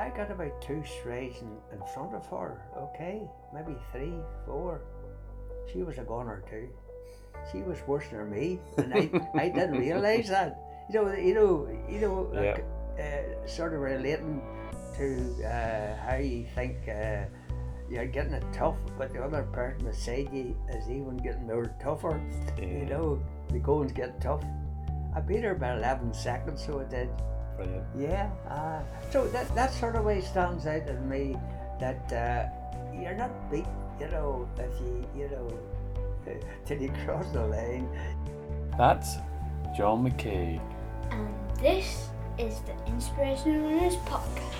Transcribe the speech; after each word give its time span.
I 0.00 0.08
got 0.16 0.30
about 0.30 0.62
two 0.62 0.82
strays 0.84 1.34
in, 1.42 1.50
in 1.72 1.86
front 1.92 2.14
of 2.14 2.24
her, 2.28 2.62
okay? 2.74 3.28
Maybe 3.52 3.76
three, 3.92 4.14
four. 4.46 4.80
She 5.70 5.82
was 5.82 5.98
a 5.98 6.02
goner 6.04 6.42
too. 6.48 6.68
She 7.52 7.58
was 7.58 7.78
worse 7.86 8.08
than 8.10 8.30
me, 8.30 8.58
and 8.78 8.94
I, 8.94 9.10
I 9.34 9.48
didn't 9.50 9.78
realise 9.78 10.28
that. 10.28 10.58
You 10.88 11.02
know, 11.02 11.12
you 11.12 11.34
know, 11.34 11.68
you 11.88 12.00
know, 12.00 12.30
like, 12.32 12.64
uh, 12.98 13.46
sort 13.46 13.74
of 13.74 13.80
relating 13.80 14.42
to 14.96 15.44
uh, 15.44 15.96
how 16.08 16.16
you 16.16 16.46
think 16.54 16.76
uh, 16.88 17.24
you're 17.90 18.06
getting 18.06 18.32
it 18.32 18.44
tough, 18.54 18.76
but 18.96 19.12
the 19.12 19.22
other 19.22 19.42
person 19.52 19.84
beside 19.84 20.32
you 20.32 20.56
is 20.70 20.88
even 20.88 21.18
getting 21.18 21.46
more 21.46 21.74
tougher. 21.82 22.20
Yeah. 22.58 22.64
You 22.64 22.84
know, 22.86 23.22
the 23.50 23.58
going's 23.58 23.92
getting 23.92 24.18
tough. 24.20 24.44
I 25.14 25.20
beat 25.20 25.44
her 25.44 25.54
by 25.54 25.76
11 25.76 26.14
seconds, 26.14 26.64
so 26.64 26.78
it 26.78 26.88
did. 26.88 27.10
Brilliant. 27.60 27.84
Yeah, 27.94 28.30
uh, 28.48 28.80
so 29.10 29.28
that 29.28 29.54
that 29.54 29.70
sort 29.74 29.94
of 29.94 30.06
way 30.06 30.22
stands 30.22 30.66
out 30.66 30.88
in 30.88 31.06
me 31.06 31.36
that 31.78 32.10
uh, 32.10 32.48
you're 32.98 33.14
not 33.14 33.28
beat, 33.50 33.66
you 34.00 34.08
know, 34.08 34.48
if 34.56 34.80
you 34.80 35.04
you 35.14 35.28
know 35.28 35.52
till 36.64 36.80
you 36.80 36.90
cross 37.04 37.28
the 37.32 37.44
line. 37.44 37.86
That's 38.78 39.16
John 39.76 40.08
McKeag. 40.08 40.58
And 41.10 41.28
this 41.60 42.08
is 42.38 42.60
the 42.60 42.72
Inspirational 42.86 43.68
Runners 43.68 43.96
Podcast. 44.08 44.56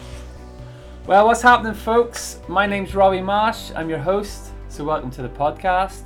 Well, 1.06 1.26
what's 1.26 1.40
happening, 1.40 1.72
folks? 1.72 2.40
My 2.48 2.66
name's 2.66 2.94
Robbie 2.94 3.22
Marsh. 3.22 3.70
I'm 3.74 3.88
your 3.88 4.00
host, 4.00 4.50
so 4.68 4.84
welcome 4.84 5.10
to 5.12 5.22
the 5.22 5.30
podcast. 5.30 6.02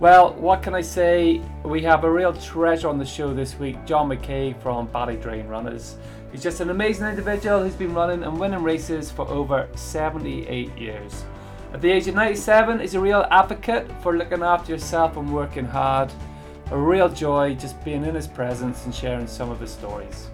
Well, 0.00 0.32
what 0.32 0.62
can 0.62 0.74
I 0.74 0.80
say? 0.80 1.42
We 1.62 1.82
have 1.82 2.04
a 2.04 2.10
real 2.10 2.32
treasure 2.32 2.88
on 2.88 2.98
the 2.98 3.04
show 3.04 3.34
this 3.34 3.58
week, 3.58 3.84
John 3.84 4.08
McKeag 4.08 4.58
from 4.62 4.88
Ballydrain 4.88 5.46
Runners. 5.46 5.96
He's 6.32 6.42
just 6.42 6.62
an 6.62 6.70
amazing 6.70 7.06
individual 7.06 7.62
who's 7.62 7.74
been 7.74 7.92
running 7.92 8.24
and 8.24 8.40
winning 8.40 8.62
races 8.62 9.10
for 9.10 9.28
over 9.28 9.68
78 9.74 10.74
years. 10.78 11.22
At 11.74 11.82
the 11.82 11.90
age 11.90 12.08
of 12.08 12.14
97, 12.14 12.80
he's 12.80 12.94
a 12.94 13.00
real 13.00 13.26
advocate 13.30 13.90
for 14.02 14.16
looking 14.16 14.42
after 14.42 14.72
yourself 14.72 15.18
and 15.18 15.34
working 15.34 15.66
hard. 15.66 16.10
A 16.70 16.78
real 16.78 17.10
joy 17.10 17.54
just 17.54 17.84
being 17.84 18.06
in 18.06 18.14
his 18.14 18.26
presence 18.26 18.86
and 18.86 18.94
sharing 18.94 19.26
some 19.26 19.50
of 19.50 19.60
his 19.60 19.70
stories. 19.70 20.30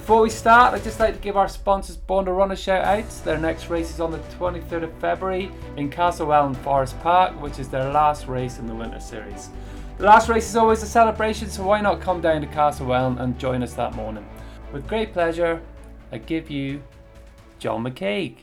Before 0.00 0.22
we 0.22 0.30
start, 0.30 0.72
I'd 0.72 0.82
just 0.82 0.98
like 0.98 1.14
to 1.14 1.20
give 1.20 1.36
our 1.36 1.46
sponsors 1.46 1.98
Born 1.98 2.24
to 2.24 2.32
Run 2.32 2.52
a 2.52 2.56
shout 2.56 2.84
out. 2.84 3.06
Their 3.22 3.36
next 3.36 3.68
race 3.68 3.90
is 3.90 4.00
on 4.00 4.10
the 4.10 4.18
23rd 4.38 4.84
of 4.84 4.94
February 4.94 5.52
in 5.76 5.90
Castlewellan 5.90 6.54
Forest 6.56 6.98
Park, 7.00 7.38
which 7.42 7.58
is 7.58 7.68
their 7.68 7.92
last 7.92 8.26
race 8.26 8.58
in 8.58 8.66
the 8.66 8.74
Winter 8.74 8.98
Series. 8.98 9.50
The 9.98 10.04
last 10.04 10.30
race 10.30 10.48
is 10.48 10.56
always 10.56 10.82
a 10.82 10.86
celebration, 10.86 11.50
so 11.50 11.64
why 11.64 11.82
not 11.82 12.00
come 12.00 12.22
down 12.22 12.40
to 12.40 12.46
Castlewellan 12.46 13.18
and 13.18 13.38
join 13.38 13.62
us 13.62 13.74
that 13.74 13.94
morning? 13.94 14.26
With 14.72 14.88
great 14.88 15.12
pleasure, 15.12 15.60
I 16.10 16.16
give 16.16 16.50
you 16.50 16.82
John 17.58 17.84
McKeag. 17.84 18.36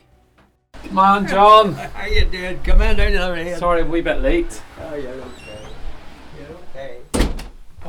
Come 0.84 0.98
on, 1.00 1.26
John. 1.26 1.74
How 1.74 2.06
you 2.06 2.24
doing? 2.24 2.62
Come 2.62 2.82
in 2.82 2.96
down 2.96 3.14
over 3.16 3.36
here. 3.36 3.58
Sorry, 3.58 3.80
I'm 3.80 3.88
a 3.88 3.90
wee 3.90 4.00
bit 4.00 4.20
late. 4.20 4.62
Oh, 4.80 4.94
you're 4.94 5.10
okay. 5.10 5.10
You're 5.10 5.24
okay. 5.24 5.37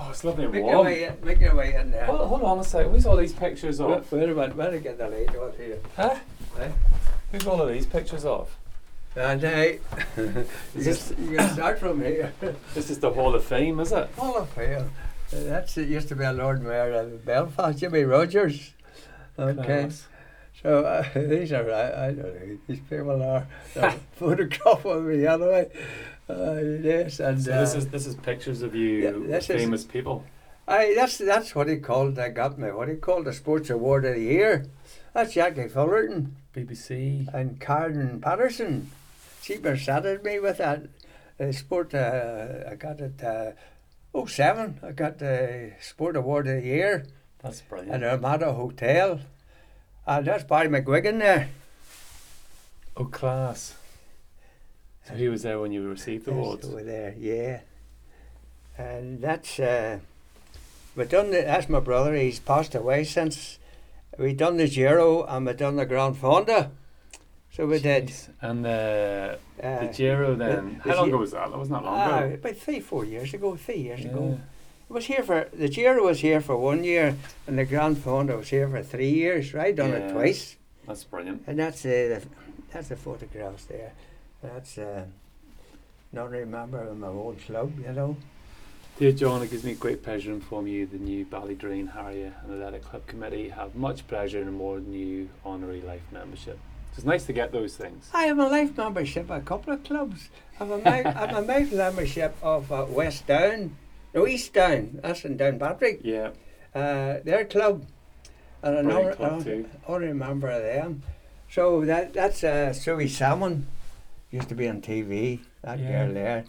Oh, 0.10 0.12
it's 0.12 0.24
lovely 0.24 0.46
and 0.46 0.54
Make 0.54 0.66
your 0.66 0.74
warm. 0.74 0.86
way 0.88 1.04
in. 1.04 1.18
Make 1.24 1.40
your 1.40 1.56
way 1.56 1.76
in 1.76 1.92
there. 1.92 2.06
Hold, 2.06 2.28
hold 2.28 2.42
on 2.42 2.58
a 2.60 2.64
sec. 2.64 2.88
Where's 2.90 3.06
all 3.06 3.16
these 3.16 3.32
pictures 3.32 3.80
Wait, 3.80 3.92
of? 3.92 4.12
where, 4.12 4.24
a 4.24 4.34
minute. 4.34 4.56
Where 4.56 4.72
to 4.72 4.80
get 4.80 4.98
the 4.98 5.08
light 5.08 5.36
off 5.36 5.56
here? 5.56 5.78
Huh? 5.96 6.16
Eh? 6.60 6.70
Who's 7.32 7.46
all 7.46 7.62
of 7.62 7.70
these 7.70 7.86
pictures 7.86 8.26
of? 8.26 8.50
And 9.16 9.40
hey, 9.42 9.80
you, 10.18 10.46
this- 10.74 11.12
can, 11.12 11.30
you 11.30 11.38
can 11.38 11.54
start 11.54 11.78
from 11.80 12.02
here. 12.02 12.34
This 12.74 12.90
is 12.90 12.98
the 13.00 13.12
Hall 13.12 13.36
of 13.36 13.44
Fame, 13.44 13.80
is 13.80 13.92
it? 13.92 14.10
Hall 14.18 14.38
of 14.38 14.50
Fame. 14.50 14.90
Uh, 15.32 15.44
That's 15.44 15.78
it. 15.78 15.88
Used 15.88 16.08
to 16.08 16.16
be 16.16 16.24
a 16.24 16.34
Lord 16.34 16.64
Mayor 16.64 16.92
of 16.94 17.24
Belfast, 17.24 17.78
Jimmy 17.78 18.02
Rodgers. 18.04 18.74
Okay. 19.38 19.64
Class. 19.64 20.08
So 20.64 20.86
uh, 20.86 21.06
these 21.14 21.54
are 21.54 21.72
I, 21.72 22.08
I 22.08 22.12
don't 22.14 22.18
know 22.18 22.40
who 22.40 22.60
these 22.68 22.80
people 22.90 23.22
are. 23.22 23.46
They're 23.76 23.92
photograph 24.14 24.86
of 24.86 25.04
me 25.04 25.28
anyway. 25.28 25.70
Uh, 26.30 26.60
yes, 26.84 27.20
and 27.20 27.42
So 27.42 27.52
uh, 27.54 27.60
this 27.62 27.74
is 27.76 27.88
this 27.88 28.06
is 28.06 28.16
pictures 28.16 28.62
of 28.62 28.76
you, 28.76 28.90
yeah, 29.04 29.12
this 29.38 29.50
is- 29.50 29.62
famous 29.62 29.84
people. 29.84 30.24
I 30.68 30.94
that's 30.96 31.18
that's 31.18 31.56
what 31.56 31.68
he 31.68 31.78
called. 31.78 32.20
I 32.20 32.30
got 32.30 32.60
me. 32.60 32.70
What 32.72 32.90
he 32.90 32.96
called 32.96 33.26
the 33.26 33.34
Sports 33.34 33.72
Award 33.72 34.06
of 34.06 34.14
the 34.14 34.22
Year. 34.22 34.66
That's 35.16 35.34
Jackie 35.34 35.68
Fullerton 35.68 36.36
BBC. 36.56 37.28
and 37.34 37.60
Karen 37.60 38.22
Patterson. 38.22 38.92
She 39.42 39.58
presented 39.58 40.24
me 40.24 40.40
with 40.40 40.60
that 40.60 40.84
uh, 41.40 41.52
sport. 41.52 41.96
Uh, 41.96 42.70
I 42.70 42.76
got 42.76 43.02
it. 43.02 43.24
Uh, 43.24 43.52
oh 44.14 44.28
seven. 44.28 44.80
I 44.84 44.92
got 44.92 45.18
the 45.18 45.72
Sport 45.82 46.16
Award 46.16 46.46
of 46.48 46.62
the 46.62 46.68
Year 46.68 47.06
That's 47.42 47.62
brilliant. 47.62 48.02
the 48.02 48.12
Armada 48.12 48.54
Hotel. 48.54 49.22
And 50.06 50.28
that's 50.28 50.44
Barry 50.44 50.68
McGuigan 50.68 51.18
there. 51.18 51.50
Oh, 52.96 53.06
class. 53.06 53.74
So 55.10 55.16
he 55.16 55.28
was 55.28 55.42
there 55.42 55.60
when 55.60 55.72
you 55.72 55.88
received 55.90 56.26
the 56.26 56.32
awards. 56.32 56.68
Over 56.68 56.84
there, 56.84 57.16
yeah. 57.18 57.62
And 58.78 59.20
that's 59.22 59.60
uh, 59.60 60.00
we 60.96 61.04
done. 61.06 61.32
The, 61.32 61.42
that's 61.42 61.68
my 61.68 61.80
brother. 61.80 62.14
He's 62.16 62.40
passed 62.40 62.76
away 62.76 63.04
since 63.04 63.58
we 64.18 64.34
done 64.34 64.58
the 64.58 64.68
Giro 64.68 65.24
and 65.24 65.46
we 65.46 65.54
done 65.54 65.78
the 65.78 65.86
Gran 65.86 66.14
Fondo. 66.14 66.70
So 67.52 67.66
we 67.66 67.80
did. 67.80 68.08
Jeez. 68.08 68.30
And 68.42 68.64
the 68.64 69.40
Uh, 69.62 69.80
the 69.88 69.94
Giro 69.94 70.36
then. 70.36 70.80
the 70.84 70.92
How 70.92 70.98
long 71.00 71.10
ago 71.10 71.18
was 71.18 71.32
that? 71.32 71.50
That 71.50 71.58
wasn't 71.58 71.80
that 71.82 71.86
long 71.86 72.00
ah, 72.00 72.20
ago. 72.20 72.36
about 72.36 72.56
three, 72.56 72.80
four 72.80 73.04
years 73.04 73.34
ago. 73.34 73.56
Three 73.56 73.78
years 73.80 74.02
Yeah. 74.02 74.12
ago. 74.12 74.40
It 74.90 74.94
was 74.94 75.06
here 75.06 75.24
for 75.24 75.50
the 75.54 75.68
Giro 75.70 76.06
was 76.06 76.22
here 76.22 76.42
for 76.42 76.56
one 76.58 76.84
year, 76.84 77.16
and 77.48 77.58
the 77.58 77.66
Gran 77.66 77.96
Fondo 77.96 78.38
was 78.38 78.50
here 78.50 78.68
for 78.68 78.82
three 78.84 79.10
years. 79.10 79.54
Right, 79.54 79.76
done 79.76 79.90
Yeah. 79.90 80.08
it 80.08 80.12
twice. 80.14 80.56
That's 80.88 81.04
brilliant. 81.04 81.44
And 81.48 81.60
that's 81.60 81.84
uh, 81.86 81.90
the 81.90 82.22
that's 82.72 82.90
the 82.90 82.96
photographs 82.96 83.66
there. 83.66 83.94
That's 84.42 84.78
uh, 84.78 85.06
not 86.12 86.34
a 86.34 86.46
member 86.46 86.82
of 86.82 86.98
my 86.98 87.08
old 87.08 87.40
club, 87.42 87.74
you 87.86 87.92
know. 87.92 88.18
Dear 88.98 89.12
John, 89.14 89.42
it 89.42 89.52
gives 89.52 89.64
me 89.64 89.74
great 89.76 90.04
pleasure 90.04 90.30
to 90.30 90.36
inform 90.36 90.68
you 90.68 90.86
the 90.86 90.98
new 90.98 91.26
Ballydrain 91.26 91.94
Harrier 91.94 92.34
and 92.44 92.54
Athletic 92.54 92.84
Club 92.84 93.08
Committee 93.08 93.50
have 93.50 93.76
much 93.76 94.06
pleasure 94.08 94.42
in 94.42 94.50
awarding 94.50 94.94
you 94.94 95.30
honorary 95.46 95.82
life 95.82 96.02
membership. 96.12 96.60
It's 96.96 97.06
nice 97.06 97.26
to 97.28 97.34
get 97.34 97.54
those 97.54 97.78
things. 97.78 98.10
I 98.14 98.24
have 98.24 98.40
a 98.40 98.48
life 98.48 98.76
membership 98.76 99.32
at 99.32 99.38
a 99.38 99.44
couple 99.46 99.72
of 99.74 99.84
clubs. 99.86 100.30
I 100.60 100.66
have 100.66 100.72
a, 100.86 100.90
I 100.90 101.12
have 101.28 101.38
a 101.38 101.42
life 101.42 101.72
membership 101.72 102.36
of 102.42 102.70
uh, 102.74 102.86
West 102.90 103.26
Down, 103.28 103.78
no 104.14 104.28
East 104.28 104.54
Down, 104.54 105.00
that's 105.02 105.24
in 105.24 105.38
Downpatrick, 105.38 106.02
Yeah, 106.04 106.32
uh, 106.76 107.20
their 107.24 107.46
club. 107.46 107.86
And 108.62 108.80
another, 108.80 109.14
club 109.14 109.40
uh, 109.40 109.44
too. 109.46 109.70
only 109.88 110.12
member 110.12 110.50
of 110.50 110.62
them. 110.62 111.04
So 111.50 111.86
that 111.86 112.12
that's 112.14 112.44
uh, 112.44 112.74
Suey 112.74 113.08
Salmon, 113.08 113.68
used 114.32 114.50
to 114.50 114.56
be 114.56 114.68
on 114.68 114.82
TV, 114.82 115.40
that 115.64 115.80
Yeah. 115.80 116.06
girl 116.06 116.14
there. 116.14 116.44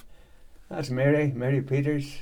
That's 0.68 0.90
Mary, 0.90 1.32
Mary 1.34 1.62
Peters. 1.62 2.18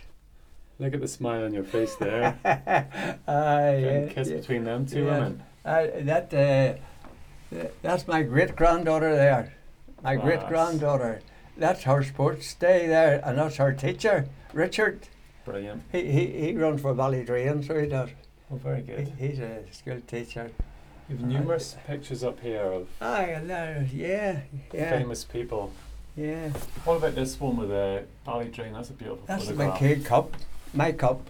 Look 0.79 0.95
at 0.95 1.01
the 1.01 1.09
smile 1.09 1.45
on 1.45 1.53
your 1.53 1.65
face 1.65 1.97
there. 1.97 2.39
uh, 2.45 3.27
yeah, 3.27 4.07
kiss 4.09 4.29
yeah. 4.31 4.37
between 4.37 4.65
them 4.65 4.87
two 4.87 5.05
Yeah. 5.05 5.11
women. 5.19 5.43
Uh, 5.65 5.87
that 6.03 6.33
uh, 6.33 7.65
that's 7.83 8.07
my 8.07 8.23
great 8.23 8.55
granddaughter 8.57 9.15
there. 9.15 9.55
My 10.03 10.17
great 10.17 10.47
granddaughter. 10.47 11.21
That's 11.57 11.83
her 11.83 12.05
sports 12.05 12.55
day 12.55 12.87
there, 12.87 13.21
and 13.25 13.37
that's 13.37 13.57
her 13.57 13.73
teacher, 13.73 14.29
Richard. 14.53 15.09
Brilliant. 15.45 15.83
He 15.91 16.11
he, 16.13 16.27
he 16.27 16.57
runs 16.57 16.81
for 16.81 16.95
Ballydrain, 16.95 17.67
so 17.67 17.79
he 17.79 17.89
does. 17.89 18.11
Oh, 18.51 18.57
very 18.57 18.77
He, 18.83 18.83
good. 18.87 19.13
he's 19.19 19.41
a 19.41 19.65
school 19.73 20.01
teacher. 20.07 20.51
You've 21.09 21.23
numerous 21.23 21.77
pictures 21.87 22.23
up 22.23 22.41
here 22.41 22.63
of 22.65 22.89
Ah, 23.01 23.21
yeah, 23.25 23.83
yeah, 23.93 24.41
yeah, 24.75 24.91
famous 24.99 25.25
people. 25.25 25.73
yeah. 26.17 26.51
What 26.85 26.97
about 26.97 27.15
this 27.15 27.41
one 27.41 27.57
with 27.57 27.71
the 27.71 28.05
a 28.27 28.29
Ballydrain? 28.31 28.75
That's 28.75 28.91
a 28.91 28.93
beautiful 28.93 29.25
That's 29.27 29.47
my 29.51 29.69
photograph. 29.71 29.79
kid 29.79 30.05
cup, 30.05 30.35
my 30.75 30.93
cup, 30.93 31.21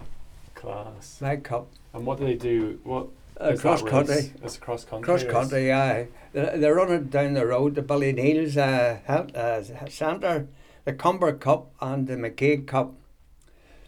Class. 0.55 1.19
my 1.21 1.37
cup. 1.37 1.67
And 1.93 2.05
what 2.05 2.19
do 2.19 2.25
they 2.25 2.35
do? 2.35 2.79
What 2.83 3.07
Uh, 3.39 3.55
cross 3.55 3.81
country. 3.81 4.33
It's 4.43 4.57
cross 4.57 4.83
country. 4.83 5.05
Cross 5.05 5.23
country, 5.23 5.67
yeah. 5.67 6.03
They're, 6.33 6.57
they're 6.57 6.75
running 6.75 7.05
down 7.05 7.35
the 7.35 7.45
road 7.45 7.75
to 7.75 7.81
Ballyneal's 7.81 8.57
uh, 8.57 8.99
health, 9.05 9.33
uh, 9.33 9.63
centre, 9.89 10.47
the 10.83 10.91
Comber 10.91 11.31
Cup 11.31 11.71
and 11.79 12.05
the 12.05 12.15
McKeag 12.17 12.67
Cup. 12.67 12.93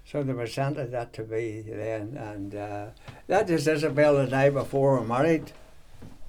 So 0.06 0.24
they 0.24 0.32
presented 0.34 0.92
that 0.92 1.12
to 1.14 1.24
me 1.24 1.64
then, 1.68 2.16
and 2.18 2.56
uh, 2.56 2.86
that 3.28 3.50
is 3.50 3.68
Isabel 3.68 4.16
and 4.18 4.34
I 4.34 4.50
before 4.50 4.98
we 5.02 5.06
married. 5.06 5.52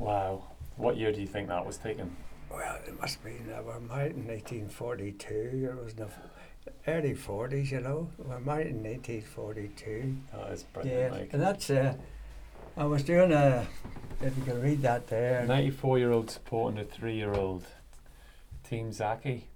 Wow. 0.02 0.42
What 0.76 0.96
year 0.96 1.12
do 1.12 1.20
you 1.20 1.28
think 1.28 1.48
that 1.48 1.64
was 1.64 1.76
taken? 1.78 2.16
Well, 2.50 2.76
it 2.86 3.00
must 3.00 3.22
be, 3.24 3.30
uh, 3.30 3.62
we 3.62 3.68
were 3.68 3.80
married 3.80 4.16
in 4.16 4.26
1942, 4.26 5.70
it 5.70 5.84
was 5.84 5.92
in 5.92 5.98
the 6.00 6.08
early 6.88 7.14
40s, 7.14 7.70
you 7.70 7.80
know. 7.80 8.10
We 8.18 8.28
were 8.28 8.40
married 8.40 8.66
in 8.68 8.82
1942. 8.82 10.16
That 10.32 10.50
is 10.52 10.62
Yeah, 10.62 10.66
brilliant. 10.82 11.12
Like. 11.12 11.32
and 11.32 11.40
that's, 11.40 11.70
uh, 11.70 11.94
I 12.76 12.84
was 12.84 13.04
doing 13.04 13.32
a, 13.32 13.64
if 14.20 14.36
you 14.36 14.42
can 14.42 14.60
read 14.60 14.82
that 14.82 15.06
there. 15.06 15.46
94 15.46 15.98
year 15.98 16.10
old 16.10 16.30
supporting 16.30 16.80
a 16.80 16.84
3 16.84 17.14
year 17.14 17.32
old 17.32 17.64
Team 18.68 18.92
Zaki. 18.92 19.48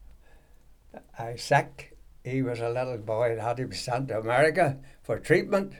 I 1.18 1.34
sick. 1.36 1.96
He 2.24 2.42
was 2.42 2.60
a 2.60 2.70
little 2.70 2.98
boy 2.98 3.34
that 3.34 3.42
had 3.42 3.56
to 3.58 3.66
be 3.66 3.76
sent 3.76 4.08
to 4.08 4.18
America 4.20 4.78
for 5.02 5.18
treatment. 5.18 5.74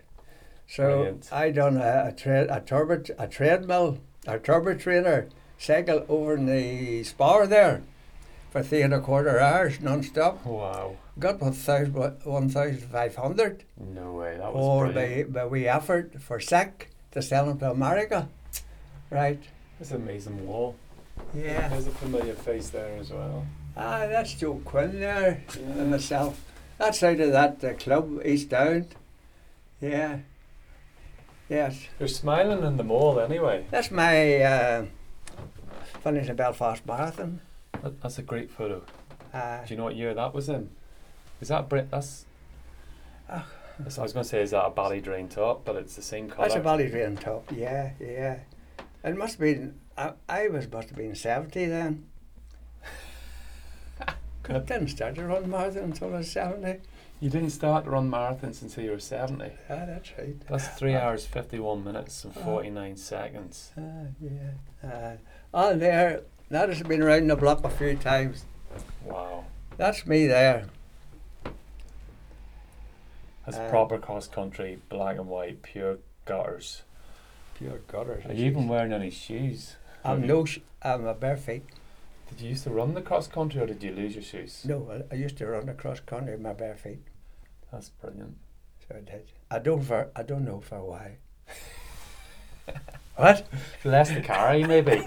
So 0.67 0.83
Brilliant. 0.85 1.33
I 1.33 1.51
done 1.53 1.77
a, 1.77 2.09
a, 2.09 2.13
tra- 2.13 2.53
a 2.53 2.61
turbot, 2.61 3.11
a 3.19 3.29
treadmill 3.29 3.99
our 4.27 4.39
turbo 4.39 4.75
trainer, 4.75 5.29
cycle 5.59 6.05
over 6.09 6.35
in 6.35 6.47
the 6.47 7.03
spar 7.05 7.47
there 7.47 7.83
for 8.51 8.63
three 8.63 8.83
and 8.83 8.93
a 8.95 9.01
quarter 9.01 9.39
hours 9.41 9.81
non-stop. 9.81 10.45
Wow. 10.45 10.97
Got 11.19 11.41
1,500 11.41 13.65
No 13.79 14.13
way. 14.13 14.37
That 14.37 14.53
was 14.55 14.93
brilliant. 14.93 15.33
the, 15.33 15.41
the 15.41 15.49
wee 15.49 15.67
effort 15.69 16.21
for 16.21 16.39
SICK 16.41 16.91
to 17.13 17.23
sell 17.23 17.47
them 17.47 17.59
to 17.61 17.71
America. 17.71 18.29
Right. 19.11 19.41
That's 19.79 19.91
an 19.93 20.03
amazing 20.03 20.47
wall. 20.47 20.77
Yeah. 21.35 21.69
There's 21.69 21.87
a 21.87 21.91
familiar 21.93 22.35
face 22.35 22.69
there 22.71 22.97
as 22.99 23.11
well. 23.11 23.47
Ah, 23.77 24.07
that's 24.07 24.35
Joe 24.35 24.61
Quinn 24.65 25.01
there 25.01 25.43
Yeah. 25.55 25.63
and 25.83 25.91
myself. 25.91 26.41
That's 26.79 27.03
out 27.03 27.21
of 27.21 27.33
that 27.33 27.65
uh, 27.65 27.73
club, 27.75 28.21
East 28.25 28.49
Down. 28.51 28.87
Yeah. 29.81 30.19
Yes. 31.49 31.87
You're 31.99 32.09
smiling 32.09 32.65
in 32.65 32.77
the 32.77 32.83
mall 32.85 33.21
anyway. 33.21 33.67
That's 33.71 33.91
my 33.91 34.37
uh, 34.43 34.87
finish 36.03 36.27
the 36.27 36.35
Belfast 36.35 36.85
Marathon. 36.87 37.41
That, 37.83 38.01
that's 38.03 38.19
a 38.19 38.23
great 38.23 38.51
photo. 38.51 38.83
Uh, 39.33 39.65
Do 39.65 39.75
you 39.75 39.79
know 39.79 39.85
what 39.85 39.97
year 39.97 40.13
that 40.15 40.35
was 40.35 40.49
in? 40.49 40.71
Is 41.41 41.49
that 41.49 41.69
Brit? 41.69 41.91
That's. 41.91 42.25
That's- 43.29 43.99
I 43.99 44.03
was 44.03 44.15
going 44.15 44.25
to 44.25 44.29
say, 44.29 44.41
is 44.41 44.53
that 44.53 44.65
a 44.65 44.71
Ballydrain 44.71 45.29
top? 45.29 45.67
But 45.67 45.77
it's 45.77 45.95
the 45.97 46.03
same 46.03 46.31
colour. 46.31 46.49
that's 46.49 46.59
a 46.59 46.65
Ballydrain 46.67 47.21
top. 47.21 47.53
Yeah, 47.55 47.91
yeah. 48.01 48.39
It 49.05 49.17
must 49.17 49.35
have 49.35 49.41
been. 49.41 49.79
I, 49.99 50.13
I 50.29 50.49
was 50.49 50.71
must 50.73 50.89
have 50.89 50.97
been 50.97 51.15
seventy 51.15 51.67
then. 51.67 52.07
I 54.09 54.13
didn't 54.61 54.89
start 54.89 55.15
to 55.17 55.25
run 55.25 55.51
marathon 55.51 55.85
until 55.85 56.15
I 56.15 56.19
was 56.19 56.31
seventy. 56.31 56.81
You 57.21 57.31
didn't 57.31 57.51
start 57.51 57.85
to 57.85 57.91
run 57.91 58.11
marathons 58.11 58.61
until 58.63 58.85
you 58.85 58.91
were 58.91 58.99
70. 58.99 59.45
Ah, 59.71 59.87
that's 59.87 60.11
right. 60.19 60.37
That's 60.49 60.69
3 60.69 60.95
hours, 60.95 61.25
51 61.25 61.83
minutes, 61.83 62.25
and 62.25 62.35
Ah. 62.37 62.45
49 62.45 62.97
seconds. 62.97 63.73
Ah, 63.79 63.83
yeah. 64.21 64.51
Uh, 64.89 65.17
on 65.55 65.79
there, 65.79 66.23
that 66.51 66.69
has 66.69 66.83
been 66.83 67.03
around 67.03 67.29
the 67.29 67.37
block 67.37 67.65
a 67.65 67.71
few 67.71 67.97
times. 67.97 68.45
Wow. 69.05 69.45
That's 69.79 70.07
me 70.07 70.27
there. 70.27 70.67
That's 73.47 73.57
Uh, 73.59 73.69
proper 73.71 73.99
cross 73.99 74.27
country, 74.29 74.81
black 74.91 75.17
and 75.17 75.29
white, 75.29 75.63
pure 75.63 75.99
gutters. 76.27 76.83
Pure 77.55 77.79
gutters. 77.89 78.27
Are 78.27 78.35
you 78.35 78.45
even 78.47 78.69
wearing 78.69 78.93
any 78.93 79.11
shoes? 79.11 79.77
I'm 80.05 80.21
Have 80.21 80.29
no. 80.29 80.45
Sh- 80.45 80.59
I'm 80.83 81.07
a 81.07 81.15
bare 81.15 81.37
feet. 81.39 81.65
Did 82.29 82.41
you 82.41 82.51
used 82.51 82.65
to 82.65 82.71
run 82.71 82.95
the 82.95 83.03
cross 83.03 83.29
country 83.29 83.61
or 83.61 83.67
did 83.67 83.83
you 83.83 83.93
lose 83.93 84.15
your 84.15 84.23
shoes? 84.25 84.63
No, 84.65 84.91
I, 85.11 85.15
I 85.15 85.19
used 85.19 85.39
to 85.39 85.47
run 85.47 85.67
the 85.67 85.75
cross 85.75 86.01
country 86.01 86.33
with 86.33 86.41
my 86.43 86.53
bare 86.53 86.75
feet. 86.77 87.03
That's 87.73 87.89
brilliant. 87.91 88.37
So 88.89 88.97
I 88.97 89.01
did. 89.01 89.33
I 89.51 89.59
don't 89.59 89.83
for. 89.83 90.11
I 90.17 90.23
don't 90.23 90.45
know 90.45 90.61
for 90.61 90.83
why. 90.83 91.19
what? 93.17 93.47
Less 93.85 94.09
to 94.11 94.21
carry, 94.23 94.65
maybe. 94.65 95.03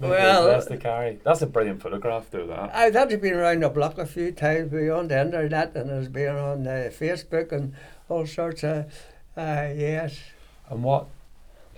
Maybe 0.00 0.14
Well- 0.14 0.46
less 0.46 0.66
to 0.66 0.78
carry. 0.78 1.20
That's 1.24 1.42
a 1.42 1.46
brilliant 1.46 1.80
photograph, 1.80 2.28
though. 2.30 2.46
That. 2.48 2.74
I 2.74 2.90
that 2.90 3.10
has 3.12 3.20
been 3.20 3.34
around 3.34 3.62
the 3.62 3.68
block 3.68 3.98
a 3.98 4.06
few 4.06 4.32
times 4.32 4.72
beyond 4.72 5.10
the 5.12 5.20
internet 5.20 5.76
and 5.76 5.90
has 5.90 6.08
been 6.08 6.34
on 6.34 6.66
uh, 6.66 6.90
Facebook 6.90 7.52
and 7.52 7.74
all 8.08 8.26
sorts 8.26 8.64
of. 8.64 8.86
Uh, 9.36 9.70
yes, 9.74 10.18
And 10.68 10.82
what? 10.82 11.06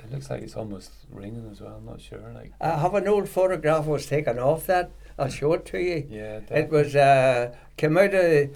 It 0.04 0.12
looks 0.12 0.30
like 0.30 0.42
it's 0.42 0.56
almost 0.56 0.90
raining 1.10 1.48
as 1.50 1.60
well. 1.60 1.76
I'm 1.78 1.86
not 1.86 2.00
sure. 2.00 2.32
Like. 2.34 2.52
I 2.60 2.78
have 2.78 2.94
an 2.94 3.08
old 3.08 3.28
photograph 3.28 3.86
was 3.86 4.06
taken 4.06 4.38
off 4.38 4.66
that. 4.66 4.90
I'll 5.18 5.30
show 5.30 5.52
it 5.54 5.64
to 5.66 5.78
you. 5.78 6.06
Yeah. 6.10 6.40
It 6.50 6.70
was 6.70 6.94
uh, 6.94 7.54
came 7.76 7.96
out 7.96 8.14
of 8.14 8.50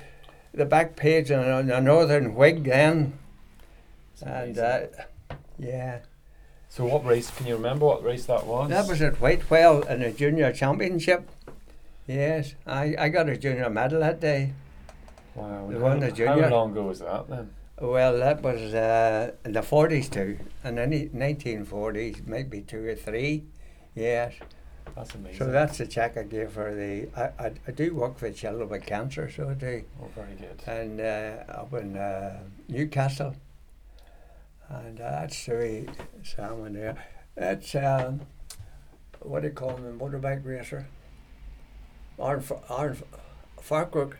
the 0.52 0.64
back 0.64 0.96
page 0.96 1.30
on 1.30 1.70
a, 1.70 1.76
a 1.76 1.80
Northern 1.80 2.34
Whig 2.34 2.64
then, 2.64 3.18
and 4.20 4.58
uh, 4.58 4.80
yeah, 5.58 6.00
so 6.68 6.84
what 6.84 7.04
race? 7.04 7.30
Can 7.30 7.46
you 7.46 7.54
remember 7.54 7.86
what 7.86 8.04
race 8.04 8.26
that 8.26 8.46
was? 8.46 8.68
that 8.70 8.86
was 8.86 9.00
at 9.00 9.16
Whitewell 9.16 9.82
in 9.82 10.00
the 10.00 10.10
junior 10.10 10.52
championship. 10.52 11.28
Yes, 12.06 12.54
I, 12.66 12.94
I 12.98 13.08
got 13.08 13.28
a 13.28 13.36
junior 13.36 13.70
medal 13.70 14.00
that 14.00 14.20
day. 14.20 14.52
Wow. 15.34 15.68
the 15.70 15.78
one, 15.78 16.00
the 16.00 16.12
junior. 16.12 16.44
How 16.44 16.50
long 16.50 16.72
ago 16.72 16.82
was 16.84 17.00
that 17.00 17.28
then? 17.28 17.50
Well, 17.80 18.18
that 18.18 18.42
was 18.42 18.74
uh, 18.74 19.32
in 19.44 19.52
the 19.52 19.62
forties 19.62 20.08
too, 20.08 20.38
in 20.64 20.74
the 20.76 21.10
nineteen 21.12 21.64
forties, 21.64 22.16
maybe 22.26 22.60
two 22.62 22.84
or 22.88 22.94
three. 22.96 23.44
Yes, 23.94 24.34
That's 24.96 25.14
amazing. 25.14 25.38
so 25.38 25.46
that's 25.50 25.78
the 25.78 25.86
check 25.86 26.16
I 26.16 26.24
gave 26.24 26.50
for 26.52 26.74
the. 26.74 27.08
I, 27.16 27.46
I, 27.46 27.52
I 27.68 27.70
do 27.70 27.94
work 27.94 28.18
for 28.18 28.30
children 28.32 28.68
with 28.68 28.84
cancer, 28.86 29.30
so 29.30 29.48
I 29.50 29.54
do. 29.54 29.84
Oh, 30.02 30.08
very 30.14 30.34
good. 30.34 30.60
and 30.66 31.00
uh, 31.00 31.52
up 31.52 31.72
in 31.74 31.96
uh, 31.96 32.40
Newcastle. 32.68 33.34
And 34.68 35.00
uh, 35.00 35.10
that's 35.10 35.38
Suey 35.38 35.88
Salmon 36.22 36.74
there. 36.74 36.96
That's, 37.36 37.74
um, 37.74 38.20
what 39.20 39.40
do 39.40 39.48
you 39.48 39.54
call 39.54 39.76
him, 39.76 39.86
a 39.86 39.92
motorbike 39.92 40.44
racer? 40.44 40.86
Ryan, 42.18 42.42
Ryan 42.68 42.96
Farquhar. 43.62 44.10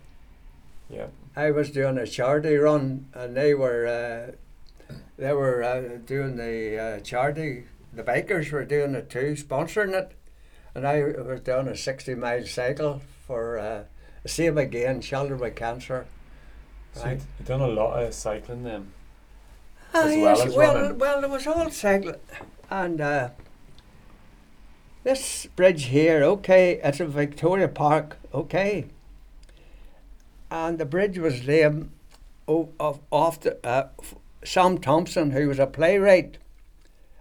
Yeah. 0.89 1.09
I 1.39 1.53
was 1.53 1.71
doing 1.71 1.99
a 1.99 2.07
charity 2.07 2.57
run 2.57 3.07
and 3.15 3.37
they 3.37 3.55
were, 3.55 3.87
uh, 3.87 4.93
they 5.17 5.33
were 5.33 5.63
uh, 5.63 5.99
doing 6.05 6.35
the 6.35 6.77
uh, 6.77 7.01
charity, 7.01 7.63
the 7.93 8.03
bikers 8.03 8.51
were 8.51 8.65
doing 8.65 8.97
it 8.97 9.09
too, 9.09 9.37
sponsoring 9.39 9.95
it. 9.95 10.11
And 10.75 10.85
I 10.85 11.01
was 11.05 11.41
doing 11.43 11.69
a 11.69 11.77
60 11.77 12.17
mile 12.17 12.45
cycle 12.45 13.03
for 13.25 13.57
uh, 13.57 13.85
same 14.27 14.59
again, 14.59 15.01
children 15.01 15.39
with 15.39 15.55
cancer. 15.55 16.07
So 16.95 17.05
Right. 17.05 17.21
you've 17.39 17.47
done 17.47 17.61
a 17.61 17.69
lot 17.69 18.03
of 18.03 18.15
cycling 18.15 18.65
then. 18.65 18.93
Ah, 19.95 20.07
as 20.07 20.17
well 20.17 20.37
yes, 20.39 20.47
as 20.47 20.57
well, 20.57 20.75
running. 20.75 20.99
well, 20.99 21.23
it 21.23 21.31
was 21.31 21.47
all 21.47 21.71
cycling, 21.71 22.17
and 22.69 23.01
uh, 23.01 23.29
this 25.05 25.47
bridge 25.55 25.85
here, 25.85 26.25
okay, 26.25 26.81
it's 26.83 26.99
in 26.99 27.09
Victoria 27.09 27.69
Park, 27.69 28.17
okay, 28.35 28.87
and 30.51 30.79
the 30.79 30.85
bridge 30.87 31.19
was 31.19 31.47
named 31.47 31.91
o- 32.47 32.71
of 32.81 33.01
off 33.11 33.41
the, 33.41 33.59
uh, 33.67 33.89
Sam 34.45 34.79
Thompson, 34.79 35.33
who 35.33 35.49
was 35.49 35.59
a 35.59 35.67
playwright, 35.67 36.39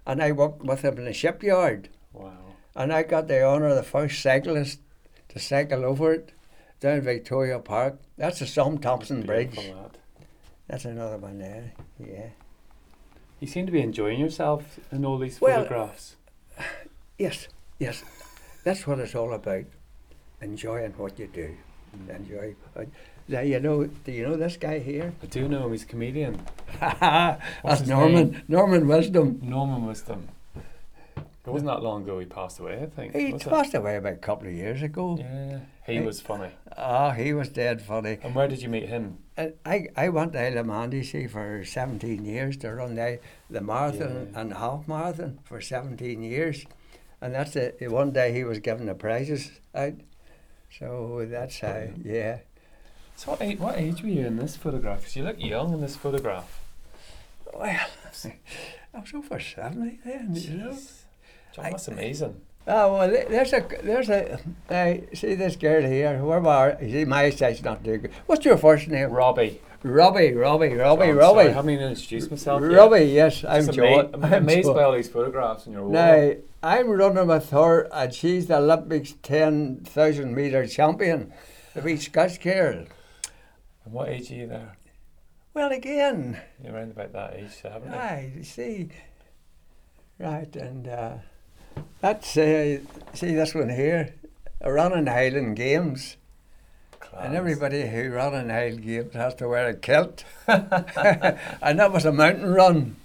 and 0.05 0.21
I 0.21 0.31
worked 0.31 0.63
with 0.63 0.81
him 0.83 0.97
in 0.97 1.05
the 1.05 1.13
shipyard, 1.13 1.89
Wow. 2.13 2.37
and 2.75 2.93
I 2.93 3.03
got 3.03 3.27
the 3.27 3.43
honour 3.43 3.67
of 3.67 3.75
the 3.75 3.83
first 3.83 4.21
cyclist 4.21 4.79
to 5.29 5.39
cycle 5.39 5.83
over 5.83 6.13
it 6.13 6.31
down 6.79 7.01
Victoria 7.01 7.59
Park. 7.59 7.97
That's 8.17 8.39
the 8.39 8.47
Sam 8.47 8.77
Thompson 8.77 9.23
Bridge. 9.23 9.57
Lad. 9.57 9.97
That's 10.67 10.85
another 10.85 11.17
one 11.17 11.39
there. 11.39 11.71
Yeah. 11.99 12.29
You 13.39 13.47
seem 13.47 13.65
to 13.65 13.71
be 13.71 13.81
enjoying 13.81 14.19
yourself 14.19 14.79
in 14.91 15.05
all 15.05 15.17
these 15.17 15.39
Well, 15.41 15.63
photographs. 15.63 16.15
Yes, 17.17 17.47
yes, 17.79 18.03
that's 18.63 18.85
what 18.85 18.99
it's 18.99 19.15
all 19.15 19.33
about. 19.33 19.65
Enjoying 20.41 20.91
what 20.93 21.17
you 21.17 21.27
do. 21.27 21.55
Mm. 21.95 22.15
Enjoy. 22.15 22.55
Uh, 23.29 23.33
Now 23.33 23.39
you 23.41 23.59
know. 23.59 23.85
Do 23.85 24.11
you 24.11 24.27
know 24.27 24.35
this 24.37 24.57
guy 24.57 24.79
here? 24.79 25.13
I 25.21 25.25
do 25.27 25.47
know 25.47 25.65
him. 25.65 25.71
He's 25.71 25.83
a 25.83 25.87
comedian. 25.87 26.41
that's 26.79 27.79
his 27.79 27.89
Norman. 27.89 28.31
name? 28.31 28.41
Norman 28.47 28.87
Wisdom. 28.87 29.39
Norman 29.43 29.85
Wisdom. 29.85 30.27
It 31.15 31.51
wasn't 31.51 31.71
that 31.71 31.81
long 31.81 32.03
ago 32.03 32.19
he 32.19 32.25
passed 32.25 32.59
away. 32.59 32.81
I 32.81 32.85
think. 32.87 33.15
He 33.15 33.31
was 33.31 33.41
it? 33.41 33.49
passed 33.49 33.73
away 33.73 33.95
about 33.95 34.13
a 34.13 34.17
couple 34.17 34.47
of 34.47 34.53
years 34.53 34.81
ago. 34.81 35.17
Yeah. 35.17 35.59
He 35.85 36.01
was 36.01 36.19
funny. 36.19 36.49
Ah, 36.75 37.11
he 37.11 37.31
was 37.33 37.47
dead 37.47 37.81
funny. 37.81 38.17
And 38.21 38.35
where 38.35 38.49
did 38.49 38.61
you 38.61 38.67
meet 38.67 38.89
him? 38.89 39.19
And 39.37 39.53
I, 39.65 39.87
I 39.95 40.09
went 40.09 40.33
to 40.33 40.41
Isle 40.45 40.57
of 40.57 40.65
Man, 40.65 40.91
you 40.91 41.03
see, 41.05 41.27
for 41.27 41.63
17 41.63 42.25
years 42.25 42.57
to 42.57 42.73
run 42.73 42.95
the, 42.95 43.19
the 43.49 43.61
marathon 43.61 44.27
Yeah. 44.33 44.41
and 44.41 44.53
half 44.53 44.85
marathon 44.89 45.39
for 45.45 45.61
17 45.61 46.21
years. 46.21 46.65
And 47.21 47.33
that's 47.33 47.51
the, 47.51 47.73
the 47.79 47.87
one 47.87 48.11
day 48.11 48.33
he 48.33 48.43
was 48.43 48.59
giving 48.59 48.87
the 48.87 48.95
prizes 48.95 49.49
out. 49.73 49.93
So 50.77 51.25
that's 51.29 51.59
how, 51.61 51.71
Brilliant. 51.71 52.05
yeah. 52.05 52.37
So 53.17 53.31
what 53.31 53.41
age, 53.41 53.59
what 53.59 53.77
age 53.77 54.01
were 54.03 54.09
you 54.09 54.25
in 54.27 54.37
this 54.37 54.55
photograph? 54.55 55.03
'Cause 55.03 55.15
you 55.15 55.23
look 55.23 55.39
young 55.39 55.73
in 55.73 55.81
this 55.81 55.95
photograph. 55.95 56.59
Well, 57.53 57.63
I 58.93 58.99
was 58.99 59.13
over 59.13 59.39
70 59.39 59.99
then, 60.05 60.35
you 60.35 60.57
know. 60.57 60.69
Jeez. 60.69 60.91
John, 61.53 61.65
I- 61.65 61.69
that's 61.71 61.87
amazing. 61.87 62.39
Oh, 62.69 62.93
well, 62.95 63.09
there's 63.09 63.53
a, 63.53 63.65
there's 63.81 64.09
a, 64.09 64.39
uh, 64.69 64.95
see 65.15 65.35
this 65.35 65.55
girl 65.55 65.81
here, 65.83 66.17
whoever, 66.17 66.47
are- 66.49 66.77
you 66.81 66.91
see, 66.91 67.05
my 67.05 67.23
eyesight's 67.23 67.63
not 67.63 67.83
too 67.83 67.97
good. 67.97 68.11
What's 68.27 68.45
your 68.45 68.57
first 68.57 68.87
name? 68.87 69.09
Robbie. 69.11 69.61
Robbie, 69.83 70.33
Robbie, 70.33 70.73
Robbie, 70.73 71.05
John, 71.07 71.07
sorry, 71.07 71.09
I 71.09 71.13
Robbie. 71.13 71.49
haven't 71.53 71.69
even 71.71 71.87
introduced 71.89 72.29
myself 72.31 72.61
yet. 72.61 72.71
Robbie, 72.71 73.05
yes, 73.05 73.43
I'm 73.47 73.69
ama- 73.69 74.09
I'm 74.13 74.33
amazed 74.43 74.67
Joe. 74.67 74.73
by 74.73 74.83
all 74.83 74.91
these 74.93 75.07
photographs 75.09 75.65
on 75.65 75.73
your 75.73 75.83
wall. 75.83 75.91
Now, 75.93 76.33
I'm 76.61 76.89
running 76.89 77.27
with 77.27 77.49
her, 77.51 77.87
and 77.93 78.13
she's 78.13 78.47
the 78.47 78.57
Olympics 78.57 79.13
10,000 79.23 80.35
metre 80.35 80.67
champion, 80.67 81.31
the 81.73 81.81
wee 81.81 81.95
Scotch 81.97 82.41
girl. 82.41 82.85
And 83.87 83.93
what 83.93 84.09
age 84.09 84.29
are 84.31 84.35
you 84.35 84.47
there? 84.47 84.75
Well, 85.53 85.71
again, 85.71 86.41
You're 86.61 86.73
around 86.73 86.91
about 86.91 87.13
that 87.13 87.35
age, 87.37 87.51
so 87.61 87.69
haven't 87.69 87.89
you? 87.93 87.97
I 87.97 88.31
see. 88.43 88.89
Right, 90.19 90.53
and 90.57 90.89
uh, 90.89 91.13
that's, 92.01 92.35
uh, 92.35 92.79
see 93.13 93.33
this 93.33 93.55
one 93.55 93.69
here, 93.69 94.13
a 94.59 94.73
running 94.73 95.05
Highland 95.07 95.55
Games. 95.55 96.17
Class. 96.99 97.27
And 97.27 97.35
everybody 97.37 97.87
who 97.87 98.09
ran 98.11 98.33
in 98.33 98.49
Highland 98.49 98.83
Games 98.83 99.13
has 99.13 99.35
to 99.35 99.47
wear 99.47 99.69
a 99.69 99.73
kilt. 99.73 100.25
and 100.47 101.79
that 101.79 101.93
was 101.93 102.03
a 102.03 102.11
mountain 102.11 102.53
run. 102.53 102.97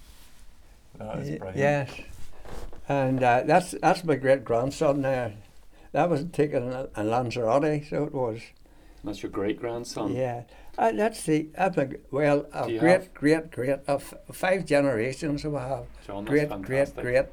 That 0.98 1.20
is 1.20 1.30
Y- 1.30 1.38
brilliant. 1.38 1.58
Yes. 1.58 1.90
And 2.88 3.22
uh, 3.22 3.42
that's 3.46 3.70
that's 3.80 4.02
my 4.02 4.16
great 4.16 4.44
grandson 4.44 5.02
there. 5.02 5.34
That 5.92 6.10
was 6.10 6.24
taken 6.32 6.64
in, 6.72 6.88
in 6.96 7.08
Lanzarote, 7.08 7.84
so 7.88 8.02
it 8.02 8.12
was. 8.12 8.40
That's 9.04 9.22
your 9.22 9.30
great 9.30 9.60
grandson. 9.60 10.14
Yeah, 10.14 10.42
uh, 10.78 10.92
that's 10.92 11.24
the 11.24 11.48
that's 11.54 11.76
my, 11.76 11.88
well, 12.10 12.46
a 12.52 12.70
you 12.70 12.78
great, 12.80 13.12
great, 13.14 13.50
great 13.50 13.80
of 13.86 14.14
five 14.32 14.64
generations 14.64 15.44
we 15.44 15.54
have. 15.58 15.84
John, 16.06 16.24
Great, 16.24 16.48
great, 16.62 16.96
great. 16.96 17.26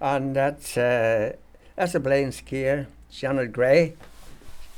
And 0.00 0.34
that's 0.34 0.76
uh, 0.76 1.36
that's 1.76 1.94
a 1.94 2.00
blind 2.00 2.32
skier, 2.32 2.86
Shannon 3.10 3.50
Gray. 3.52 3.94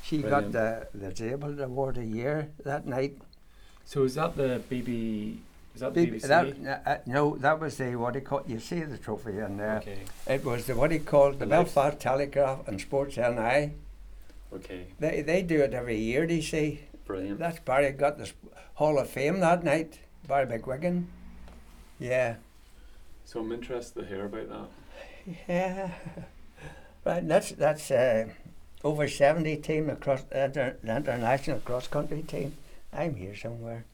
She 0.02 0.18
Brilliant. 0.18 0.52
got 0.52 0.88
the 0.92 0.98
the 0.98 1.10
disabled 1.12 1.60
award 1.60 1.96
a 1.98 2.04
year 2.04 2.50
that 2.64 2.86
night. 2.86 3.16
So 3.84 4.04
is 4.04 4.14
that 4.16 4.36
the 4.36 4.60
BB? 4.70 5.36
Is 5.74 5.80
that 5.80 5.94
the 5.94 6.06
BBC? 6.06 6.22
that, 6.28 6.82
uh, 6.86 6.96
no, 7.06 7.36
that 7.36 7.58
was 7.58 7.76
the 7.78 7.96
what 7.96 8.12
do 8.12 8.18
you 8.18 8.24
call? 8.24 8.42
You 8.46 8.58
see 8.60 8.80
the 8.82 8.98
trophy 8.98 9.38
in 9.38 9.56
there. 9.56 9.78
okay. 9.78 10.00
It 10.26 10.44
was 10.44 10.66
the 10.66 10.74
what 10.76 10.90
do 10.90 10.96
you 10.96 11.00
call 11.02 11.32
the 11.32 11.38
The 11.38 11.46
Belfast 11.46 11.98
Telegraph 12.00 12.66
and 12.68 12.80
Sports 12.80 13.16
NI. 13.16 13.72
Okay. 14.52 14.86
They 15.00 15.22
they 15.22 15.42
do 15.42 15.62
it 15.62 15.72
every 15.74 15.98
year. 15.98 16.26
Do 16.26 16.34
you 16.34 16.42
see? 16.42 16.80
Brilliant. 17.06 17.38
That's 17.38 17.58
Barry 17.60 17.92
got 17.92 18.18
the 18.18 18.30
Hall 18.74 18.98
of 18.98 19.10
Fame 19.10 19.40
that 19.40 19.62
night. 19.62 20.00
Barry 20.26 20.46
McGuigan. 20.46 21.04
Yeah. 21.98 22.36
So 23.24 23.40
I'm 23.40 23.52
interested 23.52 24.00
to 24.00 24.06
hear 24.06 24.26
about 24.26 24.48
that. 24.48 25.36
Yeah. 25.48 25.90
Right, 27.04 27.26
that's 27.26 27.50
that's 27.52 27.90
uh, 27.90 28.28
over 28.82 29.06
seventy 29.08 29.56
team 29.56 29.90
across 29.90 30.24
inter, 30.32 30.76
the 30.82 30.96
international 30.96 31.60
cross 31.60 31.86
country 31.86 32.22
team. 32.22 32.56
I'm 32.92 33.16
here 33.16 33.36
somewhere. 33.36 33.84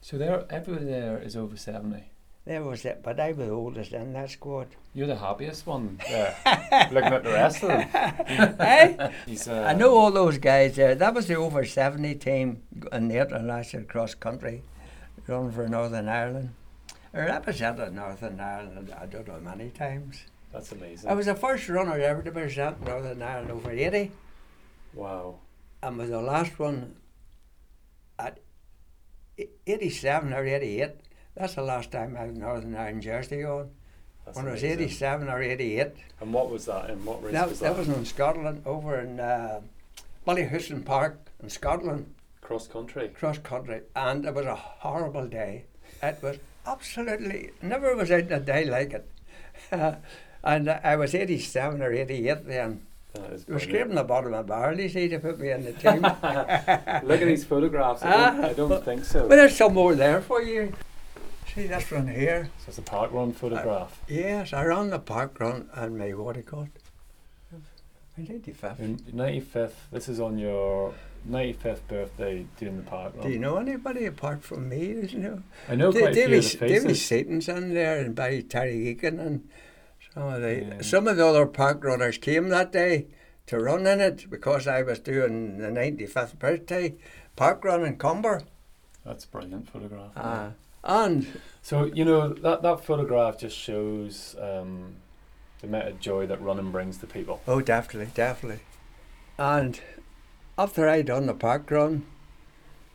So 0.00 0.18
there, 0.18 0.44
everyone 0.50 0.86
there 0.86 1.18
is 1.18 1.36
over 1.36 1.56
seventy. 1.56 2.10
There 2.46 2.62
was 2.64 2.84
it, 2.84 3.02
but 3.02 3.20
I 3.20 3.32
was 3.32 3.46
the 3.46 3.52
oldest 3.52 3.92
in 3.92 4.12
that 4.14 4.30
squad. 4.30 4.68
You're 4.94 5.06
the 5.06 5.16
happiest 5.16 5.66
one 5.66 6.00
there, 6.08 6.34
looking 6.90 7.12
at 7.12 7.22
the 7.22 7.30
rest 7.30 7.62
of 7.62 7.68
them. 7.68 7.88
Hey, 8.58 9.10
He's, 9.26 9.46
uh, 9.46 9.62
I 9.68 9.74
know 9.74 9.94
all 9.96 10.10
those 10.10 10.38
guys 10.38 10.74
there. 10.74 10.94
That 10.94 11.14
was 11.14 11.26
the 11.26 11.34
over 11.36 11.64
seventy 11.64 12.14
team 12.14 12.62
in 12.92 13.08
the 13.08 13.18
international 13.20 13.84
cross 13.84 14.14
country, 14.14 14.62
run 15.28 15.52
for 15.52 15.68
Northern 15.68 16.08
Ireland. 16.08 16.50
I 17.14 17.18
represented 17.20 17.92
Northern 17.92 18.40
Ireland. 18.40 18.92
I 18.98 19.06
don't 19.06 19.28
know 19.28 19.38
many 19.40 19.70
times. 19.70 20.24
That's 20.52 20.72
amazing. 20.72 21.08
I 21.10 21.14
was 21.14 21.26
the 21.26 21.34
first 21.36 21.68
runner 21.68 21.98
ever 22.00 22.22
to 22.22 22.30
represent 22.32 22.84
Northern 22.84 23.22
Ireland 23.22 23.50
over 23.52 23.70
eighty. 23.70 24.10
wow. 24.94 25.36
and 25.82 25.98
was 25.98 26.08
the 26.10 26.20
last 26.20 26.58
one 26.58 26.96
at 28.18 28.38
e- 29.38 29.46
87 29.66 30.32
or 30.32 30.44
88. 30.44 30.90
That's 31.36 31.54
the 31.54 31.62
last 31.62 31.90
time 31.90 32.16
I 32.16 32.22
had 32.26 32.36
Northern 32.36 32.74
Ireland 32.76 33.02
jersey 33.02 33.44
on. 33.44 33.70
That's 34.24 34.36
when 34.36 34.48
I 34.48 34.52
was 34.52 34.64
87 34.64 35.28
or 35.28 35.42
88. 35.42 35.88
And 36.20 36.32
what 36.32 36.50
was 36.50 36.66
that? 36.66 36.90
And 36.90 37.04
what 37.04 37.22
race 37.22 37.32
That, 37.32 37.48
was 37.48 37.60
that 37.60 37.76
that? 37.76 37.78
was 37.78 37.88
in 37.88 38.04
Scotland, 38.04 38.62
over 38.66 39.00
in 39.00 39.18
uh, 39.18 39.60
Park 40.84 41.18
in 41.42 41.48
Scotland, 41.50 42.14
Cross 42.42 42.68
country. 42.68 43.08
cross 43.08 43.38
country. 43.38 43.80
And 43.96 44.24
it 44.24 44.34
was 44.34 44.46
a 44.46 44.54
horrible 44.56 45.26
day. 45.26 45.64
It 46.02 46.18
was 46.22 46.38
absolutely, 46.66 47.50
never 47.62 47.94
was 47.96 48.10
out 48.10 48.20
in 48.20 48.32
a 48.32 48.40
day 48.40 48.64
like 48.64 48.92
it. 48.92 49.08
and 50.44 50.70
I 50.70 50.96
was 50.96 51.14
87 51.14 51.80
or 51.80 51.92
88 51.92 52.46
then. 52.46 52.82
That 53.14 53.32
is 53.32 53.46
was 53.48 53.62
scraping 53.64 53.94
the 53.96 54.04
bottom 54.04 54.32
of 54.34 54.46
the 54.46 54.52
barrel, 54.52 54.78
you 54.78 54.88
see, 54.88 55.08
to 55.08 55.18
put 55.18 55.40
me 55.40 55.50
in 55.50 55.64
the 55.64 55.72
team. 55.72 56.02
Look 56.02 57.20
at 57.20 57.26
these 57.26 57.44
photographs. 57.44 58.02
I 58.04 58.10
don't, 58.30 58.44
I 58.44 58.52
don't 58.52 58.84
think 58.84 59.04
so. 59.04 59.26
But 59.28 59.36
there's 59.36 59.56
some 59.56 59.74
more 59.74 59.94
there 59.96 60.20
for 60.20 60.40
you. 60.42 60.72
See 61.54 61.66
this 61.66 61.90
one 61.90 62.06
here? 62.06 62.48
So 62.58 62.64
it's 62.68 62.78
a 62.78 62.82
park 62.82 63.12
run 63.12 63.32
photograph. 63.32 64.00
Yes, 64.08 64.52
I 64.52 64.64
ran 64.64 64.90
the 64.90 64.98
park 64.98 65.40
run 65.40 65.68
and 65.74 65.98
my 65.98 66.10
what 66.10 66.44
call 66.46 66.62
it? 66.62 66.70
My 68.16 68.24
95th. 68.24 68.78
Your 69.12 69.26
95th. 69.26 69.72
This 69.90 70.08
is 70.08 70.20
on 70.20 70.38
your 70.38 70.94
95th 71.28 71.80
birthday 71.88 72.46
doing 72.58 72.76
the 72.76 72.82
park 72.82 73.14
run. 73.16 73.26
Do 73.26 73.32
you 73.32 73.38
know 73.38 73.56
anybody 73.56 74.04
apart 74.06 74.42
from 74.44 74.68
me? 74.68 75.06
You 75.08 75.18
know, 75.18 75.42
I 75.68 75.74
know 75.74 75.90
Da- 75.90 76.00
quite 76.00 76.10
a 76.12 76.14
few 76.14 76.22
Davy, 76.28 76.36
of 76.38 76.44
the 76.52 76.56
faces. 76.58 77.04
Satan's 77.04 77.48
in 77.48 77.74
there 77.74 77.98
and 78.00 78.14
by 78.14 78.40
Terry 78.42 78.88
Egan 78.88 79.18
and 79.18 79.48
some 80.14 80.22
of 80.24 80.40
the 80.42 80.54
Yeah. 80.54 80.82
some 80.82 81.08
of 81.08 81.16
the 81.16 81.26
other 81.26 81.46
park 81.46 81.82
runners 81.82 82.18
came 82.18 82.48
that 82.50 82.70
day 82.72 83.06
to 83.46 83.58
run 83.58 83.86
in 83.86 84.00
it 84.00 84.30
because 84.30 84.68
I 84.68 84.82
was 84.82 84.98
doing 85.00 85.58
the 85.58 85.70
95th 85.70 86.38
birthday 86.38 86.94
park 87.34 87.64
run 87.64 87.84
in 87.84 87.96
Comber. 87.96 88.42
That's 89.04 89.24
a 89.24 89.28
brilliant 89.28 89.68
photograph. 89.68 90.12
Uh, 90.16 90.50
and 90.84 91.40
So 91.62 91.84
you 91.84 92.04
know 92.04 92.32
that 92.32 92.62
that 92.62 92.84
photograph 92.84 93.38
just 93.38 93.56
shows 93.56 94.36
um, 94.40 94.96
the 95.60 95.66
amount 95.66 95.88
of 95.88 96.00
joy 96.00 96.26
that 96.26 96.40
running 96.40 96.70
brings 96.70 96.98
to 96.98 97.06
people. 97.06 97.40
Oh, 97.46 97.60
definitely, 97.60 98.12
definitely. 98.14 98.60
And 99.38 99.80
after 100.58 100.88
I'd 100.88 101.06
done 101.06 101.26
the 101.26 101.34
park 101.34 101.70
run, 101.70 102.06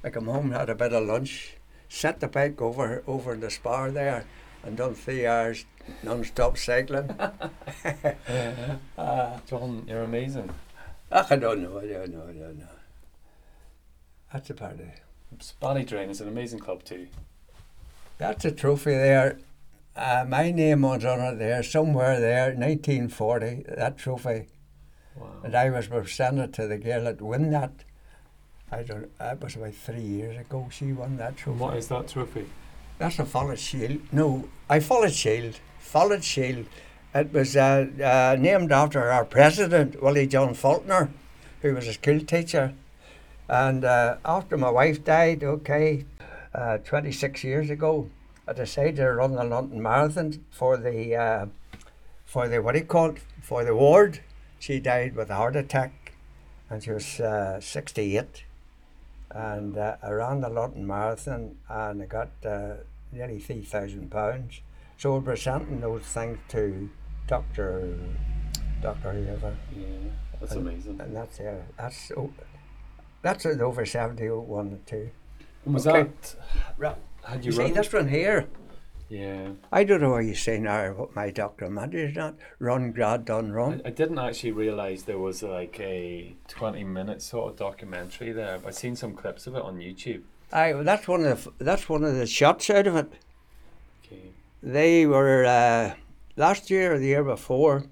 I 0.03 0.09
come 0.09 0.25
home, 0.25 0.51
had 0.51 0.69
a 0.69 0.75
bit 0.75 0.93
of 0.93 1.05
lunch, 1.05 1.57
set 1.89 2.19
the 2.19 2.27
bike 2.27 2.61
over 2.61 3.03
over 3.07 3.33
in 3.33 3.39
the 3.39 3.51
spar 3.51 3.91
there, 3.91 4.25
and 4.63 4.77
done 4.77 4.95
three 4.95 5.25
hours 5.25 5.65
non-stop 6.03 6.57
cycling. 6.57 7.09
uh, 8.97 9.39
John, 9.47 9.85
you're 9.87 10.03
amazing. 10.03 10.49
I 11.11 11.35
don't 11.35 11.61
know, 11.61 11.79
I 11.79 11.87
don't 11.87 12.11
know, 12.11 12.23
I 12.23 12.33
don't 12.33 12.59
know. 12.59 12.65
That's 14.33 14.49
a 14.49 14.53
part 14.53 14.73
of 14.73 14.81
it. 14.81 15.01
Ballydrain 15.61 16.09
is 16.09 16.21
an 16.21 16.27
amazing 16.27 16.59
club 16.59 16.83
too. 16.83 17.07
That's 18.17 18.45
a 18.45 18.51
trophy 18.51 18.91
there. 18.91 19.39
Uh, 19.95 20.25
my 20.27 20.51
name 20.51 20.81
was 20.81 21.03
on 21.05 21.19
it 21.19 21.39
there, 21.39 21.63
somewhere 21.63 22.19
there, 22.19 22.47
1940, 22.47 23.65
that 23.77 23.97
trophy. 23.97 24.47
Wow. 25.15 25.27
And 25.43 25.55
I 25.55 25.69
was 25.69 25.87
presented 25.87 26.53
to 26.55 26.67
the 26.67 26.77
girl 26.77 27.05
that 27.05 27.21
won 27.21 27.49
that. 27.51 27.71
I 28.71 28.83
don't. 28.83 29.17
That 29.19 29.41
was 29.41 29.55
about 29.55 29.73
three 29.73 30.01
years 30.01 30.37
ago. 30.37 30.67
She 30.71 30.91
won 30.91 31.17
that 31.17 31.37
trophy. 31.37 31.51
And 31.51 31.59
what 31.59 31.77
is 31.77 31.87
that 31.87 32.07
trophy? 32.07 32.45
That's 32.97 33.19
a 33.19 33.25
Follett 33.25 33.59
Shield. 33.59 33.99
No, 34.11 34.47
I 34.69 34.79
Follett 34.79 35.13
Shield. 35.13 35.59
Follett 35.79 36.23
Shield. 36.23 36.65
It 37.13 37.31
was 37.31 37.55
uh, 37.55 37.87
uh, 38.03 38.35
named 38.39 38.71
after 38.71 39.09
our 39.11 39.23
president, 39.23 40.01
Willie 40.01 40.27
John 40.27 40.53
Faulkner, 40.53 41.09
who 41.61 41.73
was 41.75 41.87
a 41.87 41.93
school 41.93 42.19
teacher. 42.19 42.73
And 43.47 43.85
uh, 43.85 44.17
after 44.25 44.57
my 44.57 44.69
wife 44.69 45.03
died, 45.03 45.43
okay, 45.43 46.05
uh, 46.55 46.77
26 46.79 47.43
years 47.43 47.69
ago, 47.69 48.09
I 48.47 48.53
decided 48.53 48.97
to 48.97 49.11
run 49.11 49.33
the 49.33 49.43
London 49.43 49.81
Marathon 49.81 50.45
for 50.51 50.77
the, 50.77 51.15
uh, 51.15 51.45
for 52.25 52.47
the, 52.47 52.61
what 52.61 52.73
do 52.73 52.79
you 52.79 52.85
call 52.85 53.09
it, 53.11 53.17
for 53.41 53.63
the 53.63 53.75
ward. 53.75 54.21
She 54.59 54.79
died 54.79 55.15
with 55.15 55.29
a 55.29 55.35
heart 55.35 55.55
attack 55.55 56.13
and 56.69 56.81
she 56.83 56.91
was 56.91 57.19
uh, 57.19 57.59
68 57.61 58.43
and 59.31 59.77
uh, 59.77 59.97
I 60.01 60.09
ran 60.11 60.41
the 60.41 60.49
London 60.49 60.87
Marathon 60.87 61.57
and 61.69 62.01
I 62.01 62.05
got 62.05 62.29
uh, 62.45 62.75
nearly 63.11 63.39
three 63.39 63.63
thousand 63.63 64.09
pounds. 64.09 64.61
So 64.97 65.13
we're 65.15 65.21
presenting 65.21 65.81
those 65.81 66.03
things 66.03 66.37
to 66.49 66.89
Doctor 67.27 67.97
Doctor 68.81 69.11
whoever, 69.11 69.55
Yeah, 69.75 69.85
that's 70.39 70.53
And- 70.53 70.67
amazing. 70.67 71.01
and 71.01 71.15
that's 71.15 71.39
uh, 71.39 71.61
that's 71.77 72.11
oh, 72.15 72.31
that's 73.21 73.45
an 73.45 73.61
over 73.61 73.85
seventy 73.85 74.29
oh 74.29 74.39
one 74.39 74.79
two. 74.85 75.09
Was 75.65 75.87
okay. 75.87 76.03
that? 76.03 76.35
Right. 76.77 76.95
Had 77.23 77.43
You 77.43 77.51
you, 77.51 77.57
see 77.57 77.63
run? 77.63 77.73
this 77.73 77.91
one 77.91 78.07
here? 78.07 78.47
Yeah. 79.09 79.49
I 79.71 79.83
don't 79.83 80.01
know 80.01 80.11
what 80.11 80.25
you 80.25 80.35
say 80.35 80.59
now. 80.59 80.91
What 80.93 81.15
my 81.15 81.29
doctor 81.29 81.65
documentary 81.65 82.03
is 82.03 82.15
not 82.15 82.35
run 82.59 82.91
grad 82.91 83.25
done 83.25 83.51
I, 83.51 83.53
run. 83.53 83.81
I 83.85 83.89
didn't 83.91 84.19
actually 84.19 84.51
realise 84.51 85.03
there 85.03 85.19
was 85.19 85.43
like 85.43 85.79
a 85.79 86.35
20 86.47 86.83
minute 86.83 87.21
sort 87.21 87.51
of 87.51 87.57
documentary 87.57 88.31
there. 88.31 88.59
I've 88.65 88.75
seen 88.75 88.95
some 88.95 89.13
clips 89.13 89.47
of 89.47 89.55
it 89.55 89.61
on 89.61 89.77
YouTube. 89.77 90.23
I 90.51 90.73
that's 90.73 91.07
one 91.07 91.23
of 91.25 91.43
the, 91.43 91.63
that's 91.63 91.87
one 91.87 92.03
of 92.03 92.15
the 92.15 92.25
shots 92.25 92.69
out 92.69 92.87
of 92.87 92.95
it. 92.95 93.13
Okay. 94.05 94.29
They 94.63 95.05
were 95.05 95.45
uh, 95.45 95.93
last 96.35 96.69
year 96.69 96.93
or 96.93 96.99
the 96.99 97.07
year 97.07 97.23
before. 97.23 97.85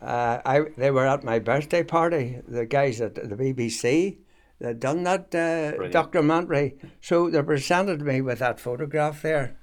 Uh, 0.00 0.40
I 0.44 0.60
they 0.76 0.90
were 0.90 1.06
at 1.06 1.24
my 1.24 1.38
birthday 1.38 1.82
party. 1.82 2.40
The 2.46 2.66
guys 2.66 3.00
at 3.00 3.14
the 3.14 3.36
BBC 3.36 4.16
that 4.60 4.80
done 4.80 5.04
that 5.04 5.26
uh, 5.34 5.70
Brilliant. 5.76 5.92
documentary. 5.92 6.74
So 7.00 7.30
they 7.30 7.42
presented 7.42 8.02
me 8.02 8.20
with 8.20 8.40
that 8.40 8.58
photograph 8.60 9.22
there. 9.22 9.56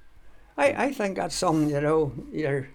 I, 0.56 0.86
I 0.86 0.92
think 0.92 1.16
that's 1.16 1.34
something 1.34 1.68
you 1.70 1.80
know. 1.80 2.12
You're 2.32 2.68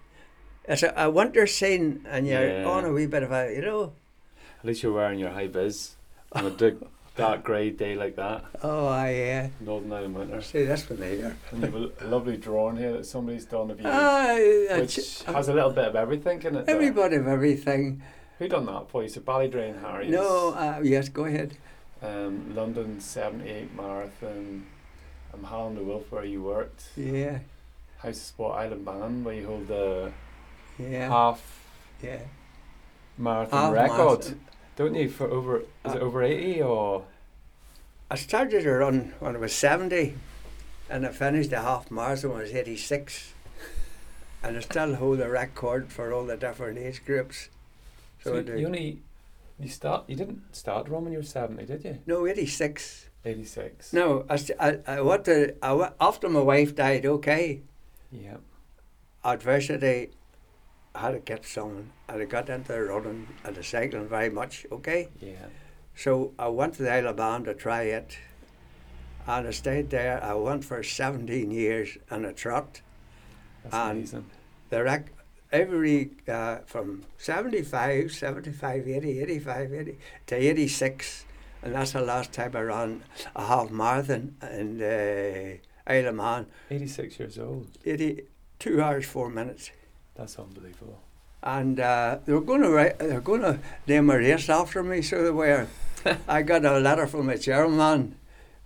it's 0.68 0.82
a, 0.84 0.92
a 0.96 1.10
winter 1.10 1.46
scene 1.48 2.06
and 2.08 2.26
you're 2.26 2.60
Yeah. 2.60 2.64
on 2.64 2.84
a 2.84 2.92
wee 2.92 3.06
bit 3.06 3.22
of 3.24 3.32
a 3.32 3.52
you 3.54 3.62
know. 3.62 3.92
At 4.60 4.66
least 4.66 4.82
you're 4.84 4.92
wearing 4.92 5.18
your 5.18 5.30
high 5.30 5.48
vis 5.48 5.96
on 6.30 6.46
a 6.46 6.50
dig, 6.50 6.76
dark 7.16 7.42
grey 7.42 7.70
day 7.70 7.96
like 7.96 8.14
that. 8.14 8.44
Oh, 8.62 8.86
I 8.86 9.14
uh, 9.30 9.48
Northern 9.60 9.92
Ireland 9.92 10.14
winter. 10.14 10.40
see 10.42 10.64
this 10.64 10.88
one 10.88 11.02
here. 11.02 11.36
And 11.50 11.62
you've 11.64 11.74
a, 11.74 12.04
a 12.04 12.06
lovely 12.06 12.36
drawing 12.36 12.76
here 12.76 12.92
that 12.92 13.04
somebody's 13.06 13.44
done 13.46 13.72
of 13.72 13.80
you, 13.80 13.86
Ah, 13.88 14.34
which 14.78 14.98
it's- 14.98 15.22
has 15.22 15.48
a 15.48 15.52
little 15.54 15.72
bit 15.72 15.86
of 15.88 15.96
everything 15.96 16.40
in 16.44 16.54
it. 16.54 16.66
there. 16.66 16.74
everybody 16.76 17.16
of 17.16 17.26
everything. 17.26 18.00
Who 18.38 18.46
done 18.46 18.66
that 18.66 18.88
for 18.90 19.02
you? 19.02 19.08
So 19.08 19.20
Ballydrain 19.20 19.80
Harry. 19.82 20.08
No, 20.08 20.50
uh, 20.54 20.80
yes, 20.84 21.08
go 21.08 21.24
ahead. 21.24 21.56
Um, 22.02 22.54
London 22.54 23.00
78 23.00 23.74
Marathon. 23.76 24.66
Um, 25.32 25.44
Harland 25.44 25.78
and 25.78 25.86
Wolff 25.86 26.10
where 26.10 26.24
you 26.24 26.42
worked. 26.42 26.84
Yeah. 26.96 27.38
House 27.98 28.16
of 28.16 28.22
Sport 28.22 28.58
Isle 28.58 28.72
of 28.74 28.84
Man 28.84 29.24
where 29.24 29.34
you 29.34 29.46
hold 29.46 29.68
the 29.68 30.12
Yeah. 30.78 31.08
half 31.08 31.40
yeah. 32.02 32.18
marathon 33.16 33.60
Half 33.62 33.72
record, 33.72 33.98
marathon. 33.98 34.40
don't 34.76 34.94
you? 34.94 35.08
For 35.08 35.28
over 35.30 35.58
is 35.60 35.66
it 35.94 36.02
Uh, 36.02 36.04
over 36.04 36.22
eighty 36.22 36.60
or 36.60 37.04
I 38.10 38.16
started 38.16 38.62
to 38.64 38.70
run 38.72 39.14
when 39.20 39.36
I 39.36 39.38
was 39.38 39.54
70 39.54 40.14
and 40.90 41.06
I 41.06 41.12
finished 41.12 41.48
the 41.50 41.60
half 41.62 41.90
marathon 41.90 42.30
when 42.32 42.40
I 42.40 42.42
was 42.42 42.52
86. 42.54 43.32
And 44.42 44.56
I 44.58 44.60
still 44.60 44.96
hold 44.96 45.18
the 45.20 45.30
record 45.30 45.90
for 45.90 46.12
all 46.12 46.26
the 46.26 46.36
different 46.36 46.76
age 46.78 47.04
groups. 47.06 47.48
So, 48.22 48.32
so 48.44 48.52
you, 48.52 48.58
you 48.58 48.66
only 48.66 48.98
you 49.62 49.68
start 49.68 50.04
you 50.08 50.16
didn't 50.16 50.54
start 50.54 50.88
running 50.88 51.04
when 51.04 51.12
you 51.12 51.18
were 51.20 51.24
seventy, 51.24 51.64
did 51.66 51.84
you? 51.84 51.98
no, 52.06 52.26
86. 52.26 53.08
Eighty 53.24 53.44
six. 53.44 53.92
No, 53.92 54.24
I, 54.28 54.36
I, 54.58 54.78
I 54.96 55.00
went 55.00 55.24
to, 55.26 55.54
I 55.62 55.92
after 56.00 56.28
my 56.28 56.40
wife 56.40 56.74
died, 56.74 57.06
okay, 57.06 57.62
Yeah. 58.10 58.38
adversity, 59.24 60.10
I 60.94 60.98
had 61.00 61.10
to 61.12 61.18
get 61.20 61.44
someone. 61.46 61.90
And 62.08 62.20
I 62.22 62.24
got 62.24 62.48
into 62.48 62.74
running 62.82 63.28
and 63.44 63.54
the 63.56 63.62
cycling 63.62 64.08
very 64.08 64.28
much, 64.30 64.66
okay? 64.72 65.08
Yeah. 65.20 65.46
So 65.94 66.32
I 66.38 66.48
went 66.48 66.74
to 66.74 66.82
the 66.82 66.92
Isle 66.92 67.08
of 67.08 67.18
Man 67.18 67.44
to 67.44 67.54
try 67.54 67.82
it. 67.84 68.18
And 69.26 69.46
I 69.46 69.50
stayed 69.52 69.90
there. 69.90 70.22
I 70.22 70.34
went 70.34 70.64
for 70.64 70.82
17 70.82 71.50
years 71.52 71.96
on 72.10 72.24
a 72.24 72.32
trot. 72.32 72.80
That's 73.62 73.74
And- 73.74 73.98
amazing. 73.98 74.30
the 74.70 74.82
rec- 74.82 75.12
every 75.52 76.10
uh, 76.26 76.58
from 76.66 77.04
75, 77.18 78.12
75, 78.12 78.88
80, 78.88 79.20
85, 79.20 79.72
80 79.72 79.98
to 80.26 80.34
86. 80.34 81.24
And 81.62 81.74
that's 81.74 81.92
the 81.92 82.00
last 82.00 82.32
time 82.32 82.56
I 82.56 82.60
ran 82.60 83.02
a 83.36 83.46
half 83.46 83.70
marathon 83.70 84.34
in 84.50 84.78
the 84.78 85.58
Isle 85.86 86.08
of 86.08 86.14
Man. 86.14 86.46
Eighty 86.70 86.88
six 86.88 87.18
years 87.18 87.38
old. 87.38 87.68
80, 87.84 88.22
two 88.58 88.82
hours, 88.82 89.06
four 89.06 89.30
minutes. 89.30 89.70
That's 90.14 90.38
unbelievable. 90.38 91.00
And 91.42 91.78
uh, 91.78 92.18
they 92.24 92.32
were 92.32 92.40
going 92.40 92.62
to 92.62 92.70
write, 92.70 92.98
they 92.98 93.12
were 93.12 93.20
going 93.20 93.42
to 93.42 93.58
name 93.86 94.10
a 94.10 94.18
race 94.18 94.48
after 94.48 94.82
me, 94.82 95.02
so 95.02 95.22
they 95.22 95.30
were. 95.30 95.66
I 96.28 96.42
got 96.42 96.64
a 96.64 96.78
letter 96.78 97.06
from 97.06 97.28
a 97.28 97.38
chairman, 97.38 98.16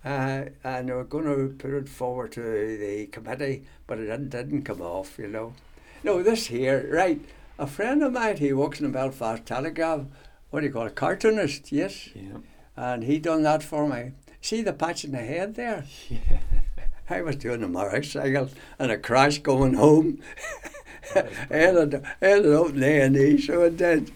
uh, 0.03 0.45
and 0.63 0.89
they 0.89 0.93
were 0.93 1.03
going 1.03 1.25
to 1.25 1.55
put 1.55 1.73
it 1.73 1.89
forward 1.89 2.31
to 2.33 2.41
the 2.41 3.07
committee, 3.07 3.63
but 3.85 3.99
it 3.99 4.05
didn't, 4.05 4.29
didn't 4.29 4.63
come 4.63 4.81
off, 4.81 5.17
you 5.19 5.27
know. 5.27 5.53
No, 6.03 6.21
this 6.23 6.47
here, 6.47 6.89
right? 6.91 7.19
A 7.59 7.67
friend 7.67 8.03
of 8.03 8.13
mine, 8.13 8.37
he 8.37 8.53
works 8.53 8.79
in 8.79 8.85
the 8.85 8.91
Belfast 8.91 9.45
Telegraph. 9.45 10.05
What 10.49 10.61
do 10.61 10.67
you 10.67 10.73
call 10.73 10.85
it? 10.85 10.95
Cartoonist, 10.95 11.71
yes. 11.71 12.09
Yeah. 12.13 12.37
And 12.75 13.03
he 13.03 13.19
done 13.19 13.43
that 13.43 13.63
for 13.63 13.87
me. 13.87 14.11
See 14.41 14.61
the 14.61 14.73
patch 14.73 15.03
in 15.03 15.11
the 15.11 15.17
head 15.17 15.55
there? 15.55 15.85
Yeah. 16.09 16.39
I 17.09 17.21
was 17.21 17.37
doing 17.37 17.63
a 17.63 17.67
motorcycle 17.67 18.49
and 18.77 18.91
a 18.91 18.97
crash 18.97 19.39
going 19.39 19.73
home. 19.73 20.19
I 21.15 21.25
ended, 21.49 22.03
ended 22.21 22.53
up 22.53 22.69
in 22.69 22.83
A&E, 22.83 23.41
so 23.41 23.63
it 23.63 23.77
did. 23.77 24.11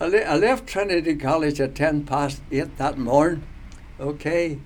I, 0.00 0.06
le- 0.06 0.18
I 0.18 0.36
left 0.36 0.66
Trinity 0.66 1.14
College 1.14 1.60
at 1.60 1.74
10 1.74 2.06
past 2.06 2.40
8 2.50 2.78
that 2.78 2.96
morning, 2.96 3.44
okay, 3.98 4.58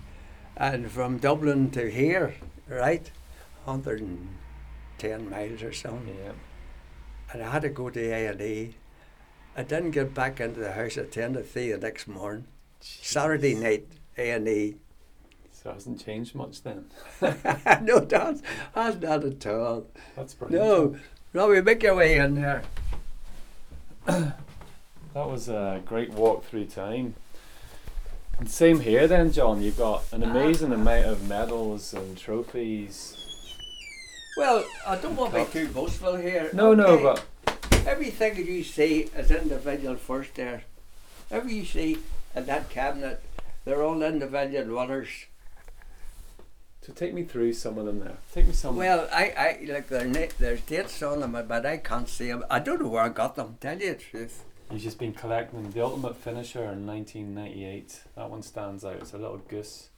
and 0.56 0.88
from 0.90 1.18
Dublin 1.18 1.70
to 1.72 1.90
here, 1.90 2.36
right, 2.68 3.10
110 4.98 5.30
miles 5.30 5.62
or 5.62 5.72
something, 5.72 6.16
Yeah. 6.16 6.32
and 7.32 7.42
I 7.42 7.50
had 7.50 7.62
to 7.62 7.68
go 7.68 7.90
to 7.90 8.00
A&E. 8.00 8.74
I 9.56 9.62
didn't 9.62 9.92
get 9.92 10.14
back 10.14 10.40
into 10.40 10.60
the 10.60 10.72
house 10.72 10.96
at 10.96 11.12
10 11.12 11.34
to 11.34 11.42
3 11.42 11.72
the 11.72 11.78
next 11.78 12.08
morning. 12.08 12.46
Saturday 12.80 13.54
night, 13.54 13.86
A&E. 14.18 14.76
So 15.52 15.70
it 15.70 15.74
hasn't 15.74 16.04
changed 16.04 16.34
much 16.34 16.62
then. 16.62 16.86
no, 17.20 18.00
that's, 18.00 18.42
that's 18.74 19.00
not 19.00 19.24
at 19.24 19.46
all. 19.46 19.86
That's 20.16 20.34
brilliant. 20.34 20.64
No, 20.64 20.96
Robbie, 21.32 21.62
make 21.62 21.82
your 21.82 21.96
way 21.96 22.18
in 22.18 22.34
there. 22.34 22.62
That 25.14 25.28
was 25.28 25.48
a 25.48 25.80
great 25.86 26.10
walk 26.10 26.44
through 26.44 26.64
time. 26.64 27.14
And 28.40 28.50
same 28.50 28.80
here 28.80 29.06
then, 29.06 29.30
John. 29.30 29.62
You've 29.62 29.78
got 29.78 30.02
an 30.10 30.24
ah. 30.24 30.28
amazing 30.28 30.72
amount 30.72 31.06
of 31.06 31.28
medals 31.28 31.94
and 31.94 32.18
trophies. 32.18 33.23
Well, 34.36 34.64
I 34.86 34.96
don't 34.96 35.16
want 35.16 35.32
to 35.32 35.44
be 35.44 35.50
too 35.50 35.68
boastful 35.72 36.16
here. 36.16 36.50
No, 36.52 36.74
no, 36.74 36.98
but 36.98 37.24
everything 37.86 38.34
that 38.34 38.46
you 38.46 38.64
see 38.64 39.08
is 39.16 39.30
individual 39.30 39.96
first. 39.96 40.34
There, 40.34 40.64
every 41.30 41.54
you 41.54 41.64
see 41.64 41.98
in 42.34 42.46
that 42.46 42.68
cabinet, 42.68 43.22
they're 43.64 43.82
all 43.82 44.02
individual 44.02 44.74
runners. 44.74 45.08
So 46.82 46.92
take 46.92 47.14
me 47.14 47.22
through 47.24 47.54
some 47.54 47.78
of 47.78 47.86
them 47.86 48.00
there. 48.00 48.18
Take 48.34 48.46
me 48.46 48.52
some. 48.52 48.76
Well, 48.76 49.08
I, 49.10 49.32
I 49.64 49.72
like 49.72 49.88
their 49.88 50.04
na- 50.04 50.26
there's 50.38 50.60
dates 50.62 51.02
on 51.02 51.20
them, 51.20 51.32
but 51.48 51.64
I 51.64 51.78
can't 51.78 52.08
see 52.08 52.28
them. 52.28 52.44
I 52.50 52.58
don't 52.58 52.82
know 52.82 52.88
where 52.88 53.04
I 53.04 53.08
got 53.08 53.36
them. 53.36 53.56
Tell 53.60 53.78
you 53.80 53.94
the 53.94 54.00
truth. 54.00 54.44
You've 54.70 54.82
just 54.82 54.98
been 54.98 55.14
collecting. 55.14 55.70
The 55.70 55.82
Ultimate 55.84 56.16
Finisher 56.16 56.64
in 56.64 56.86
1998. 56.86 58.00
That 58.16 58.28
one 58.28 58.42
stands 58.42 58.84
out. 58.84 58.96
It's 58.96 59.14
a 59.14 59.18
little 59.18 59.38
goose. 59.38 59.88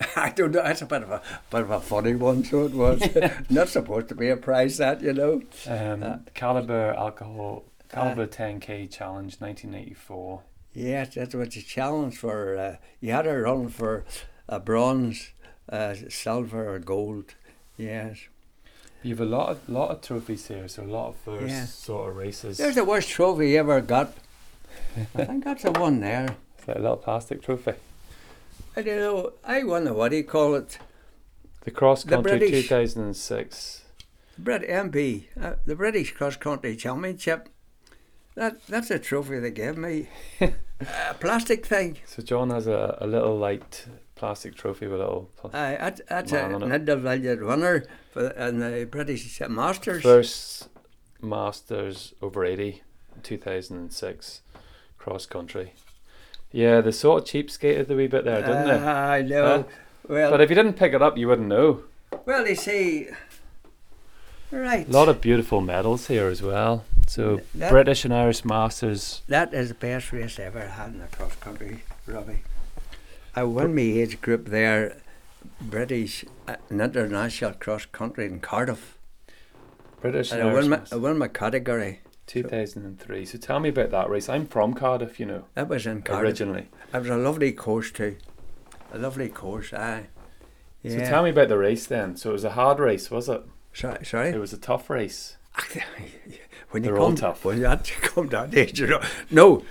I 0.16 0.30
don't 0.30 0.52
know. 0.52 0.62
That's 0.62 0.82
a 0.82 0.86
bit 0.86 1.02
of 1.02 1.10
a 1.10 1.22
bit 1.50 1.60
of 1.62 1.70
a 1.70 1.80
funny 1.80 2.14
one. 2.14 2.44
So 2.44 2.64
it 2.64 2.72
was 2.72 3.02
not 3.50 3.68
supposed 3.68 4.08
to 4.08 4.14
be 4.14 4.28
a 4.30 4.36
prize 4.36 4.78
that 4.78 5.02
you 5.02 5.12
know. 5.12 5.42
Um, 5.66 6.02
Uh, 6.02 6.16
Caliber 6.34 6.94
Alcohol 6.96 7.64
Caliber 7.88 8.26
10K 8.26 8.90
Challenge 8.90 9.36
1984. 9.40 10.42
Yes, 10.74 11.14
that 11.14 11.34
was 11.34 11.56
a 11.56 11.62
challenge 11.62 12.16
for. 12.16 12.56
Uh, 12.56 12.76
you 13.00 13.12
had 13.12 13.22
to 13.22 13.32
run 13.36 13.68
for 13.68 14.04
a 14.48 14.60
bronze, 14.60 15.30
uh, 15.68 15.94
silver, 16.08 16.74
or 16.74 16.78
gold. 16.78 17.34
Yes. 17.76 18.18
You've 19.02 19.20
a 19.20 19.24
lot 19.24 19.48
of 19.50 19.68
lot 19.68 19.90
of 19.90 20.00
trophies 20.02 20.46
here, 20.48 20.68
so 20.68 20.82
a 20.82 20.84
lot 20.84 21.08
of 21.08 21.16
first 21.16 21.48
Yeah. 21.48 21.64
sort 21.66 22.10
of 22.10 22.16
races. 22.16 22.58
There's 22.58 22.74
the 22.76 22.84
worst 22.84 23.08
trophy 23.08 23.50
you 23.50 23.58
ever 23.58 23.80
got. 23.80 24.12
I 25.16 25.24
think 25.24 25.44
that's 25.44 25.62
the 25.64 25.72
one 25.72 26.00
there. 26.00 26.36
It's 26.58 26.68
like 26.68 26.76
a 26.76 26.80
little 26.80 26.98
plastic 26.98 27.40
trophy. 27.42 27.72
I 28.76 28.82
don't 28.82 28.98
know. 28.98 29.32
I 29.44 29.64
won 29.64 29.84
the 29.84 29.92
what 29.92 30.10
do 30.10 30.16
you 30.16 30.24
call 30.24 30.54
it? 30.54 30.78
The 31.64 31.70
cross 31.70 32.04
The 32.04 32.10
country 32.16 32.38
British. 32.38 32.68
2006. 32.68 33.84
Brit 34.38 34.62
MB, 34.62 35.24
uh, 35.40 35.54
the 35.66 35.76
British 35.76 36.12
Cross 36.12 36.36
Country 36.36 36.74
Championship. 36.76 37.48
That 38.34 38.64
that's 38.66 38.90
a 38.90 38.98
trophy 38.98 39.38
they 39.38 39.50
gave 39.50 39.76
me. 39.76 40.08
a 40.40 41.14
plastic 41.18 41.66
thing. 41.66 41.98
So 42.06 42.22
John 42.22 42.48
has 42.50 42.66
a, 42.66 42.96
a 43.00 43.06
little 43.06 43.36
light 43.36 43.84
plastic 44.14 44.54
trophy 44.54 44.86
with 44.86 45.00
a 45.00 45.04
little 45.04 45.30
pl- 45.36 45.50
Uh, 45.52 45.76
that, 45.76 46.00
that's 46.08 46.32
a, 46.32 46.44
an 46.46 46.72
individual 46.72 47.48
winner 47.48 47.84
for 48.12 48.22
the, 48.22 48.48
in 48.48 48.60
the 48.60 48.86
British 48.90 49.40
Masters. 49.48 50.02
first 50.02 50.68
Masters 51.20 52.14
over 52.22 52.44
80 52.44 52.82
2006 53.22 54.42
cross 54.98 55.26
country. 55.26 55.74
Yeah, 56.52 56.80
they 56.80 56.90
sort 56.90 57.22
of 57.22 57.28
cheapskated 57.28 57.88
a 57.90 57.94
wee 57.94 58.06
bit 58.08 58.24
there, 58.24 58.40
didn't 58.40 58.66
they? 58.66 58.74
Uh, 58.74 58.90
I 58.90 59.22
know. 59.22 59.44
Huh? 59.44 59.62
Well, 60.08 60.30
But 60.30 60.40
if 60.40 60.50
you 60.50 60.56
didn't 60.56 60.72
pick 60.74 60.92
it 60.92 61.02
up, 61.02 61.16
you 61.16 61.28
wouldn't 61.28 61.46
know. 61.48 61.82
well, 62.26 62.46
you 62.46 62.56
see, 62.56 63.08
right. 64.50 64.88
A 64.88 64.90
lot 64.90 65.08
of 65.08 65.20
beautiful 65.20 65.60
medals 65.60 66.08
here 66.08 66.26
as 66.28 66.42
well. 66.42 66.84
So 67.06 67.40
That- 67.54 67.70
British 67.70 68.04
and 68.04 68.12
Irish 68.14 68.44
Masters. 68.44 69.22
That 69.28 69.54
is 69.54 69.68
the 69.68 69.74
best 69.74 70.12
race 70.12 70.38
I 70.40 70.44
ever 70.44 70.66
had 70.66 70.88
in 70.88 70.98
the 71.00 71.06
cross 71.06 71.36
country, 71.36 71.82
Robbie. 72.06 72.40
I 73.36 73.44
won 73.44 73.74
my 73.74 73.82
age 73.82 74.20
group 74.20 74.46
there, 74.48 74.96
British 75.60 76.24
uh, 76.48 76.56
and 76.68 76.80
international 76.80 77.52
cross 77.52 77.86
country 77.86 78.26
in 78.26 78.40
Cardiff. 78.40 78.98
British 80.00 80.32
and 80.32 80.40
And 80.40 80.50
I 80.50 80.52
Irish 80.52 80.62
won, 80.68 80.70
my, 80.70 80.80
I 80.90 80.96
won 80.96 81.18
my 81.18 81.28
category. 81.28 82.00
2003. 82.30 83.26
So 83.26 83.38
tell 83.38 83.60
me 83.60 83.68
about 83.70 83.90
that 83.90 84.08
race. 84.08 84.28
I'm 84.28 84.46
from 84.46 84.74
Cardiff, 84.74 85.18
you 85.18 85.26
know, 85.26 85.44
That 85.54 85.68
was 85.68 85.86
in 85.86 86.02
Cardiff. 86.02 86.24
originally. 86.24 86.68
It 86.94 86.98
was 86.98 87.08
a 87.08 87.16
lovely 87.16 87.52
course 87.52 87.90
too. 87.90 88.16
A 88.92 88.98
lovely 88.98 89.28
course, 89.28 89.72
aye. 89.72 90.08
So 90.86 90.98
tell 91.00 91.22
me 91.24 91.30
about 91.30 91.48
the 91.48 91.58
race 91.58 91.86
then. 91.86 92.16
So 92.16 92.30
it 92.30 92.34
was 92.34 92.44
a 92.44 92.50
hard 92.50 92.78
race, 92.78 93.10
was 93.10 93.28
it? 93.28 93.42
sorry, 93.72 94.04
sorry. 94.04 94.28
It 94.30 94.38
was 94.38 94.52
a 94.52 94.58
tough 94.58 94.88
race. 94.88 95.36
when 96.70 96.82
you 96.84 96.90
They're 96.90 96.98
all 96.98 97.08
come, 97.08 97.16
tough. 97.16 97.44
When 97.44 97.58
you 97.60 97.76
come 98.02 98.28
down 98.28 98.54
age, 98.56 98.80
you 98.80 98.86
know, 98.86 99.02
no, 99.30 99.62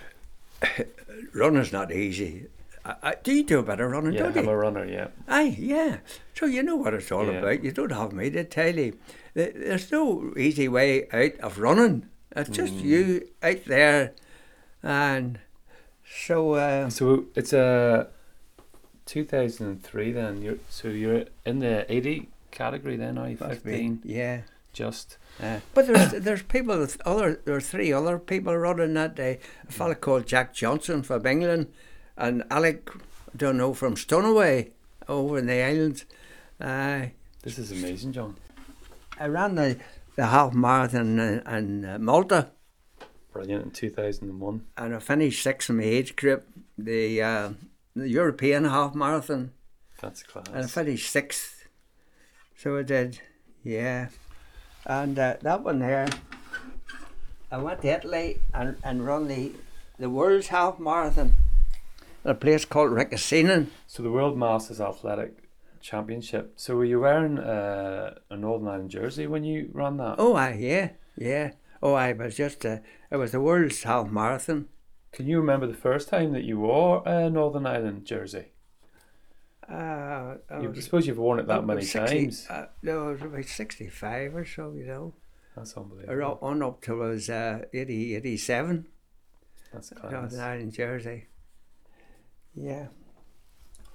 running's 1.34 1.72
not 1.74 1.92
easy. 1.92 2.48
I, 2.86 2.96
I, 3.04 3.16
do 3.24 3.34
you 3.34 3.44
do 3.44 3.60
a 3.60 3.64
bit 3.64 3.80
of 3.80 3.90
running, 3.92 4.14
Yeah, 4.14 4.24
don't 4.24 4.38
I'm 4.38 4.46
you? 4.46 4.52
a 4.52 4.58
runner, 4.58 4.86
yeah. 4.86 5.08
Aye, 5.28 5.56
yeah. 5.60 5.98
So 6.34 6.46
you 6.46 6.64
know 6.64 6.76
what 6.76 6.94
it's 6.94 7.12
all 7.12 7.26
Yeah. 7.26 7.40
about. 7.40 7.64
You 7.64 7.72
don't 7.72 7.92
have 7.92 8.14
me 8.14 8.30
to 8.32 8.44
tell 8.44 8.76
you. 8.76 8.98
There's 9.34 9.92
no 9.92 10.34
easy 10.38 10.68
way 10.68 11.08
out 11.12 11.38
of 11.40 11.60
running. 11.60 12.08
It's 12.36 12.50
just 12.50 12.74
Mm. 12.74 12.84
you 12.84 13.28
out 13.42 13.66
there, 13.66 14.14
and 14.84 15.40
so 16.06 16.54
uh, 16.54 16.90
So 16.90 17.26
it's 17.36 17.54
a 17.54 18.08
2003 19.06 20.12
then. 20.12 20.42
You're 20.42 20.58
so 20.70 20.88
you're 20.90 21.26
in 21.46 21.60
the 21.60 21.86
80 21.92 22.30
category 22.52 22.96
then, 22.98 23.18
are 23.18 23.30
you? 23.30 23.38
15, 23.38 24.02
yeah. 24.04 24.42
just. 24.74 25.18
Uh, 25.42 25.60
but 25.74 25.88
there's 25.88 26.12
there's 26.12 26.44
people 26.44 26.86
other 27.06 27.40
there 27.46 27.56
are 27.56 27.62
three 27.62 27.92
other 27.94 28.20
people 28.20 28.56
running 28.56 28.94
that 28.94 29.16
day. 29.16 29.40
A 29.68 29.72
fella 29.72 29.96
called 29.96 30.28
Jack 30.28 30.54
Johnson 30.54 31.02
from 31.02 31.26
England, 31.26 31.68
and 32.18 32.44
Alec, 32.52 32.90
I 32.94 33.38
don't 33.38 33.58
know 33.58 33.74
from 33.74 33.96
Stornoway 33.96 34.70
over 35.08 35.40
in 35.40 35.48
the 35.48 35.64
islands. 35.64 36.06
Uh, 36.62 37.08
This 37.42 37.58
is 37.58 37.72
amazing, 37.72 38.12
John. 38.14 38.36
I 39.20 39.28
ran 39.28 39.56
the 39.56 39.78
the 40.20 40.26
half 40.28 40.54
marathon 40.54 41.18
in, 41.18 41.40
in 41.48 41.86
uh, 41.86 41.98
Malta, 41.98 42.50
Brilliant 43.32 43.64
in 43.66 43.72
2001. 43.72 44.66
and 44.76 44.94
I 44.96 45.00
finished 45.00 45.42
sixth 45.42 45.70
in 45.70 45.78
my 45.78 45.84
age 45.84 46.18
group. 46.18 46.46
The 46.78 47.22
uh, 47.22 47.50
the 47.96 48.10
European 48.10 48.66
half 48.66 48.94
marathon, 48.96 49.52
That's 50.02 50.24
class. 50.24 50.48
and 50.54 50.66
I 50.66 50.68
finished 50.68 51.10
sixth. 51.10 51.68
So 52.58 52.78
I 52.78 52.82
did, 52.82 53.22
yeah. 53.64 54.10
And 54.86 55.18
uh, 55.18 55.38
that 55.42 55.64
one 55.64 55.80
there, 55.80 56.10
I 57.50 57.58
went 57.58 57.82
to 57.84 57.88
Italy 57.88 58.40
and, 58.54 58.76
and 58.84 59.06
run 59.06 59.30
the 59.30 59.54
the 59.98 60.10
world's 60.10 60.48
half 60.48 60.80
marathon 60.80 61.32
at 62.26 62.32
a 62.32 62.36
place 62.36 62.66
called 62.66 62.92
Riccasinin. 62.92 63.68
So 63.88 64.04
the 64.04 64.12
World 64.12 64.38
Masters 64.38 64.82
Athletic 64.82 65.38
Championship. 65.82 66.54
So 66.56 66.76
were 66.76 66.86
you 66.86 67.00
wearing 67.00 67.38
uh, 67.40 68.16
a 68.30 68.36
Northern 68.38 68.68
Ireland 68.68 68.92
jersey 68.92 69.28
when 69.28 69.44
you 69.44 69.70
ran 69.74 69.98
that? 69.98 70.16
Oh, 70.18 70.34
I 70.36 70.54
yeah, 70.54 70.90
yeah. 71.18 71.52
Oh, 71.82 71.94
I 71.94 72.14
was 72.14 72.36
just 72.36 72.66
uh, 72.66 72.78
it 73.12 73.18
was 73.18 73.32
the 73.32 73.40
world's 73.42 73.84
half 73.84 74.10
marathon. 74.10 74.68
Can 75.12 75.28
you 75.28 75.40
remember 75.40 75.66
the 75.68 75.74
first 75.74 76.10
time 76.10 76.34
that 76.34 76.44
you 76.44 76.60
wore 76.60 77.02
a 77.08 77.30
Northern 77.30 77.66
Ireland 77.66 78.06
jersey? 78.06 78.52
Uh, 79.70 80.36
I 80.50 80.60
You, 80.62 80.70
was- 80.70 80.84
suppose 80.84 81.06
you've 81.08 81.18
worn 81.20 81.40
it 81.40 81.48
that 81.48 81.66
many 81.66 81.82
60 81.84 82.00
times. 82.20 82.48
Uh, 82.50 82.66
no, 82.82 83.10
it 83.10 83.12
was 83.14 83.22
about 83.22 83.46
sixty-five 83.46 84.36
or 84.36 84.46
so, 84.46 84.74
you 84.74 84.86
know. 84.86 85.14
That's 85.56 85.76
unbelievable. 85.78 86.26
up- 86.32 86.44
on 86.44 86.64
up 86.64 86.82
till 86.82 87.02
I 87.04 87.08
was 87.08 87.30
uh, 87.30 87.62
80, 87.74 88.16
87, 88.16 88.88
That's 89.74 89.90
class. 89.92 90.32
the 90.34 90.42
Ireland 90.42 90.74
jersey. 90.74 91.26
Yeah. 92.56 92.88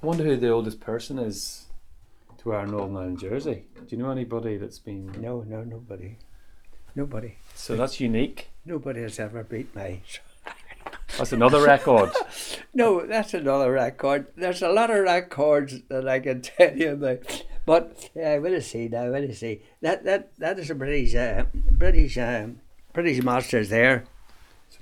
I 0.03 0.07
wonder 0.07 0.25
who 0.25 0.37
the 0.37 0.51
oldest 0.51 0.81
person 0.81 1.19
is 1.19 1.67
to 2.45 2.53
a 2.53 2.67
Northern 2.67 2.97
Ireland 2.97 3.19
jersey. 3.19 3.65
Do 3.75 3.97
you 3.97 4.03
know 4.03 4.11
anybody 4.11 4.59
that's 4.59 4.79
been? 4.79 5.07
No, 5.21 5.43
no, 5.43 5.65
nobody. 5.65 6.17
Nobody. 6.95 7.37
So 7.55 7.75
that's 7.75 7.99
unique. 8.01 8.51
Nobody 8.65 9.03
has 9.03 9.19
ever 9.19 9.43
beat 9.43 9.75
me. 9.75 10.03
That's 11.19 11.33
another 11.33 11.63
record. 11.63 12.11
No, 12.77 13.07
that's 13.07 13.35
another 13.35 13.71
record. 13.71 14.27
There's 14.37 14.61
a 14.61 14.69
lot 14.69 14.91
of 14.91 15.05
records 15.05 15.83
that 15.89 16.09
I 16.09 16.19
can 16.19 16.43
tell 16.43 16.77
you 16.77 16.91
about. 16.91 17.45
But 17.65 18.11
yeah, 18.13 18.39
we'll 18.39 18.61
see 18.61 18.89
now. 18.89 19.13
We'll 19.13 19.33
see. 19.33 19.63
That 19.81 20.03
that 20.03 20.37
that 20.39 20.59
is 20.59 20.71
a 20.71 20.75
British 20.75 21.15
uh, 21.15 21.45
British 21.55 22.19
um, 22.19 22.59
British 22.93 23.23
Masters 23.23 23.69
there. 23.69 24.07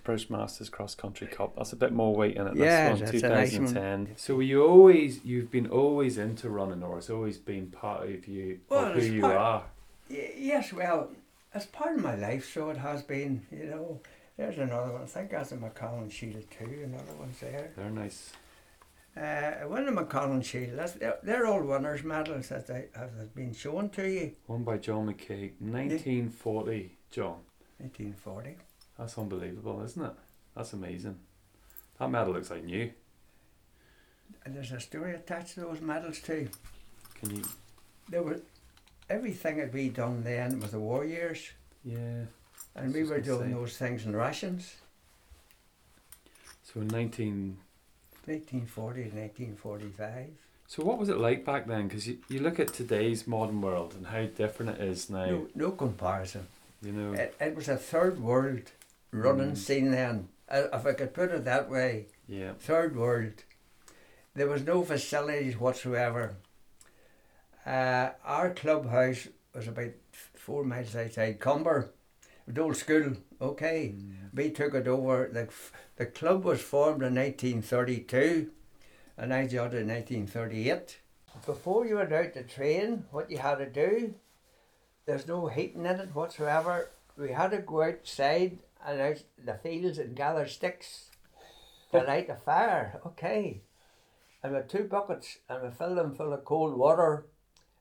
British 0.05 0.29
Masters 0.31 0.69
Cross 0.69 0.97
Country 0.97 1.27
Cup. 1.27 1.55
That's 1.57 1.73
a 1.73 1.77
bit 1.77 1.93
more 1.93 2.15
weight 2.15 2.37
in 2.37 2.47
it. 2.47 2.57
Yeah, 2.57 2.89
That's 2.91 3.01
one, 3.01 3.11
that's 3.13 3.23
a 3.25 3.29
nice 3.29 3.53
one. 3.53 3.67
2010. 3.69 4.17
So 4.17 4.41
you 4.41 4.65
always? 4.65 5.25
You've 5.25 5.51
been 5.51 5.69
always 5.69 6.19
into 6.19 6.49
running, 6.51 6.83
or 6.83 6.99
it's 6.99 7.11
always 7.11 7.39
been 7.39 7.67
part 7.69 8.09
of 8.09 8.27
you, 8.27 8.61
Well, 8.69 8.87
of 8.87 8.95
who 8.97 9.03
you 9.03 9.21
part- 9.21 9.37
are. 9.37 9.65
Y- 10.11 10.33
yes, 10.37 10.73
well, 10.73 11.11
it's 11.55 11.67
part 11.67 11.97
of 11.97 12.03
my 12.03 12.17
life, 12.17 12.53
so 12.53 12.71
it 12.71 12.77
has 12.79 13.03
been. 13.03 13.47
You 13.53 13.65
know, 13.67 14.01
there's 14.37 14.59
another 14.59 14.93
one. 14.93 15.03
I 15.03 15.07
think 15.07 15.31
that's 15.31 15.53
a 15.53 15.57
McCollum 15.57 16.11
Shield 16.11 16.45
too. 16.51 16.83
Another 16.85 17.13
one's 17.19 17.39
there. 17.41 17.71
They're 17.77 17.91
nice. 17.91 18.33
Uh, 19.15 19.69
won 19.69 19.85
the 19.85 19.93
McCollum 19.93 20.43
Shield. 20.43 20.71
That's 20.79 20.93
they're, 20.93 21.19
they're 21.23 21.47
all 21.47 21.63
winners' 21.63 22.03
medals 22.03 22.49
that 22.49 22.69
I 22.71 22.99
have 22.99 23.35
been 23.35 23.53
shown 23.53 23.91
to 23.91 24.09
you. 24.11 24.33
One 24.47 24.65
by 24.65 24.79
John 24.79 25.07
McKeag, 25.07 25.53
1940. 25.61 26.97
John, 27.11 27.37
1940. 27.79 28.57
That's 29.03 29.19
unbelievable, 29.19 29.83
isn't 29.83 30.05
it? 30.05 30.13
That's 30.55 30.73
amazing. 30.75 31.19
That 31.99 32.09
medal 32.09 32.35
looks 32.35 32.51
like 32.51 32.63
new. 32.65 32.91
And 34.45 34.55
there's 34.55 34.71
a 34.71 34.79
story 34.79 35.15
attached 35.15 35.55
to 35.55 35.61
those 35.61 35.81
medals 35.81 36.21
too. 36.21 36.49
Can 37.21 37.37
you? 37.37 37.43
There 38.09 38.23
was 38.23 38.41
everything 39.11 39.59
that 39.59 39.73
we 39.73 39.89
done 39.89 40.23
then 40.23 40.61
was 40.61 40.71
the 40.71 40.79
war 40.79 41.05
years, 41.05 41.51
Yeah. 41.85 42.25
and 42.77 42.95
we 42.95 43.03
were 43.03 43.21
doing 43.21 43.49
say. 43.51 43.55
those 43.55 43.77
things 43.77 44.07
in 44.07 44.15
rations. 44.15 44.77
So 46.63 46.81
in 46.81 46.89
19. 46.89 47.57
1940 48.25 49.03
to 49.03 49.17
1945. 49.17 50.27
So 50.69 50.85
what 50.85 50.99
was 50.99 51.09
it 51.09 51.19
like 51.19 51.45
back 51.45 51.67
then? 51.67 51.89
Because 51.89 52.07
you, 52.07 52.19
you 52.29 52.39
look 52.39 52.61
at 52.61 52.73
today's 52.73 53.27
modern 53.27 53.61
world 53.61 53.95
and 53.95 54.07
how 54.07 54.27
different 54.27 54.79
it 54.79 54.81
is 54.81 55.11
now. 55.11 55.27
No, 55.27 55.47
no 55.57 55.71
comparison. 55.73 56.47
You 56.83 56.93
know. 56.93 57.13
It, 57.15 57.35
it 57.41 57.57
was 57.57 57.69
a 57.69 57.77
third 57.77 58.21
world 58.21 58.71
running 59.13 59.53
Mm. 59.53 59.57
scene 59.57 59.91
then. 59.91 60.29
Uh, 60.49 60.69
If 60.73 60.87
I 60.87 60.93
could 60.95 61.15
put 61.15 61.31
it 61.31 61.45
that 61.45 61.71
way, 61.71 62.07
yeah. 62.27 62.55
third 62.59 62.97
world. 62.97 63.45
There 64.35 64.49
was 64.49 64.63
no 64.65 64.83
facilities 64.83 65.59
whatsoever. 65.61 66.37
Uh, 67.65 68.11
our 68.25 68.51
clubhouse 68.55 69.29
was 69.55 69.69
about 69.69 69.93
four 70.35 70.65
miles 70.65 70.97
outside 70.97 71.39
Comber. 71.39 71.91
It 72.49 72.59
old 72.59 72.77
school, 72.77 73.13
okay. 73.41 73.95
We 74.35 74.51
took 74.51 74.75
it 74.75 74.89
over. 74.89 75.29
The, 75.33 75.49
the 75.97 76.07
club 76.07 76.45
was 76.45 76.61
formed 76.61 77.03
in 77.03 77.15
1932 77.15 78.51
and 79.17 79.33
I 79.33 79.47
joined 79.47 79.75
in 79.75 79.87
1938. 79.89 80.99
Before 81.47 81.87
you 81.87 81.97
went 81.97 82.13
out 82.13 82.33
to 82.35 82.43
train, 82.43 83.05
what 83.11 83.31
you 83.31 83.39
had 83.39 83.57
to 83.59 83.67
do, 83.71 84.15
there's 85.07 85.29
no 85.29 85.47
heating 85.47 85.87
in 85.87 86.01
it 86.01 86.15
whatsoever. 86.15 86.89
We 87.17 87.31
had 87.31 87.53
to 87.53 87.59
go 87.59 87.83
outside 87.83 88.59
and 88.87 89.01
out 89.01 89.23
the 89.45 89.55
fields 89.55 89.99
and 89.99 90.17
gather 90.17 90.47
sticks 90.47 91.11
to 91.91 91.99
light 91.99 92.29
a 92.31 92.37
fire, 92.37 93.01
okay. 93.07 93.63
And 94.43 94.53
with 94.53 94.69
two 94.69 94.85
buckets 94.85 95.39
and 95.49 95.63
we 95.63 95.71
filled 95.71 95.99
them 95.99 96.15
full 96.15 96.33
of 96.33 96.45
cold 96.45 96.77
water, 96.77 97.27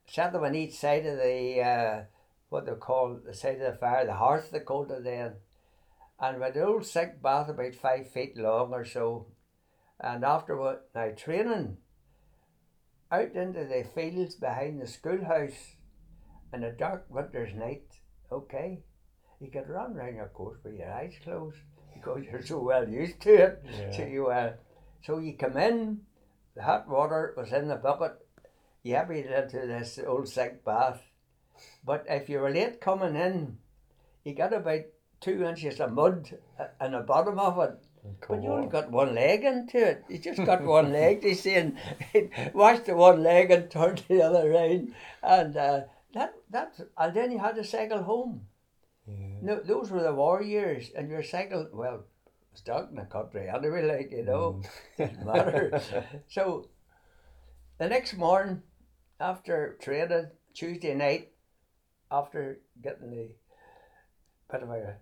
set 0.06 0.34
them 0.34 0.44
on 0.44 0.56
each 0.56 0.76
side 0.76 1.06
of 1.06 1.18
the, 1.18 1.62
uh, 1.62 2.04
what 2.50 2.66
they 2.66 2.74
call 2.74 3.20
the 3.26 3.34
side 3.34 3.62
of 3.62 3.74
the 3.74 3.80
fire, 3.80 4.06
the 4.06 4.14
hearth 4.14 4.52
they 4.52 4.60
called 4.60 4.92
it 4.92 5.04
then. 5.04 5.34
And 6.20 6.40
with 6.40 6.56
an 6.56 6.64
old 6.64 6.86
sick 6.86 7.22
bath 7.22 7.50
about 7.50 7.74
five 7.74 8.12
feet 8.12 8.38
long 8.38 8.74
or 8.74 8.86
so. 8.86 9.28
And 10.00 10.24
afterward, 10.24 10.80
now 10.94 11.10
training, 11.16 11.78
out 13.12 13.36
into 13.36 13.66
the 13.66 13.86
fields 13.96 14.36
behind 14.36 14.82
the 14.82 14.88
schoolhouse 14.88 15.76
in 16.54 16.64
a 16.64 16.72
dark 16.72 17.06
winter's 17.10 17.54
night, 17.54 18.00
okay. 18.32 18.84
You 19.42 19.50
could 19.50 19.70
run 19.70 19.96
round 19.96 20.16
your 20.16 20.28
course 20.28 20.60
with 20.64 20.76
your 20.76 20.92
eyes 20.94 21.14
closed 21.24 21.58
because 21.94 22.24
you're 22.24 22.46
so 22.46 22.60
well 22.60 22.88
used 22.88 23.20
to 23.22 23.34
it. 23.34 23.66
So 23.96 24.04
you 24.04 24.28
uh, 24.28 24.54
so 25.04 25.18
you 25.18 25.34
come 25.34 25.58
in, 25.58 26.02
the 26.56 26.62
hot 26.62 26.88
water 26.88 27.34
was 27.36 27.52
in 27.52 27.68
the 27.68 27.76
bucket, 27.76 28.14
you 28.84 28.96
emptied 28.96 29.26
it 29.26 29.44
into 29.44 29.66
this 29.66 30.00
old 30.06 30.28
sick 30.30 30.64
bath. 30.64 31.02
But 31.84 32.06
if 32.08 32.30
you 32.30 32.40
were 32.40 32.52
late 32.52 32.82
coming 32.82 33.16
in, 33.16 33.58
you 34.24 34.36
got 34.36 34.54
about 34.54 34.82
two 35.20 35.44
inches 35.44 35.80
of 35.80 35.94
mud 35.94 36.38
uh, 36.60 36.86
in 36.86 36.92
the 36.92 37.00
bottom 37.00 37.40
of 37.40 37.58
it. 37.60 37.80
But 38.28 38.42
you 38.42 38.50
only 38.50 38.68
got 38.68 38.92
one 38.92 39.14
leg 39.14 39.44
into 39.44 39.78
it. 39.78 40.04
You 40.10 40.18
just 40.18 40.44
got 40.44 40.64
one 40.78 40.92
leg 40.92 41.22
They 41.22 41.56
and 41.56 41.78
wash 42.54 42.80
the 42.82 42.96
one 42.96 43.22
leg 43.22 43.52
and 43.52 43.70
turn 43.70 43.98
the 44.08 44.24
other 44.24 44.50
round. 44.50 44.94
And 45.22 45.58
uh, 45.58 45.82
that 46.14 46.34
that 46.50 46.80
and 46.98 47.14
then 47.16 47.32
you 47.32 47.40
had 47.40 47.56
to 47.56 47.64
cycle 47.64 48.04
home. 48.04 48.48
No, 49.42 49.60
those 49.60 49.90
were 49.90 50.04
the 50.04 50.14
war 50.14 50.42
years, 50.42 50.92
and 50.96 51.10
your 51.10 51.24
cycle 51.24 51.68
well, 51.74 52.04
stuck 52.54 52.90
in 52.90 52.96
the 52.96 53.04
country 53.04 53.50
anyway, 53.50 53.84
like 53.88 54.12
you 54.12 54.24
know, 54.24 54.62
didn't 54.98 55.26
matter. 55.26 55.82
so 56.28 56.70
the 57.80 57.90
next 57.90 58.16
morning, 58.16 58.62
after 59.20 59.78
training 59.82 60.28
Tuesday 60.54 60.94
night, 60.94 61.32
after 62.12 62.60
getting 62.82 63.10
the 63.10 63.30
bit 64.52 64.64
of 64.64 64.70
a 64.70 64.96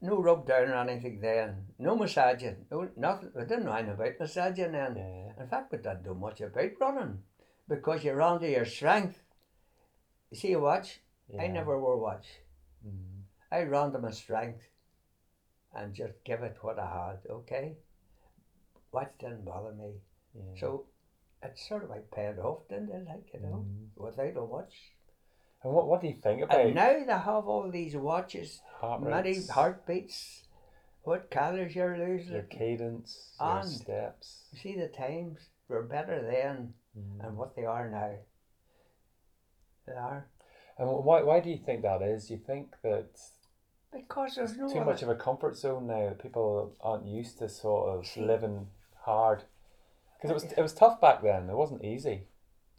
no 0.00 0.20
rub 0.20 0.46
down 0.46 0.68
or 0.68 0.76
anything 0.76 1.20
then, 1.20 1.66
no 1.78 1.96
massaging, 1.96 2.66
no 2.70 2.88
nothing. 2.96 3.30
We 3.34 3.42
didn't 3.42 3.64
know 3.64 3.72
anything 3.72 3.94
about 3.94 4.20
massaging 4.20 4.72
then. 4.72 4.96
Yeah. 4.96 5.42
In 5.42 5.48
fact, 5.48 5.72
we 5.72 5.78
didn't 5.78 6.04
do 6.04 6.14
much 6.14 6.40
about 6.40 6.70
running 6.80 7.18
because 7.68 8.02
you're 8.02 8.22
on 8.22 8.40
to 8.40 8.50
your 8.50 8.64
strength. 8.64 9.20
You 10.30 10.38
see 10.38 10.52
a 10.52 10.58
watch? 10.58 11.00
I 11.38 11.46
never 11.46 11.78
wore 11.78 11.94
a 11.94 11.98
watch. 11.98 12.26
Mm. 12.86 13.17
I 13.50 13.62
ran 13.62 13.92
to 13.92 13.98
my 13.98 14.10
strength 14.10 14.62
and 15.74 15.94
just 15.94 16.12
give 16.24 16.42
it 16.42 16.56
what 16.60 16.78
I 16.78 16.86
had, 17.10 17.30
okay? 17.30 17.76
Watch 18.92 19.12
didn't 19.18 19.44
bother 19.44 19.72
me. 19.72 19.92
Yeah. 20.34 20.60
So 20.60 20.84
it's 21.42 21.66
sort 21.68 21.84
of 21.84 21.90
like 21.90 22.10
paid 22.10 22.38
off, 22.38 22.68
didn't 22.68 22.90
it? 22.90 23.06
Like, 23.06 23.32
you 23.32 23.40
know, 23.40 23.64
Mm. 23.66 23.88
without 23.96 24.36
a 24.36 24.44
watch. 24.44 24.94
And 25.62 25.72
what 25.72 25.88
what 25.88 26.00
do 26.00 26.08
you 26.08 26.14
think 26.14 26.42
about 26.42 26.60
And 26.60 26.74
now 26.74 26.92
they 27.04 27.12
have 27.12 27.48
all 27.48 27.70
these 27.70 27.96
watches, 27.96 28.60
heart 28.80 29.02
many 29.02 29.30
rates, 29.30 29.48
heartbeats, 29.48 30.44
what 31.02 31.30
calories 31.30 31.74
you're 31.74 31.98
losing. 31.98 32.34
your 32.34 32.42
cadence, 32.44 33.36
your 33.40 33.62
steps? 33.62 34.46
You 34.52 34.58
see, 34.58 34.76
the 34.76 34.88
times 34.88 35.48
were 35.68 35.82
better 35.82 36.22
then 36.22 36.74
Mm. 36.96 37.20
than 37.20 37.36
what 37.36 37.54
they 37.56 37.64
are 37.64 37.88
now. 37.90 38.14
They 39.86 39.94
are. 39.94 40.28
And 40.78 40.88
why 41.04 41.22
why 41.22 41.40
do 41.40 41.50
you 41.50 41.58
think 41.58 41.82
that 41.82 42.02
is? 42.02 42.28
Do 42.28 42.34
you 42.34 42.40
think 42.40 42.76
that 42.82 43.20
Because 43.92 44.34
there's 44.34 44.56
no 44.56 44.68
too 44.68 44.84
much 44.84 45.02
of 45.02 45.08
a 45.08 45.14
comfort 45.14 45.56
zone 45.56 45.86
now. 45.86 46.14
People 46.20 46.74
aren't 46.80 47.06
used 47.06 47.38
to 47.38 47.48
sort 47.48 47.98
of 47.98 48.16
living 48.16 48.66
hard. 49.00 49.44
Because 50.16 50.30
it 50.30 50.34
was 50.34 50.52
it 50.58 50.62
was 50.62 50.74
tough 50.74 51.00
back 51.00 51.22
then. 51.22 51.48
It 51.48 51.56
wasn't 51.56 51.84
easy. 51.84 52.26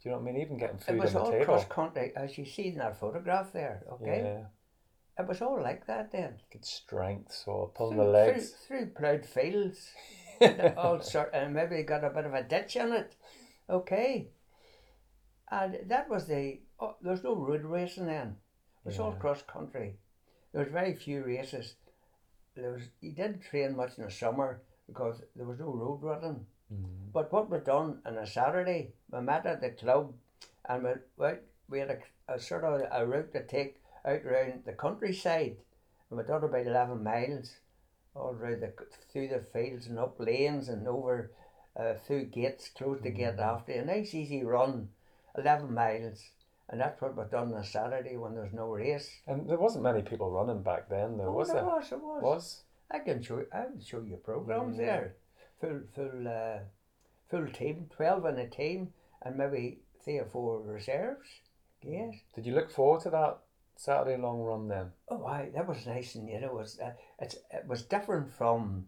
Do 0.02 0.08
you 0.08 0.14
know 0.14 0.22
what 0.22 0.30
I 0.30 0.32
mean? 0.32 0.42
Even 0.42 0.56
getting 0.56 0.78
food 0.78 0.92
on 0.92 0.98
the 0.98 1.06
table. 1.06 1.20
It 1.26 1.28
was 1.28 1.34
all 1.34 1.44
cross 1.44 1.64
country, 1.66 2.12
as 2.16 2.38
you 2.38 2.46
see 2.46 2.68
in 2.68 2.78
that 2.78 2.98
photograph 2.98 3.52
there, 3.52 3.82
okay? 3.92 4.22
Yeah. 5.18 5.22
it 5.22 5.28
was 5.28 5.42
all 5.42 5.60
like 5.60 5.86
that 5.86 6.10
then. 6.10 6.36
Good 6.50 6.64
strength, 6.64 7.32
so 7.32 7.70
pulling 7.74 7.96
through, 7.96 8.04
the 8.06 8.10
legs. 8.10 8.50
through, 8.66 8.78
through 8.78 8.86
ploughed 8.92 9.26
fields, 9.26 9.90
and 10.40 10.74
all 10.78 11.02
sort, 11.02 11.30
and 11.34 11.52
maybe 11.52 11.82
got 11.82 12.02
a 12.04 12.08
bit 12.08 12.24
of 12.24 12.32
a 12.32 12.42
ditch 12.42 12.76
in 12.76 12.92
it. 12.92 13.14
Okay, 13.68 14.28
and 15.50 15.78
that 15.86 16.08
was 16.08 16.26
the. 16.26 16.60
Oh, 16.80 16.96
there 17.02 17.12
was 17.12 17.22
no 17.22 17.34
road 17.36 17.64
racing 17.64 18.06
then. 18.06 18.36
It 18.84 18.88
was 18.88 18.98
all 18.98 19.12
cross 19.12 19.42
country. 19.42 19.96
There 20.52 20.64
was 20.64 20.72
very 20.72 20.94
few 20.94 21.22
races. 21.22 21.74
There 22.56 22.72
was 22.72 22.82
you 23.00 23.12
didn't 23.12 23.42
train 23.42 23.76
much 23.76 23.96
in 23.98 24.04
the 24.04 24.10
summer 24.10 24.62
because 24.86 25.22
there 25.36 25.46
was 25.46 25.60
no 25.60 25.72
road 25.72 26.02
running. 26.02 26.46
Mm. 26.72 27.12
But 27.12 27.32
what 27.32 27.50
was 27.50 27.62
done 27.62 28.00
on 28.04 28.18
a 28.18 28.26
Saturday, 28.26 28.92
we 29.10 29.20
met 29.20 29.46
at 29.46 29.60
the 29.60 29.70
club, 29.70 30.12
and 30.68 30.84
we 30.84 30.90
we, 31.16 31.28
we 31.68 31.78
had 31.78 31.90
a, 31.90 32.34
a 32.34 32.40
sort 32.40 32.64
of 32.64 32.82
a 32.90 33.06
route 33.06 33.32
to 33.32 33.46
take 33.46 33.80
out 34.04 34.24
around 34.24 34.64
the 34.64 34.72
countryside, 34.72 35.56
and 36.08 36.18
we 36.18 36.24
done 36.24 36.44
about 36.44 36.66
eleven 36.66 37.02
miles, 37.04 37.52
all 38.14 38.34
the 38.34 38.72
through 39.12 39.28
the 39.28 39.44
fields 39.52 39.86
and 39.86 39.98
up 39.98 40.16
lanes 40.18 40.68
and 40.68 40.86
over, 40.88 41.30
uh, 41.76 41.94
through 42.06 42.24
gates, 42.24 42.70
closed 42.76 43.04
the 43.04 43.10
gate 43.10 43.38
after 43.38 43.72
a 43.72 43.84
nice 43.84 44.14
easy 44.14 44.42
run, 44.42 44.88
eleven 45.36 45.72
miles, 45.72 46.30
and 46.70 46.80
that's 46.80 47.00
what 47.02 47.16
we 47.16 47.24
done 47.30 47.52
on 47.52 47.60
a 47.60 47.64
Saturday 47.64 48.16
when 48.16 48.34
there's 48.34 48.52
no 48.52 48.68
race. 48.68 49.10
And 49.26 49.48
there 49.48 49.58
wasn't 49.58 49.84
many 49.84 50.02
people 50.02 50.30
running 50.30 50.62
back 50.62 50.88
then, 50.88 51.18
though, 51.18 51.26
Oh, 51.28 51.32
was 51.32 51.48
there 51.48 51.56
there? 51.56 51.64
was, 51.66 51.92
it 51.92 52.00
was. 52.00 52.22
Was? 52.22 52.62
I 52.90 52.98
can 53.00 53.22
show 53.22 53.44
I 53.52 53.62
can 53.64 53.80
show 53.84 54.00
you 54.02 54.16
programs 54.16 54.76
Yeah. 54.78 54.86
there. 54.86 55.14
Full 55.60 55.80
full 55.94 56.28
uh, 56.28 56.58
full 57.30 57.46
team, 57.48 57.86
twelve 57.94 58.24
in 58.26 58.38
a 58.38 58.48
team 58.48 58.92
and 59.22 59.36
maybe 59.36 59.80
three 60.04 60.18
or 60.18 60.24
four 60.26 60.60
reserves. 60.62 61.28
Yes. 61.82 62.14
Did 62.34 62.46
you 62.46 62.54
look 62.54 62.70
forward 62.70 63.02
to 63.02 63.10
that 63.10 63.38
Saturday 63.76 64.20
long 64.20 64.40
run 64.40 64.68
then? 64.68 64.92
Oh 65.08 65.24
I 65.26 65.50
that 65.54 65.66
was 65.68 65.86
nice 65.86 66.14
and 66.14 66.28
you 66.28 66.40
know 66.40 66.48
it 66.48 66.54
was 66.54 66.78
uh, 66.80 66.92
it's 67.18 67.36
it 67.50 67.66
was 67.66 67.82
different 67.82 68.32
from 68.32 68.86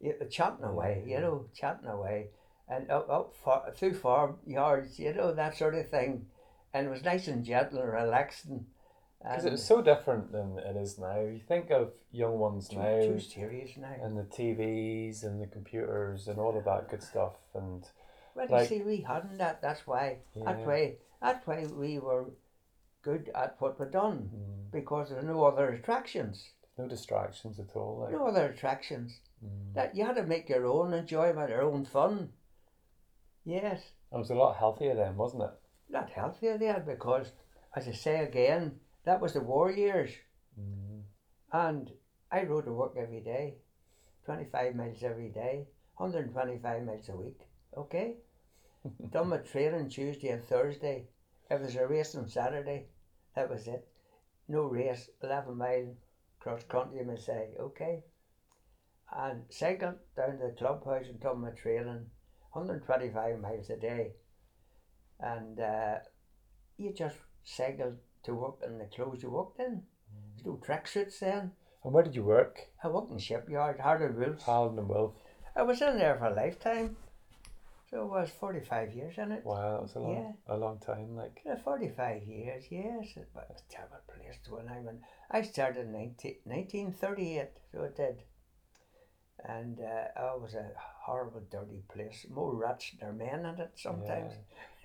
you 0.00 0.14
know, 0.18 0.26
chatting 0.26 0.64
away, 0.64 1.04
you 1.06 1.20
know, 1.20 1.46
chatting 1.54 1.88
away 1.88 2.28
and 2.68 2.90
up, 2.90 3.08
up 3.10 3.34
far, 3.44 3.70
through 3.74 3.94
farm 3.94 4.36
yards, 4.46 4.98
you 4.98 5.12
know, 5.14 5.32
that 5.34 5.56
sort 5.56 5.74
of 5.74 5.88
thing. 5.88 6.26
And 6.74 6.86
it 6.86 6.90
was 6.90 7.02
nice 7.04 7.28
and 7.28 7.44
gentle 7.44 7.80
and 7.80 7.92
relaxing. 7.92 8.66
Because 9.22 9.44
it 9.44 9.52
was 9.52 9.64
so 9.64 9.80
different 9.82 10.32
than 10.32 10.58
it 10.58 10.76
is 10.76 10.98
now. 10.98 11.20
You 11.20 11.40
think 11.46 11.70
of 11.70 11.92
young 12.10 12.38
ones 12.38 12.68
too, 12.68 12.78
now 12.78 13.00
too 13.00 13.20
serious 13.20 13.76
now. 13.76 13.94
and 14.02 14.16
the 14.18 14.24
TVs 14.24 15.22
and 15.22 15.40
the 15.40 15.46
computers 15.46 16.26
and 16.26 16.40
all 16.40 16.56
of 16.58 16.64
that 16.64 16.88
good 16.88 17.02
stuff. 17.02 17.34
And 17.54 17.84
Well, 18.34 18.46
Like- 18.48 18.70
you 18.70 18.78
see, 18.78 18.82
we 18.82 18.96
hadn't 19.02 19.38
that. 19.38 19.60
That's 19.62 19.86
why. 19.86 20.22
That's 20.34 20.58
Yeah. 20.60 20.66
why. 20.66 20.96
That's 21.20 21.46
why 21.46 21.66
we 21.66 21.98
were 22.00 22.30
good 23.02 23.30
at 23.34 23.60
what 23.60 23.78
we 23.78 23.86
done 23.86 24.30
mm, 24.34 24.70
because 24.72 25.10
there 25.10 25.18
were 25.18 25.24
no 25.28 25.44
other 25.44 25.68
attractions. 25.70 26.50
no 26.78 26.88
distractions 26.88 27.60
at 27.60 27.76
all. 27.76 27.98
Like, 27.98 28.12
No 28.12 28.26
other 28.26 28.46
attractions. 28.46 29.20
mm. 29.44 29.74
That 29.74 29.94
you 29.94 30.04
had 30.06 30.16
to 30.16 30.22
make 30.24 30.48
your 30.48 30.64
own 30.66 30.94
enjoyment, 30.94 31.50
your 31.50 31.62
own 31.62 31.84
fun. 31.84 32.32
Yes, 33.44 33.92
It 34.10 34.16
was 34.16 34.30
a 34.30 34.34
lot 34.34 34.56
healthier 34.56 34.94
then, 34.94 35.16
wasn't 35.16 35.42
it? 35.44 35.50
Not 35.92 36.10
healthier 36.10 36.58
then 36.58 36.84
because, 36.86 37.32
as 37.76 37.86
I 37.88 37.92
say 37.92 38.20
again, 38.24 38.80
that 39.04 39.20
was 39.20 39.34
the 39.34 39.40
war 39.40 39.70
years, 39.70 40.10
Mm. 40.58 41.02
and 41.52 41.90
I 42.30 42.44
rode 42.44 42.64
to 42.66 42.72
work 42.72 42.96
every 42.96 43.20
day, 43.20 43.58
twenty-five 44.24 44.74
miles 44.76 45.02
every 45.02 45.30
day, 45.30 45.68
hundred 45.94 46.24
and 46.26 46.32
twenty-five 46.34 46.84
miles 46.84 47.08
a 47.08 47.16
week. 47.16 47.40
Okay. 47.76 48.16
Done 49.10 49.28
my 49.28 49.38
training 49.38 49.88
Tuesday 49.88 50.28
and 50.28 50.44
Thursday. 50.44 51.08
If 51.50 51.60
there's 51.60 51.76
a 51.76 51.86
race 51.86 52.14
on 52.14 52.28
Saturday, 52.28 52.88
that 53.34 53.48
was 53.50 53.66
it. 53.68 53.86
No 54.48 54.64
race, 54.64 55.08
11 55.22 55.56
mile 55.56 55.94
cross 56.40 56.64
country, 56.64 57.00
I 57.00 57.04
must 57.04 57.26
say, 57.26 57.50
okay. 57.58 58.04
And 59.14 59.44
cycled 59.50 59.96
down 60.16 60.38
to 60.38 60.46
the 60.46 60.54
clubhouse 60.58 61.06
and 61.06 61.20
done 61.20 61.40
my 61.40 61.50
training, 61.50 62.10
125 62.52 63.38
miles 63.40 63.70
a 63.70 63.76
day. 63.76 64.12
And 65.22 65.60
uh, 65.60 65.98
you 66.76 66.92
just 66.92 67.16
cycled 67.44 67.96
to 68.24 68.34
work 68.34 68.56
in 68.66 68.78
the 68.78 68.84
clothes 68.86 69.22
you 69.22 69.30
worked 69.30 69.60
in. 69.60 69.82
There's 70.34 70.46
no 70.46 70.60
tracksuits 70.66 71.20
then. 71.20 71.52
And 71.84 71.92
where 71.92 72.02
did 72.02 72.14
you 72.16 72.24
work? 72.24 72.58
I 72.82 72.88
worked 72.88 73.12
in 73.12 73.18
shipyard, 73.18 73.80
Harder 73.80 74.12
Wolves. 74.12 74.42
Harland 74.44 74.78
and 74.78 74.88
Wolff. 74.88 75.14
I 75.56 75.62
was 75.62 75.80
in 75.82 75.98
there 75.98 76.16
for 76.16 76.26
a 76.26 76.34
lifetime. 76.34 76.96
So 77.90 78.02
it 78.04 78.08
was 78.08 78.30
45 78.40 78.94
years 78.94 79.18
in 79.18 79.32
it. 79.32 79.44
Wow, 79.44 79.72
that 79.72 79.82
was 79.82 79.94
a 79.96 79.98
long, 80.00 80.14
Yeah. 80.14 80.54
a 80.54 80.56
long 80.56 80.78
time. 80.78 81.14
Like, 81.14 81.42
Yeah, 81.44 81.56
45 81.56 82.22
years, 82.22 82.64
yes. 82.70 83.16
It 83.16 83.28
was 83.34 83.44
a 83.50 83.72
terrible 83.72 83.98
place 84.08 84.38
to 84.44 84.54
when 84.54 84.68
I 84.68 84.80
went. 84.80 85.00
I 85.30 85.42
started 85.42 85.86
in 85.86 85.92
19, 85.92 86.36
1938, 86.44 87.48
so 87.70 87.82
it 87.82 87.96
did. 87.96 88.22
And 89.44 89.78
uh, 89.80 90.08
oh, 90.20 90.36
it 90.36 90.42
was 90.42 90.54
a 90.54 90.70
horrible, 91.04 91.42
dirty 91.50 91.82
place. 91.92 92.24
More 92.30 92.54
rats 92.54 92.92
than 93.00 93.18
men 93.18 93.44
in 93.44 93.60
it 93.60 93.72
sometimes. 93.76 94.32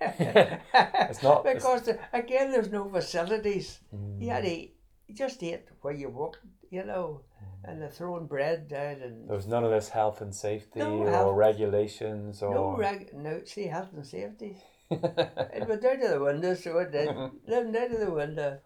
It's 0.00 1.22
not- 1.22 1.44
it's- 1.46 1.54
because 1.54 1.82
the, 1.82 1.98
again, 2.12 2.50
there's 2.52 2.70
no 2.70 2.88
facilities. 2.88 3.80
mm, 3.94 4.20
You 4.22 4.30
had 4.30 4.44
to 4.44 4.50
eat, 4.50 4.76
you 5.06 5.14
just 5.14 5.42
ate 5.42 5.66
where 5.82 5.94
you 5.94 6.08
worked, 6.08 6.38
you 6.70 6.84
know, 6.84 7.22
Mm. 7.42 7.70
and 7.70 7.82
they're 7.82 7.88
throwing 7.98 8.26
bread 8.26 8.68
down 8.68 8.96
and 9.02 9.28
there 9.28 9.36
was 9.36 9.46
none 9.46 9.64
of 9.64 9.70
this 9.70 9.88
health 9.90 10.20
and 10.20 10.34
safety 10.34 10.80
No 10.80 10.98
or 11.02 11.10
health- 11.10 11.36
regulations 11.36 12.42
or. 12.42 12.54
no 12.54 12.76
reg, 12.76 13.12
no 13.14 13.42
see 13.44 13.66
health 13.66 13.92
and 13.92 14.06
safety. 14.06 14.56
it 14.90 15.68
went 15.68 15.82
down 15.82 16.02
of 16.02 16.10
the 16.10 16.20
window, 16.20 16.54
so 16.54 16.78
it 16.78 16.90
did. 16.92 17.08
Living 17.46 17.72
down 17.72 17.90
to 17.90 17.98
the 17.98 18.10
window. 18.10 18.58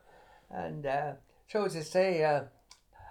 And 0.51 0.87
uh, 0.87 1.13
so 1.49 1.67
to 1.67 1.83
say, 1.83 2.23
uh, 2.25 2.45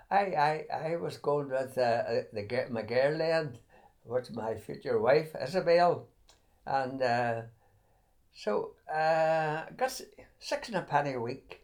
I, 0.10 0.24
I 0.50 0.66
I 0.92 0.96
was 0.96 1.18
going 1.18 1.50
with 1.50 1.78
uh, 1.78 1.82
uh, 1.82 2.22
the 2.34 2.68
my 2.70 2.84
girl 2.84 3.18
then, 3.18 3.58
what's 4.04 4.30
my 4.32 4.56
future 4.56 5.00
wife, 5.00 5.36
Isabel. 5.42 6.08
And 6.66 7.02
uh, 7.02 7.42
so 8.34 8.72
uh, 8.92 9.66
I 9.68 9.72
got 9.78 10.02
six 10.40 10.68
and 10.68 10.78
a 10.78 10.82
penny 10.82 11.14
a 11.14 11.20
week. 11.22 11.62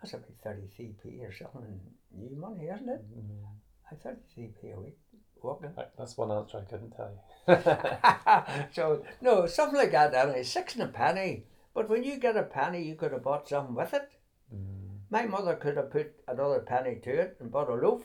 That's 0.00 0.14
about 0.14 0.30
33p 0.44 1.22
or 1.22 1.32
something. 1.32 1.80
New 2.16 2.36
money, 2.36 2.66
isn't 2.66 2.88
it? 2.88 3.04
Mm, 3.16 3.46
I 3.90 3.94
33p 3.94 4.74
a 4.76 4.80
week 4.80 4.98
walking. 5.42 5.72
That's 5.98 6.16
one 6.16 6.30
answer 6.30 6.58
I 6.58 6.70
couldn't 6.70 6.90
tell 6.92 7.10
you. 7.48 8.68
so 8.72 9.04
no, 9.20 9.46
something 9.46 9.78
like 9.78 9.92
that. 9.92 10.14
Anyway, 10.14 10.42
six 10.42 10.74
and 10.74 10.82
a 10.84 10.88
penny. 10.88 11.44
But 11.74 11.88
when 11.88 12.04
you 12.04 12.16
get 12.18 12.36
a 12.36 12.42
penny, 12.42 12.82
you 12.82 12.94
could 12.96 13.12
have 13.12 13.22
bought 13.22 13.48
something 13.48 13.74
with 13.74 13.94
it. 13.94 14.10
Mm, 14.54 14.98
My 15.10 15.24
mother 15.26 15.54
could 15.56 15.76
have 15.76 15.90
put 15.90 16.12
another 16.28 16.60
penny 16.60 16.96
to 17.04 17.10
it 17.20 17.36
and 17.40 17.50
bought 17.50 17.70
a 17.70 17.74
loaf. 17.74 18.02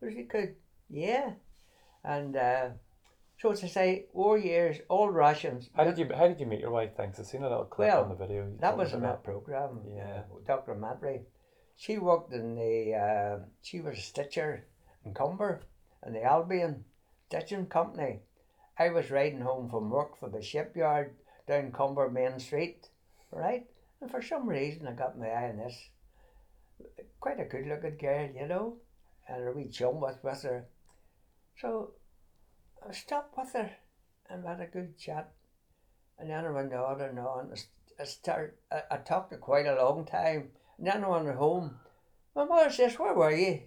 But 0.00 0.12
she 0.12 0.24
could, 0.24 0.56
yeah. 0.88 1.32
And 2.04 2.36
uh, 2.36 2.68
so 3.44 3.52
to 3.52 3.68
say, 3.68 4.06
war 4.14 4.38
years, 4.38 4.78
all 4.88 5.10
Russians. 5.10 5.68
How 5.76 5.84
did 5.84 5.98
you 5.98 6.08
How 6.16 6.26
did 6.28 6.40
you 6.40 6.46
meet 6.46 6.60
your 6.60 6.70
wife? 6.70 6.92
Thanks. 6.96 7.20
I've 7.20 7.26
seen 7.26 7.42
a 7.42 7.48
little 7.50 7.66
clip 7.66 7.90
Well, 7.90 8.04
on 8.04 8.08
the 8.08 8.14
video. 8.14 8.50
That 8.58 8.78
was 8.78 8.94
in 8.94 9.02
that 9.02 9.22
program. 9.22 9.82
Yeah. 9.86 10.22
uh, 10.32 10.38
documentary. 10.46 11.20
She 11.76 11.98
worked 11.98 12.32
in 12.32 12.54
the. 12.54 12.94
Uh, 12.94 13.44
she 13.60 13.80
was 13.80 13.98
a 13.98 14.00
stitcher 14.00 14.66
in 15.04 15.12
Comber, 15.12 15.60
in 16.06 16.14
the 16.14 16.22
Albion 16.22 16.84
Stitching 17.28 17.66
Company. 17.66 18.20
I 18.78 18.88
was 18.88 19.10
riding 19.10 19.42
home 19.42 19.68
from 19.68 19.90
work 19.90 20.18
for 20.18 20.30
the 20.30 20.40
shipyard 20.40 21.14
down 21.46 21.70
Comber 21.70 22.08
Main 22.08 22.38
Street, 22.40 22.88
right? 23.30 23.66
And 24.00 24.10
for 24.10 24.22
some 24.22 24.48
reason, 24.48 24.88
I 24.88 24.92
got 24.92 25.18
my 25.18 25.26
eye 25.26 25.50
on 25.50 25.58
this. 25.58 25.76
Quite 27.20 27.40
a 27.40 27.44
good 27.44 27.66
looking 27.66 27.98
girl, 27.98 28.30
you 28.34 28.48
know, 28.48 28.78
and 29.28 29.46
a 29.46 29.52
wee 29.52 29.68
chum 29.68 30.00
with, 30.00 30.18
with 30.24 30.42
her. 30.44 30.64
So 31.60 31.92
I 32.86 32.92
stopped 32.92 33.36
with 33.36 33.52
her 33.52 33.70
and 34.28 34.44
had 34.44 34.60
a 34.60 34.66
good 34.66 34.98
chat. 34.98 35.32
And 36.18 36.30
then 36.30 36.44
I 36.44 36.50
went 36.50 36.72
on 36.72 37.00
and 37.00 37.18
on. 37.18 37.50
I 37.52 37.56
st- 37.56 37.70
I, 37.98 38.04
start, 38.04 38.58
I, 38.70 38.82
I 38.90 38.96
talked 38.98 39.30
to 39.30 39.38
quite 39.38 39.66
a 39.66 39.74
long 39.74 40.04
time. 40.04 40.50
And 40.78 40.86
then 40.86 41.04
I 41.04 41.08
went 41.08 41.36
home. 41.36 41.76
My 42.34 42.44
mother 42.44 42.70
says, 42.70 42.98
Where 42.98 43.14
were 43.14 43.34
you? 43.34 43.62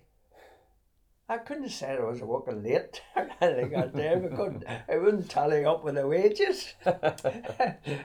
I 1.30 1.39
couldn't 1.39 1.69
say 1.69 1.97
I 1.97 2.03
was 2.03 2.21
working 2.21 2.63
late. 2.63 3.01
I 3.15 3.63
got 3.63 3.93
there 3.93 4.17
because 4.17 4.63
I 4.88 4.97
wouldn't 4.97 5.30
tally 5.30 5.65
up 5.65 5.84
with 5.84 5.95
the 5.95 6.08
wages. 6.08 6.73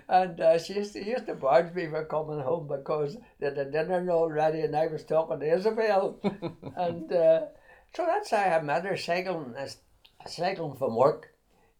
and 0.08 0.40
uh, 0.40 0.58
she 0.58 0.74
used 0.74 0.94
to, 0.94 1.04
used 1.04 1.26
to 1.26 1.34
barge 1.34 1.72
me 1.72 1.86
for 1.86 2.04
coming 2.04 2.40
home 2.40 2.66
because 2.66 3.16
they 3.38 3.46
had 3.46 3.54
the 3.54 3.64
dinner 3.66 4.10
all 4.10 4.28
ready 4.28 4.62
and 4.62 4.74
I 4.74 4.88
was 4.88 5.04
talking 5.04 5.38
to 5.38 5.54
Isabel. 5.54 6.18
and 6.76 7.12
uh, 7.12 7.42
so 7.94 8.06
that's 8.06 8.30
how 8.30 8.38
I 8.38 8.60
met 8.60 8.84
her 8.84 8.96
cycling, 8.96 9.54
uh, 9.56 9.68
cycling 10.26 10.76
from 10.76 10.96
work. 10.96 11.34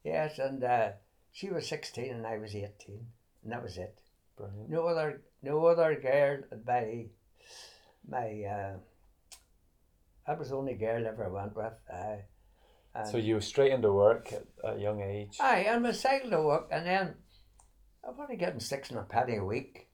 Yes, 0.05 0.39
and 0.39 0.63
uh, 0.63 0.91
she 1.33 1.51
was 1.51 1.69
16 1.69 2.11
and 2.11 2.27
I 2.27 2.39
was 2.39 2.55
18. 2.55 2.71
And 3.45 3.53
that 3.53 3.63
was 3.63 3.77
it. 3.79 4.01
Brilliant. 4.37 4.71
No 4.71 4.87
other, 4.87 5.23
no 5.43 5.65
other 5.67 5.95
girl 6.01 6.41
at 6.51 6.67
my, 6.67 7.07
my, 8.09 8.43
uh, 8.43 8.77
that 10.27 10.39
was 10.39 10.51
the 10.51 10.57
only 10.57 10.75
girl 10.75 11.05
I 11.05 11.09
ever 11.09 11.31
went 11.31 11.57
with. 11.57 11.75
Uh, 11.93 12.17
and 12.95 13.09
So 13.09 13.17
you 13.17 13.35
were 13.35 13.41
straight 13.41 13.73
into 13.73 13.93
work 13.93 14.33
at, 14.33 14.45
a 14.65 14.79
young 14.79 15.01
age. 15.01 15.39
Aye, 15.41 15.67
and 15.69 15.85
we 15.85 15.93
cycled 15.93 16.33
to 16.33 16.43
work, 16.43 16.69
and 16.71 16.87
then 16.87 17.15
I'm 18.07 18.21
only 18.21 18.37
getting 18.37 18.61
six 18.61 18.91
and 18.91 18.99
a 18.99 19.03
penny 19.03 19.37
a 19.37 19.45
week. 19.45 19.89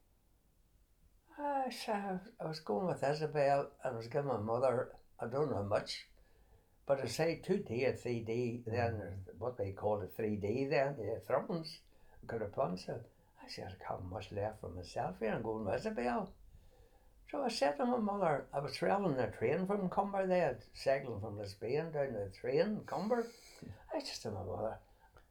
I, 1.39 2.19
I 2.41 2.47
was 2.47 2.61
going 2.61 2.87
with 2.87 3.05
Isabel 3.05 3.71
and 3.85 3.95
I 3.95 3.97
was 3.97 4.09
giving 4.09 4.29
my 4.29 4.39
mother, 4.39 4.91
I 5.21 5.27
don't 5.27 5.51
know 5.51 5.59
how 5.59 5.63
much, 5.63 6.07
but 6.88 7.05
I 7.05 7.07
say 7.07 7.40
2D 7.46 7.87
or 7.87 7.92
3D, 7.92 8.64
then 8.66 8.94
or 8.94 9.18
what 9.38 9.59
they 9.59 9.72
call 9.72 10.01
it 10.01 10.16
3D 10.16 10.70
then, 10.70 10.96
the 10.96 11.20
throttles, 11.27 11.81
got 12.27 12.40
a 12.40 12.46
punch 12.46 12.88
it. 12.88 13.07
I 13.44 13.48
said, 13.48 13.77
I 13.79 13.85
can't 13.87 14.11
much 14.11 14.33
left 14.33 14.62
for 14.62 14.70
myself 14.70 15.16
here, 15.20 15.33
I'm 15.35 15.42
going 15.42 15.66
with 15.66 15.74
Isabel. 15.74 16.33
So 17.31 17.42
I 17.42 17.48
said 17.48 17.77
to 17.77 17.85
my 17.85 17.98
mother, 17.98 18.46
I 18.55 18.61
was 18.61 18.74
travelling 18.74 19.18
the 19.18 19.27
train 19.27 19.66
from 19.66 19.90
Comber 19.90 20.27
there, 20.27 20.59
cycling 20.72 21.20
from 21.20 21.37
Lisbane 21.37 21.92
down 21.92 22.07
to 22.07 22.12
the 22.24 22.33
train, 22.40 22.81
Comber. 22.87 23.27
I 23.94 24.01
said 24.01 24.22
to 24.22 24.31
my 24.31 24.44
mother, 24.44 24.79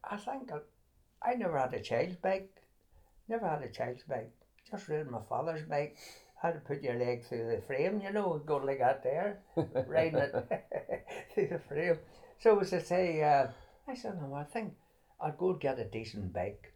I 0.04 0.17
think 0.17 0.52
I, 0.52 1.32
I 1.32 1.34
never 1.34 1.58
had 1.58 1.74
a 1.74 1.82
child's 1.82 2.17
bike, 2.17 2.52
never 3.28 3.50
had 3.50 3.63
a 3.63 3.70
child's 3.70 4.04
bike, 4.04 4.32
just 4.70 4.88
rode 4.89 5.10
my 5.10 5.22
father's 5.28 5.67
bike. 5.67 5.98
Had 6.41 6.54
to 6.54 6.60
put 6.60 6.84
your 6.84 6.95
leg 6.95 7.26
through 7.26 7.50
the 7.50 7.62
frame, 7.65 8.02
you 8.02 8.12
know, 8.13 8.39
go 8.45 8.58
like 8.58 8.80
that 8.80 9.04
there, 9.04 9.39
riding 9.88 10.19
it 10.19 10.34
through 11.34 11.47
the 11.47 11.60
frame. 11.60 11.97
So 12.39 12.60
as 12.60 12.73
I 12.73 12.80
say, 12.80 13.23
uh, 13.23 13.47
I 13.88 13.95
said, 13.95 14.21
no, 14.21 14.36
I 14.36 14.43
think 14.43 14.73
I'll 15.19 15.32
go 15.32 15.54
get 15.54 15.80
a 15.80 15.86
decent 15.86 16.34
bike. 16.34 16.73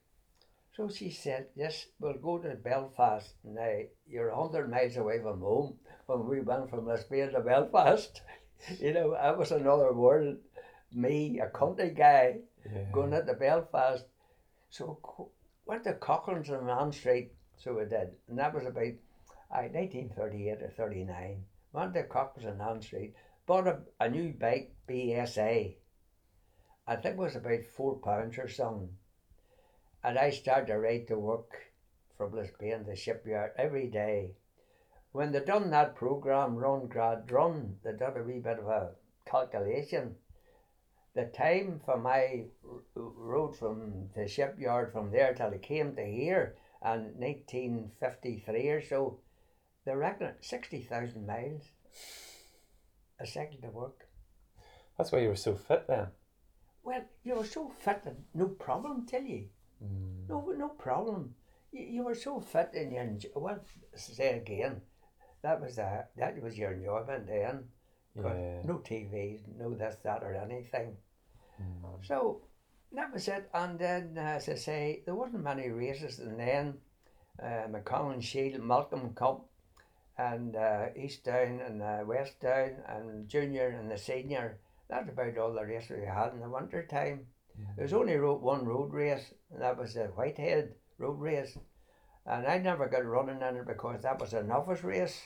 So 0.75 0.89
she 0.89 1.11
said, 1.11 1.47
yes, 1.55 1.87
we'll 1.99 2.13
go 2.17 2.39
to 2.39 2.55
Belfast. 2.55 3.33
Now, 3.43 3.77
you're 4.07 4.29
a 4.29 4.39
100 4.39 4.71
miles 4.71 4.95
away 4.97 5.19
from 5.21 5.41
home. 5.41 5.75
When 6.07 6.27
we 6.27 6.39
went 6.41 6.69
from 6.69 6.85
Lisbane 6.85 7.31
to 7.33 7.41
Belfast, 7.41 8.21
you 8.79 8.93
know, 8.93 9.13
I 9.13 9.31
was 9.31 9.51
another 9.51 9.93
world. 9.93 10.37
Me, 10.93 11.39
a 11.39 11.47
country 11.47 11.91
guy, 11.91 12.39
Yeah. 12.65 12.83
going 12.91 13.13
into 13.13 13.33
Belfast. 13.33 14.05
So 14.69 14.97
went 15.65 15.83
to 15.83 15.93
Cochrane's 15.93 16.49
on 16.49 16.69
Ann 16.69 16.91
Street, 16.91 17.31
so 17.57 17.73
we 17.75 17.85
did. 17.85 18.09
And 18.27 18.39
that 18.39 18.53
was 18.53 18.65
about 18.65 18.93
uh, 19.53 19.63
1938 19.63 20.63
or 20.63 20.69
39. 20.69 21.45
Went 21.73 21.93
to 21.93 22.03
Cochrane's 22.03 22.47
on 22.47 22.61
Ann 22.61 22.81
Street, 22.81 23.13
bought 23.45 23.67
a, 23.67 23.79
a 23.99 24.09
new 24.09 24.33
bike, 24.33 24.73
BSA. 24.87 25.75
I 26.87 26.95
think 26.95 27.15
it 27.15 27.17
was 27.17 27.35
about 27.35 27.65
four 27.65 27.97
pounds 27.97 28.37
or 28.37 28.47
something. 28.47 28.97
And 30.03 30.17
I 30.17 30.29
started 30.31 30.67
to 30.67 30.79
ride 30.79 31.07
to 31.07 31.17
work 31.17 31.71
from 32.17 32.31
Lisbane 32.31 32.85
the 32.85 32.95
shipyard 32.95 33.51
every 33.57 33.87
day. 33.87 34.35
When 35.11 35.31
they 35.31 35.41
done 35.41 35.69
that 35.71 35.95
program, 35.95 36.55
Run 36.55 36.87
Grad 36.87 37.31
Run, 37.31 37.77
they 37.83 37.91
done 37.93 38.17
a 38.17 38.23
wee 38.23 38.39
bit 38.39 38.59
of 38.59 38.67
a 38.67 38.91
calculation 39.25 40.15
the 41.13 41.25
time 41.25 41.81
for 41.83 41.97
my 41.97 42.45
road 42.95 43.55
from 43.57 44.09
the 44.15 44.27
shipyard 44.27 44.93
from 44.93 45.11
there 45.11 45.33
till 45.33 45.51
it 45.51 45.61
came 45.61 45.93
to 45.95 46.05
here 46.05 46.55
in 46.83 47.13
1953 47.19 48.69
or 48.69 48.81
so, 48.81 49.19
they 49.85 49.95
reckon 49.95 50.27
it 50.27 50.37
60,000 50.41 51.25
miles. 51.25 51.63
A 53.19 53.25
second 53.25 53.61
to 53.61 53.69
work. 53.69 54.07
That's 54.97 55.11
why 55.11 55.19
you 55.19 55.29
were 55.29 55.35
so 55.35 55.55
fit 55.55 55.85
then. 55.87 56.07
Well, 56.83 57.03
you 57.23 57.35
were 57.35 57.45
so 57.45 57.69
fit 57.69 58.03
that 58.03 58.15
no 58.33 58.47
problem, 58.47 59.05
tell 59.05 59.21
you. 59.21 59.47
Mm. 59.83 60.29
No, 60.29 60.53
no 60.57 60.69
problem. 60.69 61.35
You, 61.71 61.85
you 61.85 62.03
were 62.03 62.15
so 62.15 62.39
fit 62.39 62.71
and 62.73 62.91
you 62.91 62.99
enjoy, 62.99 63.29
well, 63.35 63.59
say 63.95 64.37
again, 64.37 64.81
that 65.43 65.61
was 65.61 65.77
a, 65.77 66.05
that 66.17 66.41
was 66.41 66.57
your 66.57 66.73
enjoyment 66.73 67.27
then. 67.27 67.65
Yeah. 68.15 68.61
No 68.65 68.81
TVs, 68.83 69.41
no 69.57 69.73
this, 69.73 69.95
that, 70.03 70.23
or 70.23 70.35
anything. 70.35 70.97
Mm. 71.61 72.05
So 72.05 72.41
that 72.91 73.13
was 73.13 73.27
it. 73.27 73.49
And 73.53 73.79
then, 73.79 74.17
as 74.17 74.49
I 74.49 74.55
say, 74.55 75.03
there 75.05 75.15
wasn't 75.15 75.43
many 75.43 75.69
races. 75.69 76.19
And 76.19 76.39
then 76.39 76.73
uh, 77.41 77.67
McConnell 77.69 78.21
Shield, 78.21 78.61
Malcolm 78.61 79.13
Cup, 79.13 79.45
and 80.21 80.55
uh, 80.55 80.85
East 80.95 81.23
Down 81.23 81.61
and 81.65 81.81
uh, 81.81 82.03
West 82.05 82.39
Down, 82.39 82.75
and 82.87 83.27
Junior 83.27 83.69
and 83.69 83.89
the 83.89 83.97
Senior. 83.97 84.59
That's 84.89 85.09
about 85.09 85.37
all 85.37 85.53
the 85.53 85.65
races 85.65 85.97
we 85.99 86.05
had 86.05 86.33
in 86.33 86.41
the 86.41 86.49
winter 86.49 86.85
time. 86.85 87.27
There 87.75 87.83
was 87.83 87.93
only 87.93 88.17
one 88.17 88.65
road 88.65 88.93
race, 88.93 89.33
and 89.51 89.61
that 89.61 89.77
was 89.77 89.93
the 89.93 90.05
Whitehead 90.05 90.73
road 90.97 91.19
race. 91.19 91.57
And 92.25 92.45
I 92.47 92.57
never 92.57 92.87
got 92.87 93.05
running 93.05 93.41
in 93.41 93.57
it 93.57 93.67
because 93.67 94.03
that 94.03 94.19
was 94.19 94.33
a 94.33 94.43
novice 94.43 94.83
race. 94.83 95.21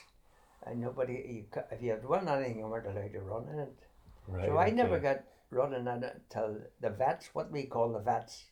And 0.64 0.80
nobody, 0.80 1.46
you, 1.52 1.62
if 1.70 1.82
you 1.82 1.90
had 1.92 2.04
won 2.04 2.28
anything, 2.28 2.58
you 2.58 2.66
weren't 2.66 2.86
allowed 2.86 3.12
to 3.12 3.20
run 3.20 3.48
in 3.52 3.58
it. 3.60 3.78
Right, 4.26 4.46
So 4.46 4.58
I 4.58 4.70
never 4.70 4.98
got 4.98 5.22
running 5.50 5.86
in 5.86 6.02
it 6.02 6.22
till 6.30 6.58
the 6.80 6.90
vets, 6.90 7.30
what 7.32 7.52
we 7.52 7.64
call 7.64 7.92
the 7.92 8.00
vets, 8.00 8.46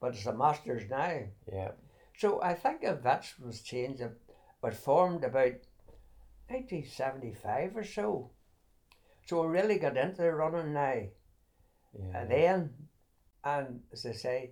but 0.00 0.14
it's 0.14 0.24
the 0.24 0.32
masters 0.32 0.82
now. 0.90 1.20
Yeah. 1.52 1.72
So 2.18 2.42
I 2.42 2.54
think 2.54 2.80
the 2.80 2.94
vets 2.94 3.38
was 3.38 3.60
changed, 3.60 4.02
was 4.62 4.76
formed 4.76 5.24
about 5.24 5.54
1975 6.48 7.76
or 7.76 7.84
so. 7.84 8.30
So 9.26 9.42
I 9.42 9.46
really 9.46 9.78
got 9.78 9.96
into 9.96 10.22
the 10.22 10.32
running 10.32 10.72
now. 10.74 11.02
Yeah. 11.94 12.16
And 12.20 12.30
then, 12.30 12.70
and 13.44 13.80
as 13.92 14.06
I 14.06 14.12
say, 14.12 14.50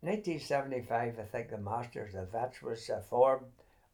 1975, 0.00 1.18
I 1.18 1.22
think 1.22 1.50
the 1.50 1.58
Masters, 1.58 2.12
the 2.12 2.26
Vets 2.26 2.62
was 2.62 2.88
uh, 2.90 3.00
formed, 3.08 3.46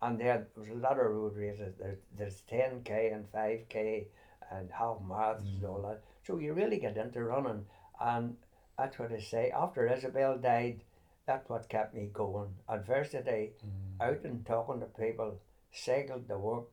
and 0.03 0.19
there 0.21 0.47
was 0.57 0.69
a 0.69 0.75
lot 0.75 0.99
of 0.99 1.07
road 1.11 1.37
races. 1.37 1.75
There's, 1.79 1.99
there's 2.17 2.43
10k 2.51 3.15
and 3.15 3.31
5k 3.33 4.07
and 4.51 4.71
half 4.73 4.99
marathons 5.07 5.57
and 5.57 5.65
all 5.65 5.83
that. 5.83 6.03
So 6.27 6.39
you 6.39 6.53
really 6.53 6.79
get 6.79 6.97
into 6.97 7.23
running, 7.23 7.65
and 8.01 8.37
that's 8.77 8.99
what 8.99 9.13
I 9.13 9.21
say. 9.21 9.51
After 9.51 9.87
Isabel 9.87 10.39
died, 10.39 10.83
that's 11.27 11.49
what 11.49 11.69
kept 11.69 11.95
me 11.95 12.09
going. 12.13 12.55
And 12.69 12.85
first 12.85 13.13
day, 13.13 13.53
Mm. 13.65 14.01
out 14.09 14.25
and 14.25 14.45
talking 14.45 14.81
to 14.81 14.87
people, 14.87 15.39
cycled 15.73 16.27
to 16.29 16.39
work, 16.39 16.65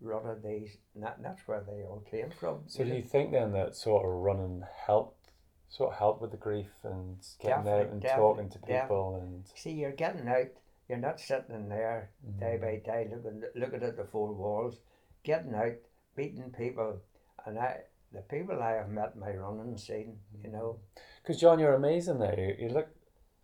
these, 0.00 0.76
and 0.94 1.04
that, 1.04 1.18
that's 1.22 1.46
where 1.46 1.62
they 1.66 1.82
all 1.82 2.04
came 2.10 2.30
from. 2.30 2.60
So 2.66 2.84
do 2.84 2.94
you 2.94 3.02
think 3.02 3.32
then 3.32 3.52
that 3.52 3.74
sort 3.74 4.04
of 4.04 4.10
running 4.10 4.62
helped, 4.86 5.30
sort 5.68 5.92
of 5.92 5.98
helped 5.98 6.22
with 6.22 6.30
the 6.30 6.36
grief 6.36 6.70
and 6.84 7.16
getting 7.40 7.68
out 7.68 7.88
and 7.90 8.02
talking 8.02 8.48
to 8.50 8.58
people 8.58 9.20
and 9.20 9.44
See, 9.54 9.72
you're 9.72 9.92
getting 9.92 10.28
out. 10.28 10.48
You're 10.88 10.98
not 10.98 11.20
sitting 11.20 11.54
in 11.54 11.68
there 11.68 12.10
day 12.38 12.58
mm. 12.58 12.60
by 12.60 12.92
day 12.92 13.08
looking 13.10 13.42
looking 13.56 13.82
at 13.82 13.96
the 13.96 14.04
four 14.04 14.32
walls. 14.32 14.76
Getting 15.24 15.54
out, 15.54 15.74
meeting 16.16 16.54
people, 16.56 17.00
and 17.44 17.58
I 17.58 17.78
the 18.12 18.20
people 18.20 18.62
I 18.62 18.74
have 18.74 18.88
met 18.88 19.16
my 19.16 19.30
running 19.30 19.76
scene. 19.76 20.18
You 20.44 20.52
know, 20.52 20.78
mm. 20.78 21.00
because 21.22 21.40
John, 21.40 21.58
you're 21.58 21.74
amazing 21.74 22.20
there. 22.20 22.38
You, 22.38 22.68
you 22.68 22.72
look 22.72 22.88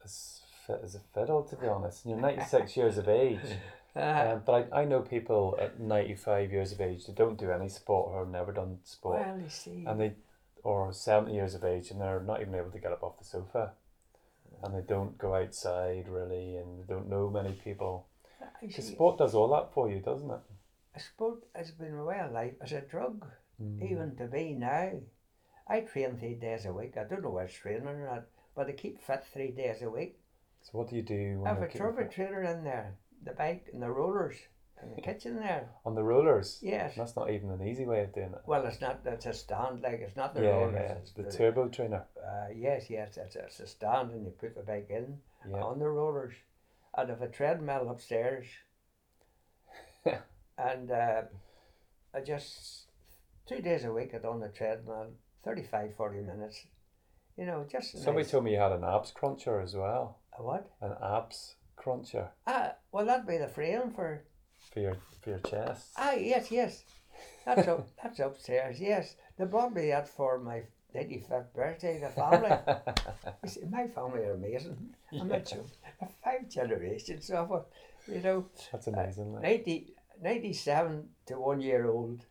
as 0.04 0.42
fit 0.66 0.80
as 0.84 0.94
a 0.94 1.00
fiddle, 1.14 1.42
to 1.42 1.56
be 1.56 1.66
honest. 1.66 2.04
And 2.04 2.12
you're 2.12 2.20
96 2.20 2.76
years 2.76 2.98
of 2.98 3.08
age. 3.08 3.40
uh, 3.96 4.32
Um, 4.34 4.42
but 4.46 4.68
I, 4.72 4.82
I 4.82 4.84
know 4.84 5.00
people 5.00 5.56
at 5.60 5.78
95 5.80 6.50
years 6.52 6.72
of 6.72 6.80
age 6.80 7.06
that 7.06 7.14
don't 7.16 7.38
do 7.38 7.50
any 7.50 7.68
sport 7.68 8.08
or 8.10 8.20
have 8.20 8.28
never 8.28 8.52
done 8.52 8.78
sport. 8.84 9.20
well, 9.20 9.38
you 9.40 9.48
see, 9.48 9.84
and 9.86 10.00
they 10.00 10.14
or 10.64 10.92
70 10.92 11.34
years 11.34 11.54
of 11.54 11.64
age 11.64 11.90
and 11.90 12.00
they're 12.00 12.20
not 12.20 12.40
even 12.40 12.54
able 12.54 12.70
to 12.70 12.78
get 12.78 12.92
up 12.92 13.02
off 13.02 13.18
the 13.18 13.24
sofa 13.24 13.72
and 14.62 14.72
they 14.74 14.80
don't 14.86 15.18
go 15.18 15.34
outside 15.34 16.06
really 16.08 16.56
and 16.56 16.78
they 16.78 16.94
don't 16.94 17.08
know 17.10 17.28
many 17.28 17.50
people 17.64 18.06
because 18.60 18.86
sport 18.86 19.18
does 19.18 19.34
all 19.34 19.48
that 19.48 19.72
for 19.74 19.90
you 19.90 19.98
doesn't 19.98 20.30
it 20.30 21.00
sport 21.00 21.42
has 21.56 21.72
been 21.72 21.96
my 21.96 22.02
way 22.04 22.20
of 22.20 22.30
life 22.32 22.54
as 22.60 22.72
a 22.72 22.80
drug, 22.80 23.26
Mm. 23.60 23.82
even 23.90 24.16
to 24.16 24.26
me 24.28 24.54
now. 24.54 24.92
I 25.68 25.80
train 25.80 26.16
three 26.16 26.34
days 26.34 26.64
a 26.66 26.72
week. 26.72 26.96
I 26.96 27.04
don't 27.04 27.22
know 27.22 27.30
what's 27.30 27.54
training 27.54 27.86
or 27.86 28.06
not, 28.06 28.24
but 28.56 28.66
I 28.68 28.72
keep 28.72 29.00
fit 29.00 29.24
three 29.32 29.50
days 29.52 29.82
a 29.82 29.90
week. 29.90 30.18
so 30.62 30.78
what 30.78 30.88
do 30.90 30.96
you 30.96 31.02
do 31.02 31.42
I 31.44 31.50
have 31.50 31.62
a 31.62 31.68
turbo 31.68 32.04
trainer 32.08 32.42
in 32.42 32.64
there, 32.64 32.96
the 33.24 33.32
bike 33.32 33.66
and 33.72 33.82
the 33.82 33.90
rollers 33.90 34.36
in 34.82 34.94
the 34.96 35.00
kitchen 35.00 35.36
there. 35.36 35.70
on 35.86 35.94
the 35.94 36.02
rollers 36.02 36.58
Yes. 36.60 36.94
that's 36.96 37.14
not 37.14 37.30
even 37.30 37.50
an 37.50 37.62
easy 37.66 37.86
way 37.86 38.02
of 38.02 38.12
doing 38.12 38.32
it 38.32 38.40
Well, 38.46 38.66
it's 38.66 38.80
not. 38.80 39.00
It's 39.04 39.26
a 39.26 39.32
stand. 39.32 39.80
Like 39.82 40.00
it's 40.00 40.16
not 40.16 40.34
the 40.34 40.42
yeah, 40.42 40.48
rollers. 40.50 40.74
yeah, 40.74 40.92
it's 40.94 41.12
the 41.12 41.22
the- 41.22 41.30
turbo 41.32 41.68
trainer 41.68 42.04
Uh, 42.16 42.48
yes, 42.54 42.90
yes, 42.90 43.16
it's, 43.16 43.36
it's 43.36 43.60
a 43.60 43.66
stand 43.66 44.10
and 44.12 44.24
you 44.24 44.32
put 44.32 44.54
the 44.56 44.62
bike 44.62 44.88
in 44.90 45.18
yeah 45.48 45.62
on 45.62 45.78
the 45.78 45.88
rollers. 45.88 46.34
And 46.96 47.08
have 47.10 47.22
a 47.22 47.28
treadmill 47.28 47.88
upstairs. 47.88 48.46
and 50.58 50.90
uh, 50.90 51.22
I 52.14 52.20
just, 52.20 52.86
two 53.46 53.60
days 53.62 53.84
a 53.84 53.92
week 53.92 54.12
I'd 54.14 54.24
on 54.24 54.40
the 54.40 54.48
treadmill, 54.48 55.12
35, 55.44 55.94
40 55.96 56.20
minutes. 56.20 56.66
You 57.36 57.46
know, 57.46 57.64
just. 57.70 57.92
somebody 57.92 58.24
nice. 58.24 58.30
told 58.30 58.44
me 58.44 58.52
you 58.52 58.58
had 58.58 58.72
an 58.72 58.84
abs 58.84 59.10
cruncher 59.10 59.60
as 59.60 59.74
well 59.74 60.18
A 60.38 60.42
what? 60.42 60.70
an 60.82 60.92
abs 61.02 61.54
cruncher 61.76 62.28
Ah, 62.46 62.74
well, 62.92 63.04
that'd 63.06 63.26
be 63.26 63.38
the 63.38 63.48
frame 63.48 63.90
for. 63.94 64.22
for 64.72 64.80
your 64.80 64.96
for 65.22 65.30
your 65.30 65.38
chest 65.40 65.90
Ah, 65.96 66.12
yes, 66.14 66.50
yes. 66.50 66.84
That's 67.44 67.66
up, 67.68 67.88
that's 68.02 68.18
upstairs, 68.20 68.80
yes. 68.80 69.16
They 69.36 69.44
bought 69.44 69.74
me 69.74 69.88
that 69.88 70.08
for 70.08 70.38
my 70.38 70.62
85th 70.94 71.52
birthday, 71.54 71.98
the 72.00 72.08
family. 72.10 72.50
You 73.42 73.48
see, 73.48 73.60
my 73.70 73.86
family 73.88 74.20
are 74.24 74.34
amazing. 74.34 74.94
I'm 75.18 75.28
not 75.28 75.48
sure. 75.48 75.64
Five 76.22 76.48
generations 76.48 77.30
of 77.30 77.50
it, 77.52 78.12
you 78.14 78.20
know. 78.22 78.46
that's 78.70 78.86
amazing 78.88 79.32
like. 79.34 79.42
90, 79.42 79.94
97 80.22 81.08
to 81.26 81.34
one 81.40 81.60
year 81.60 81.88
old, 81.88 82.24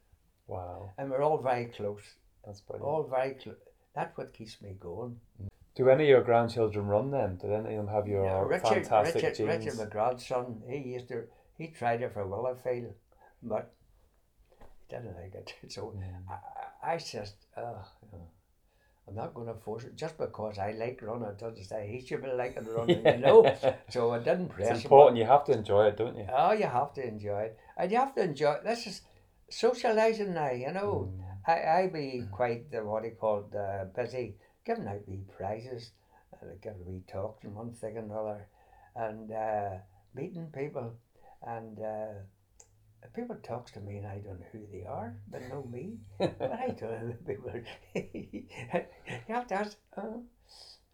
wow 0.47 0.91
and 0.97 1.09
we're 1.09 1.21
all 1.23 1.37
very 1.39 1.65
close. 1.65 2.03
that's 2.45 2.61
brilliant 2.61 2.87
All 2.87 3.03
very 3.03 3.33
close. 3.33 3.57
That's 3.95 4.15
what 4.17 4.31
keeps 4.33 4.61
me 4.61 4.75
going. 4.79 5.19
Do 5.75 5.89
any 5.89 6.03
of 6.03 6.09
your 6.09 6.21
grandchildren 6.23 6.87
run 6.87 7.11
then? 7.11 7.37
Do 7.37 7.53
any 7.53 7.75
of 7.75 7.85
them 7.85 7.93
have 7.95 8.07
your 8.07 8.25
Yeah, 8.25 8.41
Richard, 8.41 8.85
fantastic 8.87 9.15
Richard, 9.23 9.35
genes? 9.35 9.65
Richard, 9.65 9.77
my 9.77 9.85
grandson, 9.85 10.61
he 10.67 10.77
used 10.77 11.07
to, 11.07 11.23
he 11.57 11.67
tried 11.67 12.01
it 12.01 12.13
for 12.13 12.25
Willowfield, 12.27 12.93
but 13.41 13.71
he 14.59 14.65
didn't 14.95 15.15
like 15.15 15.33
it. 15.35 15.53
So 15.71 15.93
I, 16.29 16.33
I 16.89 16.93
I 16.93 16.97
just, 16.97 17.35
uh, 17.55 17.83
I'm 19.07 19.15
not 19.15 19.33
going 19.33 19.47
to 19.47 19.53
force 19.53 19.85
it 19.85 19.95
just 19.95 20.17
because 20.17 20.57
I 20.59 20.71
like 20.73 20.99
running. 21.01 21.33
Doesn't 21.37 21.63
say 21.63 21.87
he 21.87 22.05
should 22.05 22.21
be 22.21 22.29
liking 22.31 22.65
running, 22.75 23.05
you 23.05 23.17
know. 23.17 23.55
so 23.89 24.11
I 24.11 24.19
didn't 24.19 24.49
press 24.49 24.69
It's 24.71 24.79
him. 24.79 24.85
important. 24.85 25.17
You 25.17 25.25
have 25.25 25.45
to 25.45 25.53
enjoy 25.53 25.87
it, 25.87 25.97
don't 25.97 26.17
you? 26.17 26.27
Oh, 26.31 26.51
you 26.51 26.65
have 26.65 26.93
to 26.95 27.07
enjoy 27.07 27.41
it, 27.43 27.57
and 27.77 27.91
you 27.91 27.97
have 27.97 28.13
to 28.15 28.21
enjoy. 28.23 28.53
It. 28.53 28.63
This 28.65 28.87
is 28.87 29.01
socialising 29.49 30.33
now, 30.33 30.51
you 30.51 30.71
know. 30.71 31.11
I 31.47 31.53
I 31.81 31.87
be 31.87 32.23
quite 32.31 32.65
uh, 32.73 32.83
what 32.85 33.03
he 33.03 33.11
called 33.11 33.55
uh, 33.55 33.85
busy 33.95 34.35
giving 34.75 34.87
out 34.87 35.07
wee 35.07 35.23
prizes, 35.37 35.91
uh, 36.41 36.45
giving 36.61 36.85
wee 36.85 37.03
talks 37.11 37.43
and 37.43 37.53
one 37.55 37.71
thing 37.73 37.97
and 37.97 38.09
another, 38.09 38.47
and 38.95 39.31
uh, 39.31 39.71
meeting 40.15 40.47
people, 40.53 40.93
and 41.45 41.77
uh, 41.79 42.13
people 43.13 43.35
talks 43.43 43.71
to 43.73 43.81
me 43.81 43.97
and 43.97 44.07
I 44.07 44.19
don't 44.19 44.39
know 44.39 44.45
who 44.53 44.59
they 44.71 44.85
are, 44.85 45.13
they 45.29 45.39
know 45.49 45.63
me, 45.69 45.97
but 46.19 46.51
I 46.53 46.67
don't 46.79 47.09
know 47.09 47.15
people. 47.27 47.51
you 47.95 48.45
have 49.27 49.47
to 49.47 49.55
ask, 49.55 49.77
oh, 49.97 50.23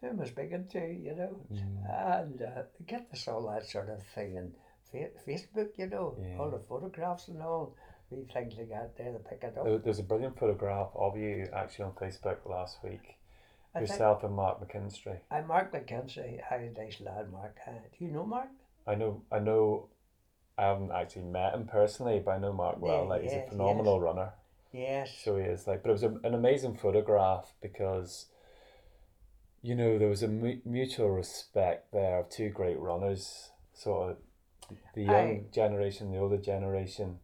who 0.00 0.08
am 0.08 0.20
I 0.20 0.26
speaking 0.26 0.66
to, 0.72 0.80
you 0.80 1.14
know, 1.14 1.46
and 1.88 2.42
uh, 2.42 2.62
get 2.86 3.10
this 3.10 3.28
all 3.28 3.46
that 3.52 3.66
sort 3.66 3.90
of 3.90 4.02
thing 4.14 4.36
and 4.38 4.52
fa- 4.90 5.10
Facebook, 5.26 5.70
you 5.76 5.86
know, 5.86 6.16
Yeah. 6.20 6.38
all 6.38 6.50
the 6.50 6.58
photographs 6.60 7.28
and 7.28 7.42
all. 7.42 7.76
Wee 8.10 8.24
things 8.32 8.54
like 8.56 8.70
that 8.70 8.96
there 8.96 9.12
to 9.12 9.18
pick 9.18 9.42
it 9.44 9.58
up. 9.58 9.66
There- 9.66 9.76
There's 9.76 9.98
a 9.98 10.02
brilliant 10.02 10.38
photograph 10.38 10.88
of 10.94 11.18
you 11.18 11.46
actually 11.52 11.84
on 11.84 11.92
Facebook 11.92 12.38
last 12.46 12.78
week. 12.82 13.17
I 13.74 13.80
Yourself 13.80 14.24
and 14.24 14.34
Mark 14.34 14.60
McKinstry. 14.60 15.18
I 15.30 15.40
Mark 15.42 15.72
McKinstry, 15.72 16.40
how 16.48 16.58
nice 16.76 17.00
lad 17.00 17.30
Mark. 17.30 17.56
Uh, 17.66 17.72
do 17.96 18.04
you 18.04 18.10
know 18.10 18.24
Mark? 18.24 18.48
I 18.86 18.94
know. 18.94 19.22
I 19.30 19.38
know. 19.38 19.88
I 20.56 20.64
haven't 20.64 20.90
actually 20.90 21.22
met 21.22 21.54
him 21.54 21.66
personally, 21.66 22.20
but 22.24 22.32
I 22.32 22.38
know 22.38 22.52
Mark 22.52 22.80
well. 22.80 23.02
Yeah, 23.02 23.08
like 23.08 23.22
he's 23.22 23.32
yes, 23.32 23.46
a 23.46 23.50
phenomenal 23.50 24.00
runner. 24.00 24.32
Yes. 24.72 25.16
So 25.22 25.36
he 25.36 25.44
is 25.44 25.66
like, 25.66 25.82
but 25.82 25.90
it 25.90 25.92
was 25.92 26.02
a, 26.02 26.14
an 26.24 26.34
amazing 26.34 26.76
photograph 26.76 27.52
because, 27.62 28.26
you 29.62 29.74
know, 29.74 29.98
there 29.98 30.08
was 30.08 30.22
a 30.22 30.28
mu- 30.28 30.60
mutual 30.64 31.10
respect 31.10 31.92
there 31.92 32.18
of 32.18 32.28
two 32.28 32.48
great 32.48 32.78
runners, 32.78 33.50
sort 33.72 34.10
of 34.10 34.16
the 34.94 35.04
young 35.04 35.14
Aye. 35.14 35.44
generation, 35.52 36.10
the 36.10 36.18
older 36.18 36.38
generation, 36.38 37.18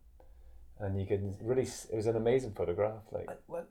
and 0.78 1.00
you 1.00 1.06
can 1.06 1.36
really. 1.42 1.62
It 1.62 1.96
was 1.96 2.06
an 2.06 2.16
amazing 2.16 2.52
photograph. 2.52 3.02
Like, 3.10 3.26
Well, 3.26 3.38
well, 3.48 3.64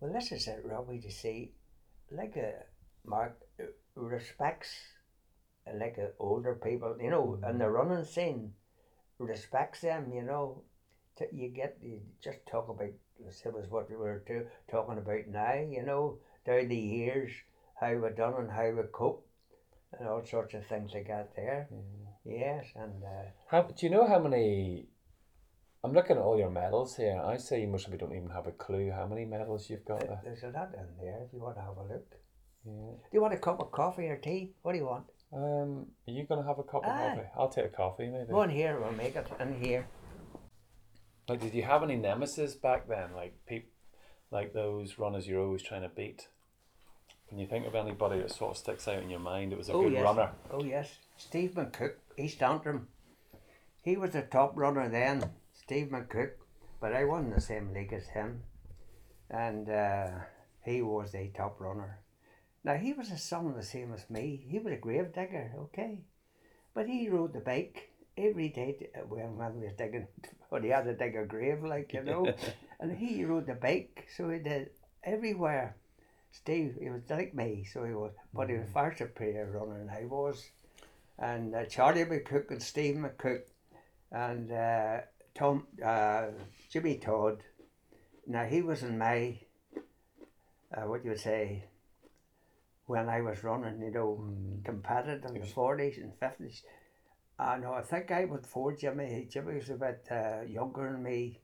well, 0.00 0.12
this 0.12 0.32
is 0.32 0.46
it, 0.48 0.62
Robbie, 0.64 1.00
to 1.00 1.10
see, 1.10 1.52
like 2.10 2.36
a 2.36 2.64
Mark 3.04 3.40
uh, 3.58 3.64
respects, 3.94 4.70
uh, 5.66 5.76
like 5.78 5.98
older 6.18 6.54
people, 6.54 6.96
you 7.00 7.10
know, 7.10 7.38
and 7.42 7.60
the 7.60 7.68
running 7.68 8.04
scene 8.04 8.52
respects 9.18 9.80
them, 9.80 10.12
you 10.12 10.22
know. 10.22 10.62
You 11.32 11.48
get, 11.48 11.76
you 11.82 12.00
just 12.24 12.38
talk 12.50 12.68
about, 12.70 12.92
this 13.22 13.42
was 13.44 13.68
what 13.68 13.90
we 13.90 13.96
were 13.96 14.22
to, 14.26 14.46
talking 14.70 14.96
about 14.96 15.28
now, 15.28 15.54
you 15.54 15.82
know, 15.82 16.16
down 16.46 16.68
the 16.68 16.76
years, 16.76 17.30
how 17.78 17.94
we 17.94 18.08
done 18.10 18.34
and 18.38 18.50
how 18.50 18.70
we 18.70 18.82
cope, 18.90 19.26
and 19.98 20.08
all 20.08 20.24
sorts 20.24 20.54
of 20.54 20.66
things 20.66 20.92
like 20.94 21.08
that 21.08 21.34
there. 21.36 21.68
Yes, 22.24 22.66
and 22.74 23.02
uh, 23.04 23.28
how 23.50 23.62
do 23.62 23.74
you 23.86 23.90
know 23.90 24.06
how 24.06 24.18
many? 24.18 24.86
I'm 25.82 25.92
looking 25.92 26.16
at 26.16 26.22
all 26.22 26.38
your 26.38 26.50
medals 26.50 26.96
here. 26.96 27.20
I 27.24 27.36
say 27.38 27.62
you 27.62 27.66
most 27.68 27.86
of 27.86 27.92
you 27.92 27.98
don't 27.98 28.14
even 28.14 28.28
have 28.30 28.46
a 28.46 28.52
clue 28.52 28.90
how 28.90 29.06
many 29.06 29.24
medals 29.24 29.70
you've 29.70 29.84
got 29.84 30.00
there. 30.00 30.20
there's 30.22 30.42
a 30.42 30.48
lot 30.48 30.72
in 30.74 30.86
there 31.00 31.22
if 31.26 31.32
you 31.32 31.40
want 31.40 31.56
to 31.56 31.62
have 31.62 31.76
a 31.78 31.82
look. 31.82 32.14
Yeah. 32.66 32.72
Do 32.72 33.10
you 33.12 33.22
want 33.22 33.32
a 33.32 33.38
cup 33.38 33.60
of 33.60 33.72
coffee 33.72 34.06
or 34.08 34.16
tea? 34.16 34.52
What 34.62 34.72
do 34.72 34.78
you 34.78 34.84
want? 34.84 35.04
Um, 35.32 35.86
are 36.06 36.10
you 36.12 36.24
gonna 36.26 36.46
have 36.46 36.58
a 36.58 36.62
cup 36.64 36.84
of 36.84 36.90
Aye. 36.90 37.14
coffee? 37.14 37.28
I'll 37.38 37.48
take 37.48 37.64
a 37.64 37.68
coffee 37.68 38.08
maybe. 38.08 38.38
In 38.38 38.50
here, 38.50 38.78
we'll 38.78 38.92
make 38.92 39.16
it 39.16 39.26
in 39.40 39.62
here. 39.62 39.86
Like, 41.28 41.40
did 41.40 41.54
you 41.54 41.62
have 41.62 41.82
any 41.82 41.96
nemesis 41.96 42.54
back 42.56 42.86
then? 42.88 43.14
Like 43.14 43.34
peop, 43.46 43.72
like 44.30 44.52
those 44.52 44.98
runners 44.98 45.26
you're 45.26 45.40
always 45.42 45.62
trying 45.62 45.82
to 45.82 45.88
beat. 45.88 46.28
Can 47.28 47.38
you 47.38 47.46
think 47.46 47.66
of 47.66 47.74
anybody 47.76 48.18
that 48.18 48.32
sort 48.32 48.50
of 48.50 48.56
sticks 48.58 48.86
out 48.88 49.02
in 49.02 49.08
your 49.08 49.20
mind? 49.20 49.52
It 49.52 49.58
was 49.58 49.68
a 49.68 49.72
Oh 49.72 49.84
good 49.84 49.92
yes. 49.92 50.02
runner. 50.02 50.30
Oh 50.50 50.62
yes. 50.64 50.98
Steve 51.16 51.52
McCook, 51.52 51.92
East 52.18 52.42
Antrim. 52.42 52.88
He 53.82 53.96
was 53.96 54.10
the 54.10 54.22
top 54.22 54.52
runner 54.56 54.88
then, 54.88 55.30
Steve 55.70 55.90
McCook, 55.92 56.32
but 56.80 56.96
I 56.96 57.04
wasn't 57.04 57.36
the 57.36 57.40
same 57.40 57.72
league 57.72 57.92
as 57.92 58.08
him. 58.08 58.42
And 59.30 59.70
uh, 59.70 60.08
he 60.64 60.82
was 60.82 61.12
the 61.12 61.28
top 61.28 61.60
runner. 61.60 62.00
Now 62.64 62.74
he 62.74 62.92
was 62.92 63.12
a 63.12 63.16
son 63.16 63.46
of 63.46 63.54
the 63.54 63.62
same 63.62 63.94
as 63.94 64.10
me. 64.10 64.44
He 64.50 64.58
was 64.58 64.72
a 64.72 64.78
grave 64.78 65.12
digger, 65.14 65.52
okay. 65.56 66.00
But 66.74 66.88
he 66.88 67.08
rode 67.08 67.34
the 67.34 67.38
bike 67.38 67.92
every 68.18 68.48
day 68.48 68.78
to, 68.80 69.00
uh, 69.00 69.04
when, 69.04 69.36
when 69.36 69.60
we 69.60 69.66
was 69.66 69.76
digging 69.76 70.08
or 70.50 70.58
he 70.58 70.70
had 70.70 70.86
to 70.86 70.96
dig 70.96 71.14
a 71.14 71.24
grave 71.24 71.62
like 71.62 71.92
you 71.92 72.02
know. 72.02 72.26
and 72.80 72.98
he 72.98 73.24
rode 73.24 73.46
the 73.46 73.54
bike, 73.54 74.08
so 74.16 74.28
he 74.28 74.40
did 74.40 74.70
everywhere. 75.04 75.76
Steve, 76.32 76.78
he 76.82 76.90
was 76.90 77.02
like 77.08 77.32
me, 77.32 77.64
so 77.72 77.84
he 77.84 77.94
was, 77.94 78.10
but 78.34 78.50
he 78.50 78.56
was 78.56 78.68
far 78.74 78.96
superior 78.96 79.48
runner 79.52 79.78
than 79.78 79.88
I 79.88 80.04
was. 80.06 80.50
And 81.16 81.54
uh, 81.54 81.66
Charlie 81.66 82.06
McCook 82.06 82.50
and 82.50 82.60
Steve 82.60 82.96
McCook 82.96 83.42
and 84.10 84.50
uh, 84.50 85.02
Tom, 85.40 85.66
uh, 85.82 86.26
Jimmy 86.70 86.98
Todd. 86.98 87.42
Now 88.26 88.44
he 88.44 88.60
was 88.60 88.82
in 88.82 88.98
my, 88.98 89.38
uh, 90.76 90.82
what 90.82 91.02
you 91.02 91.10
would 91.12 91.20
say, 91.20 91.64
when 92.84 93.08
I 93.08 93.22
was 93.22 93.42
running, 93.42 93.80
you 93.80 93.90
know, 93.90 94.22
competitive 94.64 95.24
in 95.24 95.40
the 95.40 95.46
forties 95.46 95.96
and 95.96 96.12
fifties. 96.20 96.62
I 97.38 97.56
know, 97.56 97.72
I 97.72 97.80
think 97.80 98.10
I 98.10 98.26
would 98.26 98.46
for 98.46 98.76
Jimmy. 98.76 99.26
Jimmy 99.30 99.54
was 99.54 99.70
a 99.70 99.76
bit 99.76 100.06
uh, 100.10 100.42
younger 100.46 100.92
than 100.92 101.02
me, 101.02 101.40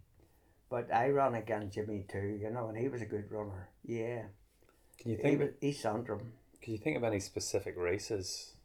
but 0.68 0.92
I 0.92 1.09
ran 1.09 1.34
against 1.34 1.74
Jimmy 1.74 2.05
too, 2.07 2.38
you 2.42 2.51
know, 2.51 2.68
and 2.68 2.76
he 2.76 2.88
was 2.88 3.01
a 3.01 3.07
good 3.07 3.30
runner. 3.30 3.70
Yeah. 3.82 4.24
Can 5.01 5.12
you 5.12 5.16
He 5.16 5.22
think? 5.22 5.40
was 5.40 5.51
East 5.62 5.86
Antrim. 5.86 6.32
Can 6.61 6.74
you 6.74 6.78
think 6.78 6.99
of 6.99 7.05
any 7.05 7.20
specific 7.20 7.76
races 7.78 8.56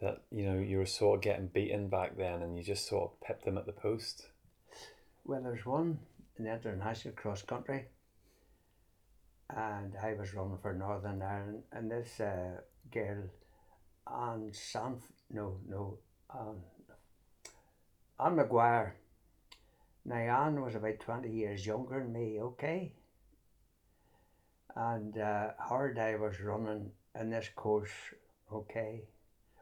that 0.00 0.22
you 0.30 0.44
know 0.44 0.58
you 0.58 0.78
were 0.78 0.86
sort 0.86 1.18
of 1.18 1.22
getting 1.22 1.48
beaten 1.48 1.88
back 1.88 2.16
then, 2.16 2.42
and 2.42 2.56
you 2.56 2.62
just 2.62 2.88
sort 2.88 3.10
of 3.10 3.20
pipped 3.20 3.44
them 3.44 3.58
at 3.58 3.66
the 3.66 3.72
post? 3.72 4.28
Well, 5.24 5.42
there's 5.42 5.66
one 5.66 5.98
in 6.38 6.44
the 6.44 6.52
international 6.52 7.14
cross 7.14 7.42
country, 7.42 7.86
and 9.50 9.94
I 10.02 10.14
was 10.14 10.34
running 10.34 10.58
for 10.62 10.72
Northern 10.72 11.22
Ireland, 11.22 11.62
and 11.72 11.90
this 11.90 12.20
uh, 12.20 12.60
girl, 12.92 13.24
Anne 14.06 14.52
Sanf, 14.52 15.00
no, 15.30 15.58
no, 15.68 15.98
Anne, 16.32 16.62
Anne 18.20 18.36
McGuire. 18.36 18.92
Now, 20.04 20.16
Anne 20.16 20.62
was 20.62 20.74
about 20.74 21.00
20 21.00 21.30
years 21.30 21.66
younger 21.66 21.98
than 21.98 22.12
me, 22.12 22.40
okay? 22.40 22.94
And 24.74 25.18
uh, 25.18 25.50
her 25.68 25.94
I 26.00 26.14
was 26.14 26.40
running 26.40 26.92
in 27.18 27.30
this 27.30 27.50
course, 27.54 27.90
okay? 28.50 29.02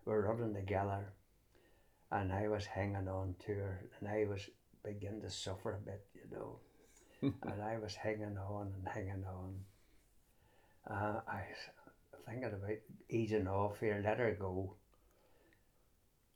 We're 0.07 0.33
running 0.33 0.55
together, 0.55 1.13
and 2.13 2.33
I 2.33 2.47
was 2.47 2.65
hanging 2.65 3.09
on 3.09 3.35
to 3.45 3.53
her, 3.53 3.91
and 3.99 4.09
I 4.09 4.25
was 4.29 4.49
beginning 4.85 5.23
to 5.23 5.31
suffer 5.31 5.73
a 5.75 5.85
bit, 5.85 6.07
you 6.15 6.31
know. 6.31 6.61
and 7.23 7.61
I 7.61 7.79
was 7.79 7.97
hanging 7.97 8.39
on 8.39 8.73
and 8.77 8.89
hanging 8.89 9.25
on. 9.27 9.55
Uh, 10.89 11.21
I 11.27 11.43
was 11.51 12.25
thinking 12.25 12.45
about 12.45 12.79
easing 13.11 13.49
off 13.49 13.81
here, 13.81 14.01
let 14.05 14.19
her 14.19 14.37
go. 14.39 14.77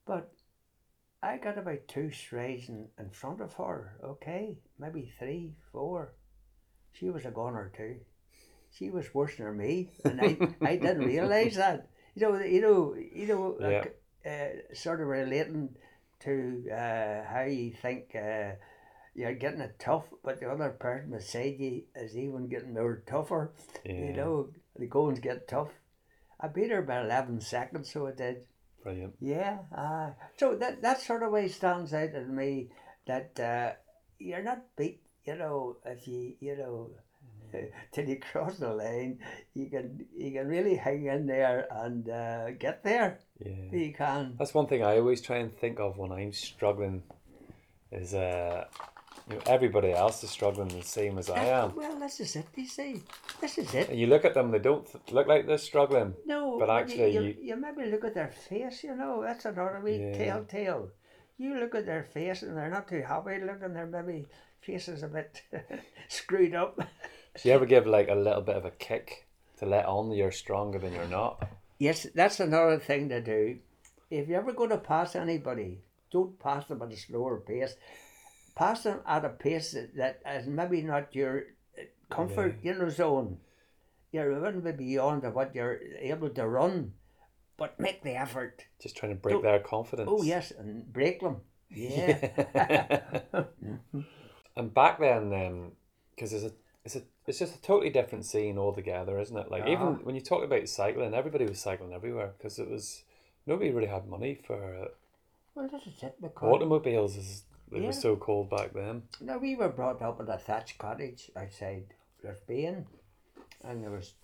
But 0.05 0.33
I 1.23 1.37
got 1.37 1.57
about 1.57 1.87
two 1.87 2.11
strides 2.11 2.69
in, 2.69 2.89
in 2.99 3.11
front 3.11 3.41
of 3.41 3.53
her, 3.55 3.99
okay? 4.03 4.57
Maybe 4.81 5.13
three, 5.17 5.55
four. 5.71 6.15
She 6.93 7.09
was 7.09 7.25
a 7.25 7.31
goner 7.31 7.71
too. 7.77 8.01
She 8.73 8.91
was 8.91 9.15
worse 9.15 9.37
than 9.37 9.57
me, 9.57 9.91
and 10.05 10.21
I, 10.21 10.39
I 10.61 10.77
didn't 10.77 11.07
realise 11.07 11.55
that. 11.55 11.89
You 12.15 12.23
know, 12.23 12.41
you 12.41 12.61
know, 12.61 12.95
you 12.95 13.27
know, 13.27 13.57
like, 13.59 14.01
uh, 14.27 14.75
sort 14.75 15.01
of 15.01 15.07
relating 15.07 15.71
to 16.21 16.69
uh, 16.71 17.25
how 17.33 17.45
you 17.49 17.73
think 17.73 18.15
uh, 18.15 18.53
you're 19.15 19.35
getting 19.35 19.61
it 19.61 19.79
tough, 19.79 20.05
but 20.23 20.41
the 20.41 20.51
other 20.51 20.71
person 20.71 21.11
beside 21.11 21.59
you 21.59 21.83
is 21.95 22.17
even 22.17 22.49
getting 22.49 22.75
more 22.75 23.03
tougher. 23.07 23.53
Yeah. 23.85 23.93
You 23.93 24.13
know, 24.13 24.49
the 24.79 24.87
goings 24.87 25.21
get 25.21 25.49
tough. 25.49 25.71
I 26.41 26.49
beat 26.49 26.71
her 26.71 26.83
by 26.83 27.01
11 27.03 27.41
seconds, 27.41 27.93
so 27.93 28.07
I 28.07 28.13
did. 28.13 28.47
Brilliant. 28.83 29.15
Yeah, 29.21 29.59
uh, 29.77 30.11
so 30.39 30.55
that 30.57 30.81
that 30.81 31.03
sort 31.03 31.23
of 31.23 31.33
way 31.33 31.49
stands 31.49 31.93
out 31.93 32.13
to 32.13 32.23
me 32.23 32.71
that 33.07 33.39
uh, 33.39 33.73
you're 34.19 34.43
not 34.43 34.75
beat. 34.75 35.03
You 35.25 35.37
know, 35.37 35.77
if 35.85 36.09
you 36.09 36.35
you 36.41 36.57
know, 36.57 36.91
till 37.93 38.09
you 38.09 38.19
cross 38.19 38.59
the 38.59 38.73
line, 38.73 39.19
you 39.55 39.67
can 39.71 40.07
you 40.17 40.31
can 40.33 40.47
really 40.49 40.75
hang 40.77 41.07
in 41.07 41.27
there 41.27 41.67
and 41.71 42.09
uh, 42.09 42.51
get 42.53 42.83
there. 42.85 43.19
Yeah. 43.45 43.53
You 43.73 43.93
can. 43.95 44.35
That's 44.39 44.55
one 44.55 44.67
thing 44.67 44.83
I 44.83 44.99
always 44.99 45.21
try 45.21 45.37
and 45.39 45.53
think 45.57 45.81
of 45.81 45.97
when 45.99 46.13
I'm 46.13 46.33
struggling. 46.33 47.03
Is 47.93 48.15
uh, 48.15 48.65
you 49.29 49.35
know, 49.37 49.43
everybody 49.47 49.93
else 49.93 50.23
is 50.25 50.31
struggling 50.31 50.69
the 50.69 50.83
same 50.83 51.19
as 51.19 51.29
I 51.29 51.45
am. 51.45 51.75
Well, 51.75 51.99
this 51.99 52.21
is 52.21 52.37
it. 52.37 52.47
You 52.57 52.67
see, 52.67 53.03
this 53.41 53.59
is 53.59 53.75
it. 53.75 53.89
And 53.91 53.99
you 53.99 54.07
look 54.07 54.25
at 54.25 54.35
them, 54.35 54.51
they 54.51 54.59
don't 54.61 54.87
th- 54.87 55.11
look 55.13 55.27
like 55.27 55.47
they're 55.47 55.59
struggling. 55.59 56.15
No, 56.27 56.59
But 56.59 56.71
actually 56.71 57.13
you, 57.15 57.23
you- 57.23 57.37
you, 57.43 57.57
maybe 57.57 57.91
look 57.91 58.05
at 58.05 58.15
their 58.15 58.31
face. 58.31 58.85
You 58.85 58.95
know, 58.97 59.23
that's 59.23 59.45
another 59.45 59.81
wee 59.83 59.99
Yeah. 59.99 60.17
telltale. 60.17 60.91
you 61.39 61.59
look 61.59 61.75
at 61.75 61.87
their 61.87 62.05
face 62.05 62.43
and 62.43 62.57
they're 62.57 62.71
not 62.71 62.87
too 62.89 63.03
happy 63.03 63.39
looking. 63.41 63.73
Their 63.75 63.87
maybe 63.87 64.27
faces 64.61 65.03
a 65.03 65.09
bit 65.09 65.43
screwed 66.09 66.55
up. 66.55 66.79
Do 67.37 67.49
you 67.49 67.55
ever 67.55 67.67
give 67.67 67.87
like 67.87 68.09
a 68.09 68.15
little 68.15 68.43
bit 68.43 68.57
of 68.57 68.65
a 68.65 68.71
kick 68.71 69.27
to 69.59 69.67
let 69.67 69.87
on 69.87 70.09
that 70.09 70.17
you're 70.17 70.33
stronger 70.33 70.79
than 70.79 70.93
you're 70.93 71.07
not? 71.07 71.49
Yes, 71.79 72.07
that's 72.15 72.41
another 72.41 72.79
thing 72.79 73.09
to 73.09 73.21
do. 73.21 73.59
If 74.11 74.29
you're 74.29 74.41
ever 74.41 74.53
go 74.53 74.67
to 74.67 74.77
pass 74.77 75.15
anybody, 75.15 75.79
don't 76.11 76.39
pass 76.39 76.67
them 76.67 76.83
at 76.83 76.93
a 76.93 76.97
slower 76.97 77.39
pace. 77.39 77.75
Pass 78.55 78.83
them 78.83 79.01
at 79.07 79.25
a 79.25 79.31
pace 79.31 79.77
that, 79.97 80.21
is 80.27 80.47
maybe 80.47 80.83
not 80.83 81.15
your 81.15 81.45
uh, 81.79 81.83
comfort, 82.11 82.59
you 82.63 82.75
know, 82.75 82.89
zone. 82.89 83.39
You're 84.13 84.33
a 84.33 84.43
little 84.43 84.61
bit 84.61 84.77
beyond 84.77 85.23
what 85.33 85.55
you're 85.55 85.79
able 86.01 86.31
to 86.31 86.47
run, 86.49 86.93
but 87.57 87.79
make 87.79 88.03
the 88.03 88.17
effort. 88.21 88.65
Just 88.83 88.97
trying 88.97 89.13
to 89.13 89.21
break 89.21 89.37
Don't- 89.37 89.45
their 89.45 89.61
confidence. 89.61 90.09
Oh 90.13 90.23
yes, 90.23 90.51
and 90.51 90.93
break 90.93 91.21
them. 91.21 91.37
Yeah. 91.71 93.11
and 94.57 94.75
back 94.75 94.99
then, 94.99 95.31
then, 95.31 95.71
because 96.15 96.33
it's 96.33 96.45
a, 96.45 96.53
it's 96.85 96.97
a, 96.97 97.03
it's 97.31 97.39
just 97.39 97.55
a 97.57 97.63
totally 97.63 97.91
different 97.91 98.27
scene 98.27 98.59
altogether, 98.59 99.19
isn't 99.19 99.37
it? 99.37 99.51
Like 99.51 99.67
even 99.67 99.87
Ah. 99.87 99.99
when 100.05 100.15
you 100.15 100.21
talk 100.21 100.43
about 100.45 100.69
cycling, 100.69 101.15
everybody 101.15 101.47
was 101.47 101.61
cycling 101.61 101.93
everywhere 101.95 102.35
because 102.37 102.59
it 102.59 102.69
was 102.69 103.05
nobody 103.47 103.71
really 103.71 103.87
had 103.89 104.07
money 104.07 104.35
for 104.35 104.89
well, 105.55 105.69
this 105.69 105.87
is 105.87 106.03
it. 106.03 106.15
Because 106.21 106.53
automobiles. 106.55 107.17
As 107.17 107.45
it 107.73 107.81
Yeah. 107.81 107.87
was 107.87 108.01
so 108.01 108.17
called 108.17 108.51
back 108.51 108.73
then. 108.73 109.03
Now 109.21 109.39
we 109.39 109.55
were 109.57 109.69
brought 109.69 110.03
up 110.03 110.21
in 110.21 110.29
a 110.29 110.39
thatched 110.39 110.77
cottage 110.79 111.31
outside 111.37 111.95
Lisbane, 112.25 112.85
and 113.65 113.83
there 113.83 113.91
was 113.93 114.15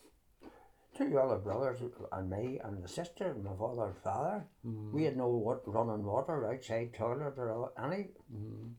two 0.97 1.19
other 1.19 1.37
brothers 1.39 1.81
and 2.13 2.31
me 2.31 2.59
and 2.65 2.83
the 2.83 2.89
sister 2.89 3.31
and 3.33 3.45
my 3.45 3.55
father 3.57 3.87
and 3.87 3.97
father. 3.99 4.45
We 4.93 5.05
had 5.05 5.17
no 5.17 5.29
wa- 5.29 5.61
running 5.67 6.05
water 6.05 6.51
outside 6.51 6.95
toilet 6.95 7.39
or 7.39 7.73
any 7.79 8.09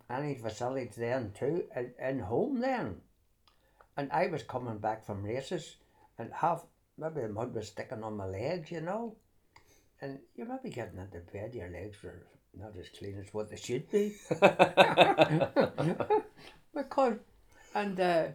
any 0.09 0.35
facilities 0.35 0.95
then 0.95 1.31
too 1.33 1.65
in, 1.75 1.93
in 2.09 2.19
home 2.19 2.59
then. 2.59 3.01
And 3.97 4.11
I 4.11 4.27
was 4.27 4.43
coming 4.43 4.77
back 4.77 5.05
from 5.05 5.23
races, 5.23 5.77
and 6.19 6.31
half 6.31 6.65
maybe 6.97 7.21
the 7.21 7.29
mud 7.29 7.53
was 7.53 7.67
sticking 7.67 8.03
on 8.03 8.15
my 8.15 8.25
legs, 8.25 8.71
you 8.71 8.81
know. 8.81 9.15
And 9.99 10.19
you 10.35 10.45
might 10.45 10.63
be 10.63 10.69
getting 10.69 10.99
into 10.99 11.19
bed, 11.33 11.55
your 11.55 11.69
legs 11.69 11.97
were 12.03 12.27
not 12.53 12.77
as 12.79 12.89
clean 12.89 13.17
as 13.19 13.33
what 13.33 13.49
they 13.49 13.57
should 13.57 13.89
be. 13.91 14.13
because, 16.75 17.17
and 17.73 17.99
uh, 17.99 18.27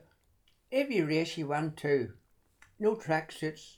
every 0.72 1.02
race 1.02 1.38
you 1.38 1.46
went 1.46 1.76
to, 1.78 2.12
no 2.80 2.96
tracksuits, 2.96 3.76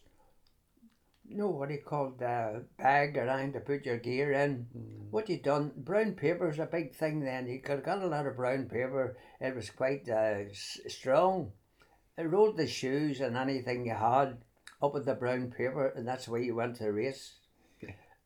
no 1.28 1.48
what 1.48 1.68
do 1.68 1.74
you 1.74 1.80
call 1.80 2.12
the 2.18 2.64
bag 2.78 3.16
around 3.16 3.54
to 3.54 3.60
put 3.60 3.86
your 3.86 3.98
gear 3.98 4.32
in. 4.32 4.66
What 5.10 5.28
you 5.28 5.38
done? 5.38 5.72
Brown 5.76 6.12
paper's 6.12 6.58
a 6.58 6.66
big 6.66 6.94
thing 6.94 7.20
then. 7.20 7.46
You 7.46 7.60
could 7.60 7.76
have 7.76 7.84
got 7.84 8.02
a 8.02 8.06
lot 8.06 8.26
of 8.26 8.36
brown 8.36 8.64
paper. 8.64 9.16
It 9.40 9.54
was 9.54 9.70
quite 9.70 10.08
uh, 10.08 10.50
s- 10.50 10.80
strong. 10.88 11.52
It 12.16 12.30
rolled 12.30 12.56
the 12.56 12.66
shoes 12.66 13.20
and 13.20 13.36
anything 13.36 13.86
you 13.86 13.94
had 13.94 14.38
up 14.80 14.94
with 14.94 15.04
the 15.04 15.14
brown 15.14 15.50
paper, 15.50 15.88
and 15.88 16.06
that's 16.06 16.28
why 16.28 16.38
you 16.38 16.54
went 16.54 16.76
to 16.76 16.84
the 16.84 16.92
race. 16.92 17.34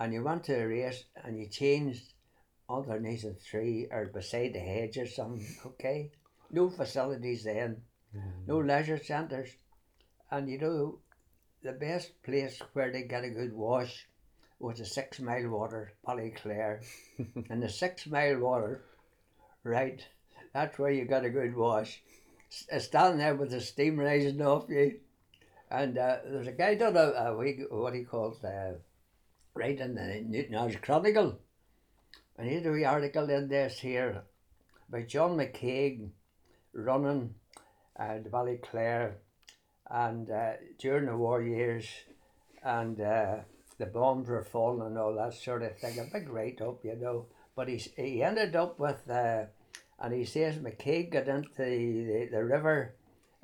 And 0.01 0.13
you 0.13 0.23
went 0.23 0.45
to 0.45 0.55
a 0.55 0.67
race 0.67 1.05
and 1.25 1.39
you 1.39 1.49
changed 1.49 2.15
underneath 2.69 3.25
a 3.25 3.35
tree 3.35 3.89
or 3.91 4.07
beside 4.07 4.53
the 4.53 4.61
hedge 4.61 4.97
or 4.99 5.07
something, 5.07 5.47
okay? 5.67 6.13
No 6.51 6.71
facilities 6.71 7.45
then, 7.45 7.83
mm-hmm. 8.15 8.47
no 8.47 8.59
leisure 8.59 9.03
centres. 9.03 9.51
And 10.31 10.49
you 10.49 10.59
know, 10.59 10.99
the 11.63 11.73
best 11.73 12.23
place 12.23 12.61
where 12.75 12.93
they 12.93 13.03
get 13.03 13.25
a 13.25 13.31
good 13.31 13.53
wash 13.53 14.07
was 14.61 14.79
the 14.79 14.85
six 14.85 15.19
mile 15.19 15.49
water, 15.49 15.93
Ballyclare. 16.07 16.85
and 17.51 17.63
the 17.63 17.69
six 17.69 18.07
mile 18.07 18.39
water, 18.39 18.83
right, 19.65 20.05
that's 20.53 20.79
where 20.79 20.91
you 20.91 21.05
got 21.07 21.25
a 21.25 21.31
good 21.31 21.57
wash. 21.57 22.03
Standing 22.49 23.19
there 23.19 23.35
with 23.35 23.51
the 23.51 23.61
steam 23.61 23.99
rising 23.99 24.41
off 24.43 24.69
you. 24.69 25.01
And 25.71 25.99
uh, 25.99 26.17
there's 26.25 26.47
a 26.47 26.53
guy 26.53 26.75
done 26.75 26.97
a, 26.97 27.13
a 27.13 27.37
what 27.71 27.95
he 27.95 28.05
calls, 28.05 28.43
uh, 28.43 28.75
in 29.57 29.95
the 29.95 30.49
Newtownards 30.49 30.81
Chronicle. 30.81 31.39
And 32.39 32.49
he 32.49 32.55
had 32.55 32.67
a 32.67 32.71
wee 32.73 32.85
article 32.85 33.29
in 33.29 33.49
this 33.49 33.81
here 33.81 34.23
by 34.89 35.03
John 35.03 35.37
McKeag 35.37 36.09
running 36.73 37.35
uh, 37.99 38.19
the 38.23 38.31
Ballyclare 38.31 39.15
and 39.91 40.31
uh, 40.31 40.53
during 40.79 41.07
the 41.07 41.17
war 41.17 41.43
years 41.43 41.87
and 42.63 43.01
uh, 43.01 43.37
the 43.79 43.87
bombs 43.87 44.29
were 44.29 44.45
falling 44.45 44.87
and 44.87 44.99
all 44.99 45.15
that 45.15 45.35
sort 45.35 45.63
of 45.63 45.77
thing. 45.79 45.99
A 45.99 46.05
big 46.05 46.29
write 46.29 46.61
up, 46.61 46.85
you 46.85 46.97
know. 46.97 47.27
But 47.55 47.69
he, 47.69 47.77
he 47.97 48.23
ended 48.23 48.55
up 48.55 48.79
with, 48.79 49.09
uh, 49.11 49.47
and 50.01 50.13
he 50.15 50.25
says 50.25 50.57
McKeag 50.57 51.11
got 51.13 51.29
into 51.29 51.49
the, 51.57 51.65
the, 52.05 52.29
the 52.33 52.45
river, 52.45 52.95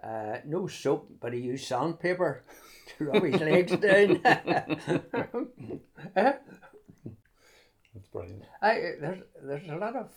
uh, 0.02 0.38
no 0.44 0.66
soap, 0.66 1.10
but 1.20 1.32
he 1.32 1.40
used 1.40 1.66
sandpaper 1.66 2.44
to 2.98 3.04
rub 3.04 3.22
his 3.24 3.40
legs 3.40 3.76
down. 3.76 4.20
That's 6.14 8.08
brilliant. 8.12 8.42
I 8.60 8.92
there's 9.00 9.22
there's 9.42 9.68
a 9.68 9.76
lot 9.76 9.96
of 9.96 10.10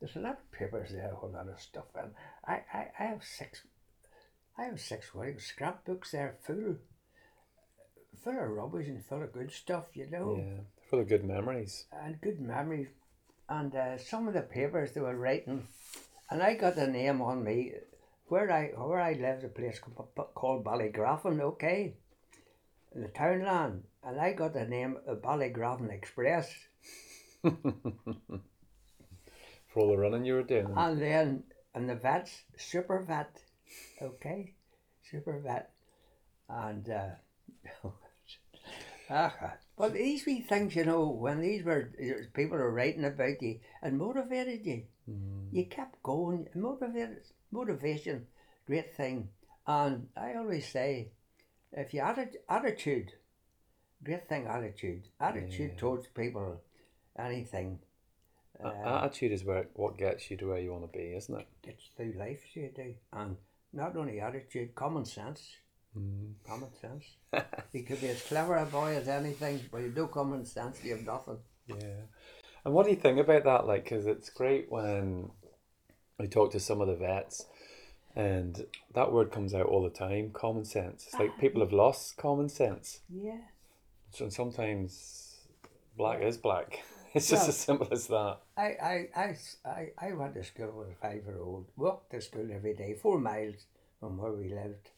there's 0.00 0.16
a 0.16 0.20
lot 0.20 0.32
of 0.38 0.52
papers 0.52 0.90
there, 0.92 1.10
a 1.12 1.14
whole 1.16 1.30
lot 1.30 1.48
of 1.48 1.60
stuff, 1.60 1.84
and 1.94 2.10
I, 2.46 2.62
I, 2.72 2.86
I 2.98 3.02
have 3.04 3.22
six 3.22 3.62
I 4.58 4.64
have 4.64 4.80
six 4.80 5.10
you- 5.14 5.38
scrapbooks 5.38 6.10
there 6.12 6.36
full 6.42 6.76
full 8.22 8.38
of 8.38 8.50
rubbish 8.50 8.88
and 8.88 9.04
full 9.04 9.22
of 9.22 9.32
good 9.32 9.52
stuff, 9.52 9.86
you 9.94 10.08
know, 10.10 10.36
Yeah, 10.38 10.60
full 10.90 11.00
of 11.00 11.08
good 11.08 11.24
memories. 11.24 11.86
and 11.92 12.20
good 12.20 12.40
memories. 12.40 12.88
And 13.50 13.74
uh, 13.74 13.98
some 13.98 14.28
of 14.28 14.34
the 14.34 14.42
papers 14.42 14.92
they 14.92 15.00
were 15.00 15.16
writing, 15.16 15.66
and 16.30 16.40
I 16.40 16.54
got 16.54 16.76
a 16.76 16.86
name 16.86 17.20
on 17.20 17.42
me 17.42 17.72
where 18.28 18.50
I 18.50 18.66
where 18.68 19.00
I 19.00 19.14
lived, 19.14 19.42
a 19.42 19.48
place 19.48 19.80
called 19.80 20.64
Ballygraffin, 20.64 21.40
okay, 21.40 21.94
in 22.94 23.02
the 23.02 23.08
townland, 23.08 23.82
and 24.04 24.20
I 24.20 24.34
got 24.34 24.54
the 24.54 24.64
name 24.64 24.98
of 25.04 25.20
Ballygraffin 25.20 25.90
Express. 25.90 26.54
For 27.42 27.50
all 29.76 29.88
the 29.88 29.96
running 29.96 30.24
you 30.24 30.34
were 30.34 30.44
doing. 30.44 30.72
And 30.76 31.00
then, 31.00 31.42
and 31.74 31.88
the 31.88 31.96
vets, 31.96 32.42
super 32.56 33.02
vet, 33.02 33.36
okay, 34.00 34.54
super 35.10 35.40
vet. 35.40 35.72
And, 36.48 36.88
uh, 36.88 37.08
ah, 39.10 39.54
but 39.76 39.92
these 39.94 40.24
wee 40.26 40.40
things, 40.40 40.74
you 40.76 40.84
know, 40.84 41.08
when 41.08 41.40
these 41.40 41.64
were, 41.64 41.90
people 42.34 42.56
are 42.58 42.70
writing 42.70 43.04
about 43.04 43.40
you 43.42 43.60
and 43.82 43.98
motivated 43.98 44.64
you, 44.64 44.84
you 45.52 45.64
kept 45.66 46.02
going, 46.02 46.48
motivated, 46.54 47.22
motivation, 47.50 48.26
great 48.66 48.94
thing. 48.94 49.28
And 49.66 50.08
I 50.16 50.34
always 50.34 50.68
say, 50.68 51.10
if 51.72 51.92
you 51.92 52.00
atti- 52.02 52.36
attitude, 52.48 53.12
great 54.04 54.28
thing, 54.28 54.46
attitude, 54.46 55.08
attitude 55.20 55.72
Yeah. 55.74 55.78
towards 55.80 56.06
people, 56.08 56.60
anything. 57.18 57.80
A- 58.62 59.04
Attitude 59.04 59.32
is 59.32 59.44
where 59.44 59.66
what 59.74 59.96
gets 59.96 60.30
you 60.30 60.36
to 60.36 60.48
where 60.48 60.58
you 60.60 60.72
want 60.72 60.90
to 60.92 60.98
be, 60.98 61.14
isn't 61.14 61.40
it? 61.40 61.46
gets 61.62 61.84
through 61.96 62.12
life, 62.12 62.40
so 62.52 62.60
you 62.60 62.70
do. 62.74 62.94
And 63.12 63.36
not 63.72 63.96
only 63.96 64.20
attitude, 64.20 64.74
common 64.74 65.04
sense. 65.06 65.56
Mm. 65.96 66.34
Common 66.46 66.70
sense. 66.80 67.04
you 67.72 67.82
could 67.82 68.00
be 68.00 68.08
as 68.08 68.22
clever 68.22 68.56
a 68.56 68.66
boy 68.66 68.96
as 68.96 69.08
anything, 69.08 69.60
but 69.70 69.78
you 69.78 69.88
do 69.90 70.06
common 70.06 70.44
sense, 70.44 70.82
you 70.84 70.96
have 70.96 71.04
nothing. 71.04 71.38
Yeah. 71.66 72.04
And 72.64 72.74
what 72.74 72.84
do 72.84 72.90
you 72.90 72.96
think 72.96 73.18
about 73.18 73.44
that? 73.44 73.66
Like, 73.66 73.84
because 73.84 74.06
it's 74.06 74.30
great 74.30 74.70
when 74.70 75.30
I 76.20 76.26
talk 76.26 76.52
to 76.52 76.60
some 76.60 76.80
of 76.80 76.88
the 76.88 76.94
vets, 76.96 77.46
and 78.14 78.66
that 78.94 79.12
word 79.12 79.30
comes 79.32 79.54
out 79.54 79.66
all 79.66 79.82
the 79.82 79.90
time. 79.90 80.30
Common 80.32 80.64
sense. 80.64 81.06
It's 81.06 81.14
like 81.18 81.38
people 81.38 81.60
have 81.60 81.72
lost 81.72 82.16
common 82.16 82.48
sense. 82.48 83.00
Yeah. 83.08 83.38
So 84.10 84.28
sometimes 84.28 85.36
black 85.96 86.20
is 86.22 86.36
black. 86.36 86.80
It's 87.12 87.28
just 87.28 87.42
Well- 87.42 87.48
as 87.48 87.56
simple 87.56 87.88
as 87.90 88.06
that. 88.06 88.36
I, 88.56 88.62
I, 88.62 89.08
I, 89.16 89.36
I, 89.64 89.88
I 89.98 90.12
went 90.12 90.34
to 90.34 90.44
school 90.44 90.70
with 90.78 90.90
a 90.90 90.94
five 90.94 91.24
year 91.26 91.40
old, 91.42 91.66
walked 91.76 92.12
to 92.12 92.20
school 92.20 92.48
every 92.54 92.72
day, 92.74 92.94
four 92.94 93.18
miles 93.18 93.66
from 93.98 94.16
where 94.16 94.30
we 94.30 94.48
lived, 94.54 94.90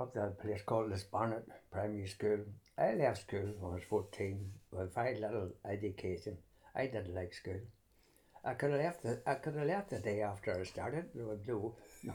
up 0.00 0.14
to 0.14 0.20
a 0.22 0.30
place 0.30 0.62
called 0.62 0.90
Lisbarnet 0.90 1.42
Primary 1.70 2.06
School. 2.08 2.38
I 2.78 2.94
left 2.94 3.22
school 3.22 3.52
when 3.58 3.72
I 3.72 3.74
was 3.74 3.84
14 3.88 4.50
with 4.70 4.94
very 4.94 5.18
little 5.20 5.50
education. 5.68 6.38
I 6.74 6.86
didn't 6.86 7.14
like 7.14 7.34
school. 7.34 7.60
I 8.44 8.54
could 8.54 8.70
have 8.72 8.80
left 8.80 9.02
the, 9.02 9.20
I 9.26 9.34
could 9.34 9.54
have 9.56 9.66
left 9.66 9.90
the 9.90 9.98
day 9.98 10.22
after 10.22 10.58
I 10.58 10.64
started. 10.64 11.06
There 11.14 11.26
was 11.26 11.40
no, 11.46 11.74
no. 12.04 12.14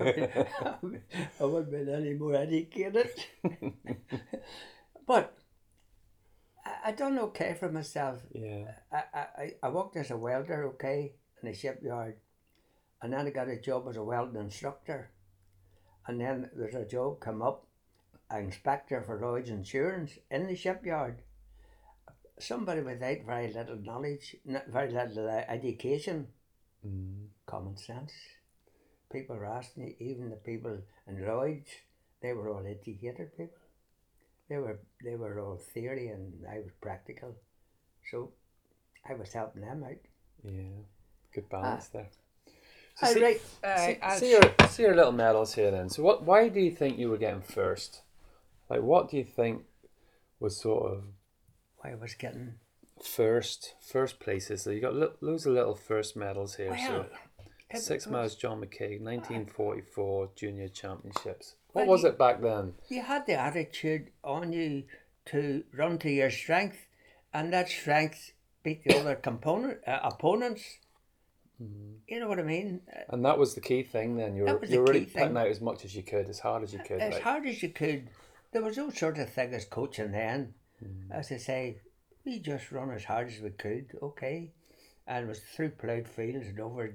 I 0.00 1.44
wouldn't 1.44 1.70
been 1.70 1.88
any 1.88 2.14
more 2.14 2.34
educated. 2.34 3.10
but 5.06 5.34
I, 6.64 6.74
I 6.86 6.92
done 6.92 7.18
okay 7.18 7.56
for 7.58 7.70
myself. 7.70 8.18
Yeah. 8.32 8.72
I, 8.92 9.02
I, 9.14 9.20
I- 9.42 9.54
I 9.62 9.68
worked 9.70 9.96
as 9.96 10.10
a 10.10 10.16
welder, 10.16 10.68
okay, 10.74 11.12
in 11.42 11.48
a 11.48 11.54
shipyard. 11.54 12.16
And 13.02 13.12
then 13.12 13.26
I 13.26 13.30
got 13.30 13.48
a 13.48 13.60
job 13.60 13.86
as 13.88 13.96
a 13.96 14.02
welding 14.02 14.40
instructor. 14.40 15.10
And 16.08 16.20
then 16.20 16.50
there's 16.56 16.74
a 16.74 16.84
job 16.84 17.20
come 17.20 17.40
up, 17.42 17.66
inspector 18.34 19.02
for 19.02 19.20
Lloyd's 19.20 19.50
Insurance 19.50 20.18
in 20.30 20.46
the 20.48 20.56
shipyard. 20.56 21.22
somebody 22.40 22.80
without 22.80 23.18
very 23.26 23.52
little 23.52 23.76
knowledge, 23.76 24.36
not 24.44 24.66
very 24.68 24.90
little 24.92 25.28
uh, 25.28 25.42
education, 25.48 26.28
Mm. 26.86 27.26
common 27.46 27.76
sense. 27.76 28.12
People 29.10 29.36
were 29.36 29.46
asking 29.46 29.96
even 29.98 30.30
the 30.30 30.36
people 30.36 30.78
in 31.08 31.26
Lloyd's, 31.26 31.70
they 32.22 32.32
were 32.32 32.48
all 32.48 32.64
educated 32.64 33.36
people. 33.36 33.58
They 34.48 34.58
were 34.58 34.78
they 35.04 35.16
were 35.16 35.40
all 35.40 35.56
theory 35.56 36.08
and 36.08 36.46
I 36.46 36.60
was 36.60 36.70
practical. 36.80 37.34
So 38.10 38.32
I 39.04 39.14
was 39.14 39.32
helping 39.32 39.62
them 39.62 39.82
out. 39.82 40.02
Yeah, 40.44 40.82
good 41.34 41.48
balance 41.48 41.88
there. 41.88 42.10
So 43.00 43.06
I 43.06 43.12
see, 43.14 43.22
write, 43.22 43.40
see, 43.78 43.98
I, 44.02 44.18
see 44.18 44.30
your 44.32 44.42
see 44.68 44.82
your 44.82 44.96
little 44.96 45.12
medals 45.12 45.54
here 45.54 45.70
then. 45.70 45.88
So 45.88 46.02
what? 46.02 46.24
Why 46.24 46.48
do 46.48 46.58
you 46.60 46.70
think 46.72 46.98
you 46.98 47.08
were 47.10 47.16
getting 47.16 47.42
first? 47.42 48.02
Like, 48.68 48.82
what 48.82 49.08
do 49.10 49.16
you 49.16 49.24
think 49.24 49.62
was 50.40 50.60
sort 50.60 50.92
of 50.92 51.04
Why 51.78 51.92
I 51.92 51.94
was 51.94 52.14
getting 52.14 52.54
first 53.02 53.74
first 53.80 54.18
places? 54.18 54.62
So 54.62 54.70
you 54.70 54.80
got 54.80 54.94
lo- 54.94 55.12
loads 55.20 55.46
of 55.46 55.52
little 55.52 55.76
first 55.76 56.16
medals 56.16 56.56
here. 56.56 56.70
well, 56.70 57.06
so 57.72 57.78
six 57.78 58.06
was- 58.06 58.12
miles, 58.12 58.34
John 58.34 58.60
McKeag, 58.60 59.00
nineteen 59.00 59.46
forty 59.46 59.82
four 59.82 60.30
Junior 60.34 60.68
Championships. 60.68 61.54
What 61.72 61.82
Well, 61.86 61.92
was 61.92 62.02
you- 62.02 62.08
it 62.08 62.18
back 62.18 62.40
then? 62.40 62.74
You 62.88 63.02
had 63.02 63.26
the 63.26 63.34
attitude 63.34 64.10
on 64.24 64.52
you 64.52 64.84
to 65.26 65.62
run 65.72 65.98
to 66.00 66.10
your 66.10 66.30
strength, 66.30 66.88
and 67.32 67.52
that 67.52 67.68
strength 67.68 68.32
beat 68.64 68.82
the 68.82 68.98
other 68.98 69.14
component 69.14 69.86
uh, 69.86 70.00
opponents. 70.02 70.78
You 72.06 72.20
know 72.20 72.28
what 72.28 72.38
I 72.38 72.42
mean? 72.42 72.80
Uh, 72.88 73.00
And 73.14 73.24
that 73.24 73.38
was 73.38 73.54
the 73.54 73.60
key 73.60 73.82
thing. 73.82 74.16
Then 74.16 74.36
you 74.36 74.44
were 74.44 74.60
you 74.62 74.66
the 74.66 74.78
were 74.78 74.84
really 74.84 75.06
putting 75.06 75.28
thing. 75.28 75.36
out 75.36 75.48
as 75.48 75.60
much 75.60 75.84
as 75.84 75.94
you 75.94 76.02
could, 76.02 76.28
as 76.28 76.38
hard 76.38 76.62
as 76.62 76.72
you 76.72 76.78
could. 76.78 77.00
as 77.00 77.18
hard 77.18 77.46
as 77.46 77.62
you 77.62 77.70
could. 77.70 78.08
There 78.52 78.62
was 78.62 78.76
no 78.76 78.90
sort 78.90 79.18
of 79.18 79.30
thing 79.32 79.52
as 79.54 79.64
coaching 79.64 80.12
then. 80.12 80.54
Mm. 80.82 81.10
As 81.10 81.30
I 81.32 81.36
say, 81.36 81.80
we 82.24 82.38
just 82.38 82.70
run 82.70 82.90
as 82.92 83.04
hard 83.04 83.28
as 83.28 83.40
we 83.40 83.50
could, 83.50 83.86
okay? 84.02 84.52
And 85.06 85.24
it 85.24 85.28
was 85.28 85.40
through 85.40 85.70
ploughed 85.70 86.08
fields 86.08 86.46
and 86.46 86.60
over. 86.60 86.94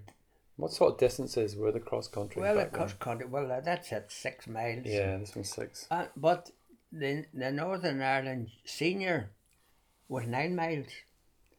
What 0.55 0.71
sort 0.71 0.93
of 0.93 0.99
distances 0.99 1.55
were 1.55 1.71
the 1.71 1.79
cross 1.79 2.07
country? 2.07 2.41
Well, 2.41 2.59
it 2.59 2.71
cost 2.71 2.99
country. 2.99 3.27
Well, 3.27 3.51
uh, 3.51 3.59
that's 3.61 3.91
at 3.91 4.11
six 4.11 4.47
miles. 4.47 4.85
Yeah, 4.85 5.17
this 5.17 5.35
one's 5.35 5.49
six. 5.51 5.87
Uh, 5.91 6.05
but 6.15 6.51
the 6.91 7.25
the 7.33 7.51
Northern 7.51 8.01
Ireland 8.01 8.49
senior 8.63 9.31
was 10.07 10.27
nine 10.27 10.55
miles 10.55 10.87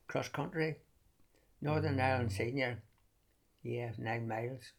cross 0.07 0.29
country. 0.29 0.77
Northern 1.61 1.99
Ireland 1.99 2.31
senior, 2.31 2.83
yeah, 3.65 3.91
nine 3.99 4.29
miles. 4.29 4.73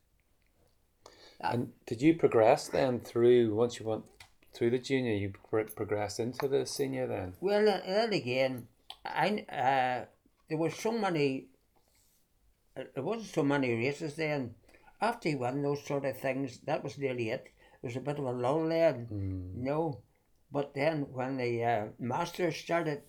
And 1.42 1.74
did 1.86 2.02
you 2.02 2.16
progress 2.16 2.70
then 2.70 3.02
through 3.02 3.54
once 3.54 3.80
you 3.80 3.86
went 3.86 4.06
through 4.54 4.70
the 4.70 4.80
junior? 4.80 5.14
You 5.14 5.34
pro- 5.50 5.66
progressed 5.66 6.20
into 6.22 6.48
the 6.48 6.66
senior 6.66 7.08
then. 7.08 7.34
Well, 7.42 7.68
uh, 7.68 7.82
then 7.86 8.14
again, 8.14 8.68
I 9.04 9.46
uh, 9.50 10.06
there 10.48 10.58
was 10.58 10.76
so 10.76 10.92
many. 10.94 11.48
uh, 12.78 12.84
There 12.94 13.04
wasn't 13.04 13.34
so 13.34 13.44
many 13.44 13.74
races 13.74 14.16
then. 14.16 14.56
After 15.02 15.28
he 15.30 15.36
won 15.36 15.62
those 15.62 15.84
sort 15.86 16.06
of 16.06 16.18
things, 16.18 16.60
that 16.66 16.84
was 16.84 16.98
nearly 16.98 17.30
it. 17.30 17.50
There 17.82 17.90
was 17.90 17.98
a 17.98 18.00
bit 18.00 18.18
of 18.18 18.26
a 18.26 18.32
lull 18.32 18.70
then. 18.70 19.08
No, 19.56 20.00
but 20.52 20.74
then 20.74 21.08
when 21.12 21.36
the 21.38 21.64
uh, 21.64 21.86
Masters 22.00 22.56
started 22.56 23.02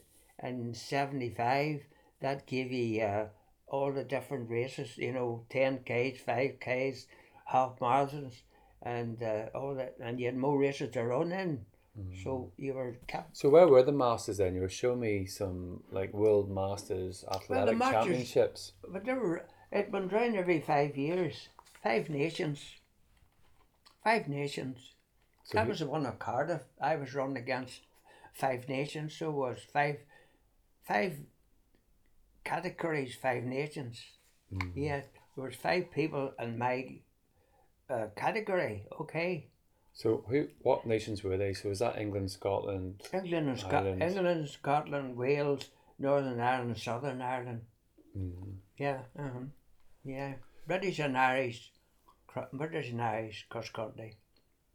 in 0.43 0.74
'75, 0.74 1.83
that 2.20 2.47
gave 2.47 2.72
you 2.72 3.03
uh, 3.03 3.29
all 3.69 3.93
the 3.93 4.05
different 4.05 4.49
races. 4.51 4.97
You 4.97 5.12
know, 5.12 5.45
ten 5.51 5.81
k's, 5.85 6.21
five 6.21 6.61
k's, 6.61 7.07
half 7.47 7.79
marathons, 7.81 8.35
and 8.83 9.23
uh, 9.23 9.47
all 9.55 9.75
that. 9.75 9.97
And 10.01 10.19
you 10.21 10.27
had 10.27 10.37
more 10.37 10.59
races 10.59 10.91
to 10.93 11.05
run 11.05 11.33
in. 11.33 11.67
So 12.23 12.53
you 12.59 12.75
were 12.75 12.99
kept 13.07 13.35
So 13.39 13.49
where 13.49 13.67
were 13.67 13.83
the 13.83 13.91
masters 13.91 14.37
then? 14.37 14.55
You 14.55 14.61
were 14.61 14.69
showing 14.69 15.01
me 15.01 15.25
some 15.25 15.83
like 15.91 16.12
world 16.12 16.51
masters 16.51 17.25
athletic 17.33 17.79
Masters- 17.79 18.05
championships. 18.05 18.73
But 18.87 19.07
they 19.07 19.14
were, 19.14 19.47
it'd 19.73 19.91
been 19.93 20.09
round 20.09 20.37
every 20.37 20.61
five 20.61 20.99
years. 20.99 21.49
Five 21.83 22.11
nations. 22.11 22.62
Five 24.05 24.29
nations. 24.29 24.93
So 25.45 25.57
that 25.57 25.64
who- 25.64 25.71
was 25.71 25.79
the 25.79 25.87
one 25.87 26.05
at 26.05 26.19
Cardiff. 26.19 26.64
I 26.83 26.97
was 26.97 27.14
running 27.14 27.39
against 27.39 27.81
five 28.35 28.69
nations, 28.69 29.17
so 29.17 29.31
was 29.31 29.61
five 29.73 29.97
five 30.87 31.19
categories, 32.47 33.14
five 33.14 33.42
nations. 33.42 34.01
Mm-hmm. 34.53 34.78
Yeah, 34.78 35.01
there 35.34 35.44
was 35.44 35.57
five 35.57 35.90
people 35.90 36.32
in 36.40 36.59
my 36.59 37.01
uh, 37.90 38.07
category, 38.16 38.84
okay. 39.01 39.49
So 39.92 40.24
who? 40.28 40.49
What 40.62 40.86
nations 40.86 41.24
were 41.24 41.36
they? 41.36 41.53
So 41.55 41.68
was 41.70 41.78
that 41.80 41.99
England, 41.99 42.30
Scotland? 42.30 43.03
England 43.12 43.49
and 43.49 43.59
Scotland, 43.59 44.03
England, 44.03 44.49
Scotland, 44.49 45.16
Wales, 45.16 45.70
Northern 45.99 46.40
Ireland, 46.40 46.78
Southern 46.78 47.22
Ireland. 47.22 47.62
Mm. 48.16 48.57
Yeah, 48.78 49.01
uh-huh. 49.18 49.47
yeah. 50.05 50.34
British 50.66 50.99
and 50.99 51.16
Irish, 51.16 51.72
British 52.53 52.90
and 52.90 53.01
Irish 53.01 53.47
cross 53.49 53.70
country. 53.70 54.16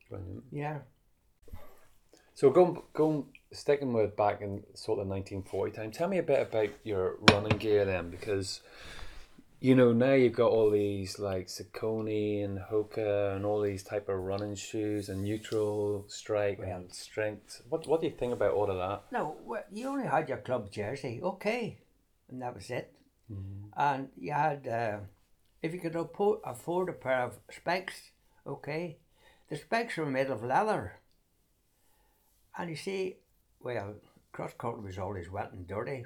Brilliant. 0.09 0.43
Yeah. 0.51 0.79
So 2.33 2.49
going 2.49 2.81
going 2.93 3.25
sticking 3.51 3.93
with 3.93 4.15
back 4.15 4.41
in 4.41 4.63
sort 4.73 4.99
of 4.99 5.07
nineteen 5.07 5.43
forty 5.43 5.71
time. 5.71 5.91
Tell 5.91 6.07
me 6.07 6.17
a 6.17 6.23
bit 6.23 6.41
about 6.41 6.69
your 6.83 7.17
running 7.31 7.57
gear 7.57 7.85
then, 7.85 8.09
because 8.09 8.61
you 9.59 9.75
know 9.75 9.93
now 9.93 10.13
you've 10.13 10.33
got 10.33 10.51
all 10.51 10.71
these 10.71 11.19
like 11.19 11.47
Saucony 11.47 12.43
and 12.43 12.59
Hoka 12.59 13.35
and 13.35 13.45
all 13.45 13.61
these 13.61 13.83
type 13.83 14.09
of 14.09 14.19
running 14.19 14.55
shoes 14.55 15.09
and 15.09 15.23
neutral 15.23 16.05
strike 16.07 16.59
and 16.59 16.91
strength. 16.93 17.61
What 17.69 17.87
what 17.87 18.01
do 18.01 18.07
you 18.07 18.13
think 18.13 18.33
about 18.33 18.53
all 18.53 18.71
of 18.71 18.77
that? 18.77 19.03
No, 19.11 19.35
well, 19.45 19.63
you 19.71 19.87
only 19.87 20.07
had 20.07 20.29
your 20.29 20.39
club 20.39 20.71
jersey, 20.71 21.19
okay, 21.21 21.77
and 22.29 22.41
that 22.41 22.55
was 22.55 22.69
it. 22.69 22.93
And 23.77 24.09
you 24.19 24.33
had, 24.33 24.67
uh, 24.67 24.97
if 25.61 25.73
you 25.73 25.79
could 25.79 25.95
afford 25.95 26.89
a 26.89 26.91
pair 26.91 27.23
of 27.23 27.39
specs, 27.49 28.11
okay, 28.45 28.97
the 29.47 29.55
specs 29.55 29.95
were 29.95 30.05
made 30.05 30.27
of 30.29 30.43
leather. 30.43 30.99
And 32.57 32.69
you 32.69 32.75
see, 32.75 33.19
well, 33.63 33.95
cross 34.31 34.53
country 34.57 34.83
was 34.83 34.97
always 34.97 35.29
wet 35.29 35.51
and 35.53 35.67
dirty. 35.67 36.05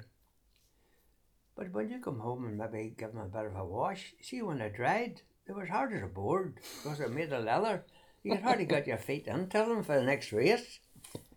But 1.56 1.72
when 1.72 1.88
you 1.90 2.00
come 2.00 2.18
home 2.20 2.44
and 2.44 2.58
maybe 2.58 2.94
give 2.98 3.12
them 3.12 3.22
a 3.22 3.28
bit 3.28 3.46
of 3.46 3.56
a 3.56 3.64
wash, 3.64 4.14
see 4.20 4.42
when 4.42 4.58
they 4.58 4.68
dried, 4.68 5.22
they 5.46 5.54
were 5.54 5.62
as 5.62 5.70
hard 5.70 5.92
as 5.94 6.02
a 6.02 6.06
board 6.06 6.58
because 6.82 6.98
they're 6.98 7.08
made 7.08 7.32
of 7.32 7.44
leather. 7.44 7.84
You 8.22 8.32
could 8.32 8.42
hardly 8.42 8.66
get 8.66 8.86
your 8.86 8.98
feet 8.98 9.26
into 9.26 9.58
them 9.58 9.82
for 9.82 9.98
the 9.98 10.04
next 10.04 10.32
race. 10.32 10.80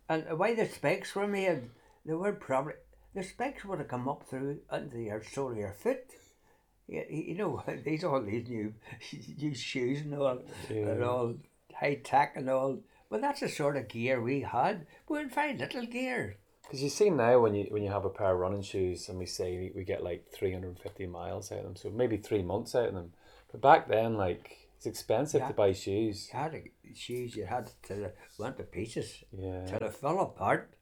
And 0.08 0.26
the 0.26 0.36
way 0.36 0.54
the 0.54 0.66
specs 0.66 1.14
were 1.14 1.26
made, 1.28 1.70
they 2.04 2.14
were 2.14 2.32
probably 2.32 2.74
the 3.14 3.22
specs 3.22 3.64
would 3.64 3.78
have 3.78 3.88
come 3.88 4.08
up 4.08 4.28
through 4.28 4.60
into 4.72 4.98
your 4.98 5.22
sole 5.22 5.52
of 5.52 5.56
your 5.56 5.72
foot. 5.72 6.04
You, 6.86 7.04
you 7.08 7.34
know, 7.36 7.62
these 7.84 8.04
all 8.04 8.20
these 8.20 8.48
new 8.48 8.74
new 9.38 9.54
shoes 9.54 10.00
and 10.00 10.14
all, 10.14 10.42
and 10.68 10.98
Yeah. 10.98 11.06
all 11.06 11.34
high 11.74 12.00
tech 12.04 12.34
and 12.36 12.50
all. 12.50 12.80
Well, 13.10 13.20
that's 13.20 13.40
the 13.40 13.48
sort 13.48 13.76
of 13.76 13.88
gear 13.88 14.22
we 14.22 14.40
had. 14.42 14.86
We 15.08 15.18
had 15.18 15.34
very 15.34 15.56
little 15.56 15.84
gear. 15.84 16.36
Because 16.62 16.82
you 16.82 16.88
see 16.88 17.10
now 17.10 17.40
when 17.40 17.54
you 17.56 17.66
when 17.70 17.82
you 17.82 17.90
have 17.90 18.04
a 18.04 18.10
pair 18.10 18.32
of 18.32 18.38
running 18.38 18.62
shoes 18.62 19.08
and 19.08 19.18
we 19.18 19.26
say 19.26 19.72
we, 19.74 19.82
get 19.82 20.04
like 20.04 20.28
three 20.32 20.52
hundred 20.52 20.68
and 20.68 20.78
fifty 20.78 21.04
miles 21.06 21.50
out 21.50 21.58
of 21.58 21.64
them, 21.64 21.76
so 21.76 21.90
maybe 21.90 22.16
three 22.16 22.42
months 22.42 22.76
out 22.76 22.88
of 22.88 22.94
them. 22.94 23.12
But 23.50 23.60
back 23.60 23.88
then, 23.88 24.16
like 24.16 24.56
it's 24.76 24.86
expensive 24.86 25.40
Yeah. 25.40 25.48
to 25.48 25.54
buy 25.54 25.72
shoes. 25.72 26.30
You 26.32 26.38
had 26.38 26.62
shoes 26.94 27.34
you 27.34 27.44
had 27.46 27.70
to 27.88 28.12
went 28.38 28.56
to 28.58 28.62
pieces 28.62 29.24
Yeah. 29.36 29.66
till 29.66 29.80
they 29.80 29.88
fell 29.88 30.20
apart. 30.20 30.72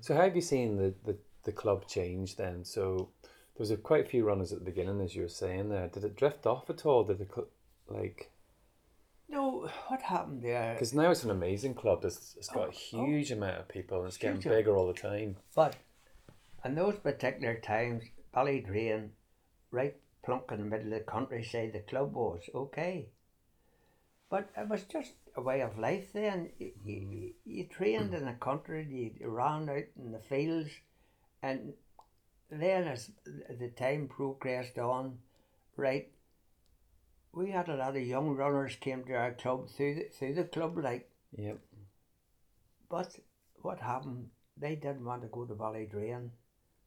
So 0.00 0.14
how 0.14 0.22
have 0.22 0.34
you 0.36 0.40
seen 0.42 0.78
the, 0.78 0.94
the, 1.04 1.18
the 1.44 1.52
club 1.52 1.86
change 1.86 2.36
then? 2.36 2.64
So 2.64 3.10
there 3.22 3.58
was 3.58 3.70
a, 3.70 3.76
quite 3.76 4.06
a 4.06 4.08
few 4.08 4.24
runners 4.24 4.52
at 4.52 4.60
the 4.60 4.64
beginning, 4.64 5.02
as 5.02 5.14
you 5.14 5.22
were 5.22 5.28
saying 5.28 5.68
there. 5.68 5.88
Did 5.88 6.04
it 6.04 6.16
drift 6.16 6.46
off 6.46 6.70
at 6.70 6.86
all? 6.86 7.04
Did 7.04 7.20
it 7.20 7.28
cl- 7.34 7.48
like 7.90 8.30
No, 9.28 9.68
what 9.88 10.02
happened 10.02 10.42
there? 10.42 10.74
because 10.74 10.94
now 10.94 11.10
it's 11.10 11.24
an 11.24 11.30
amazing 11.30 11.74
club. 11.74 12.04
It's, 12.04 12.34
it's 12.36 12.48
got 12.48 12.66
Oh, 12.66 12.68
a 12.68 12.72
huge 12.72 13.32
amount 13.32 13.58
of 13.58 13.68
people 13.68 13.98
and 13.98 14.06
it's 14.08 14.16
getting 14.18 14.40
Huge. 14.40 14.54
bigger 14.54 14.76
all 14.76 14.86
the 14.86 14.92
time. 14.94 15.36
But 15.54 15.74
in 16.64 16.74
those 16.74 16.96
particular 16.98 17.56
times, 17.56 18.04
Ballydrain, 18.34 19.10
right 19.70 19.96
plunk 20.24 20.44
in 20.52 20.58
the 20.58 20.64
middle 20.64 20.92
of 20.92 20.98
the 21.00 21.04
countryside, 21.10 21.72
the 21.72 21.80
club 21.80 22.14
was 22.14 22.48
okay. 22.54 23.08
But 24.30 24.50
it 24.56 24.68
was 24.68 24.82
just 24.84 25.12
a 25.36 25.40
way 25.40 25.60
of 25.60 25.78
life 25.78 26.12
then. 26.12 26.50
You, 26.58 26.72
you, 26.84 27.32
you 27.44 27.64
trained 27.64 28.14
in 28.14 28.24
the 28.26 28.32
country, 28.34 29.14
you 29.20 29.28
ran 29.28 29.68
out 29.68 29.84
in 29.96 30.12
the 30.12 30.18
fields, 30.20 30.70
and 31.42 31.74
then 32.50 32.88
as 32.88 33.10
the 33.58 33.68
time 33.68 34.08
progressed 34.08 34.78
on, 34.78 35.18
right, 35.76 36.10
we 37.36 37.50
had 37.50 37.68
a 37.68 37.76
lot 37.76 37.94
of 37.94 38.02
young 38.02 38.30
runners 38.30 38.76
came 38.80 39.04
to 39.04 39.12
our 39.12 39.32
club 39.32 39.68
through 39.68 39.94
the, 39.94 40.08
through 40.08 40.34
the 40.34 40.44
club, 40.44 40.78
like, 40.78 41.10
Yep. 41.36 41.60
but 42.88 43.14
what 43.60 43.78
happened? 43.78 44.30
They 44.56 44.74
didn't 44.74 45.04
want 45.04 45.20
to 45.20 45.28
go 45.28 45.44
to 45.44 45.54
Ballydrain 45.54 46.30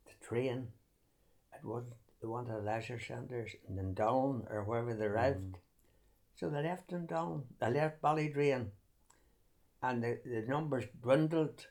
to 0.08 0.28
train. 0.28 0.70
It 1.54 1.64
was 1.64 1.84
they 2.20 2.28
wanted 2.28 2.64
leisure 2.64 3.00
centres 3.00 3.52
in 3.68 3.94
Down 3.94 4.48
or 4.50 4.64
wherever 4.64 4.96
they 4.96 5.06
mm-hmm. 5.06 5.40
lived. 5.40 5.58
So 6.36 6.50
they 6.50 6.64
left 6.64 6.90
them 6.90 7.06
down. 7.06 7.44
They 7.62 7.72
left 7.72 8.02
Ballydrain. 8.02 8.72
And 9.84 10.04
the, 10.04 10.20
the 10.26 10.46
numbers 10.48 10.86
dwindled 11.02 11.68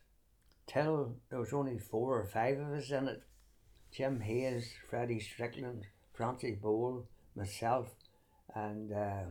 till 0.66 1.16
there 1.30 1.40
was 1.40 1.52
only 1.52 1.78
four 1.78 2.20
or 2.20 2.26
five 2.26 2.58
of 2.58 2.72
us 2.72 2.90
in 2.90 3.08
it. 3.08 3.22
Jim 3.90 4.20
Hayes, 4.20 4.72
Freddie 4.88 5.20
Strickland, 5.20 5.86
Francie 6.14 6.52
Bowl, 6.52 7.08
myself, 7.34 7.88
and 8.54 8.92
uh, 8.92 9.24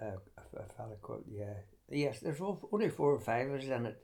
uh, 0.00 0.04
a, 0.04 0.58
a 0.58 0.66
fella 0.76 0.96
called, 1.02 1.24
yeah. 1.30 1.54
Yes, 1.88 2.20
there's 2.20 2.40
only 2.40 2.88
four 2.88 3.12
or 3.12 3.20
five 3.20 3.48
of 3.48 3.60
us 3.60 3.66
in 3.66 3.86
it. 3.86 4.02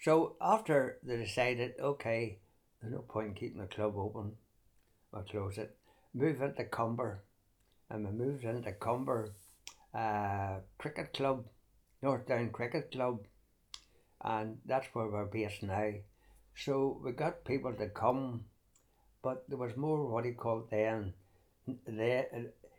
So 0.00 0.36
after 0.40 0.98
they 1.02 1.16
decided, 1.16 1.74
okay, 1.80 2.38
there's 2.80 2.94
no 2.94 3.00
point 3.00 3.28
in 3.28 3.34
keeping 3.34 3.60
the 3.60 3.66
club 3.66 3.94
open, 3.96 4.32
we'll 5.12 5.22
close 5.22 5.58
it. 5.58 5.76
Move 6.12 6.40
into 6.42 6.64
Comber. 6.64 7.24
And 7.90 8.06
we 8.06 8.12
moved 8.12 8.44
into 8.44 8.72
Comber 8.72 9.32
uh, 9.94 10.60
Cricket 10.78 11.12
Club, 11.12 11.44
North 12.02 12.26
Down 12.26 12.50
Cricket 12.50 12.92
Club. 12.92 13.20
And 14.22 14.58
that's 14.64 14.86
where 14.92 15.08
we're 15.08 15.26
based 15.26 15.62
now. 15.62 15.92
So 16.56 17.00
we 17.04 17.12
got 17.12 17.44
people 17.44 17.72
to 17.74 17.88
come, 17.88 18.44
but 19.22 19.44
there 19.48 19.58
was 19.58 19.76
more 19.76 20.06
what 20.06 20.24
he 20.24 20.32
called 20.32 20.70
then. 20.70 21.14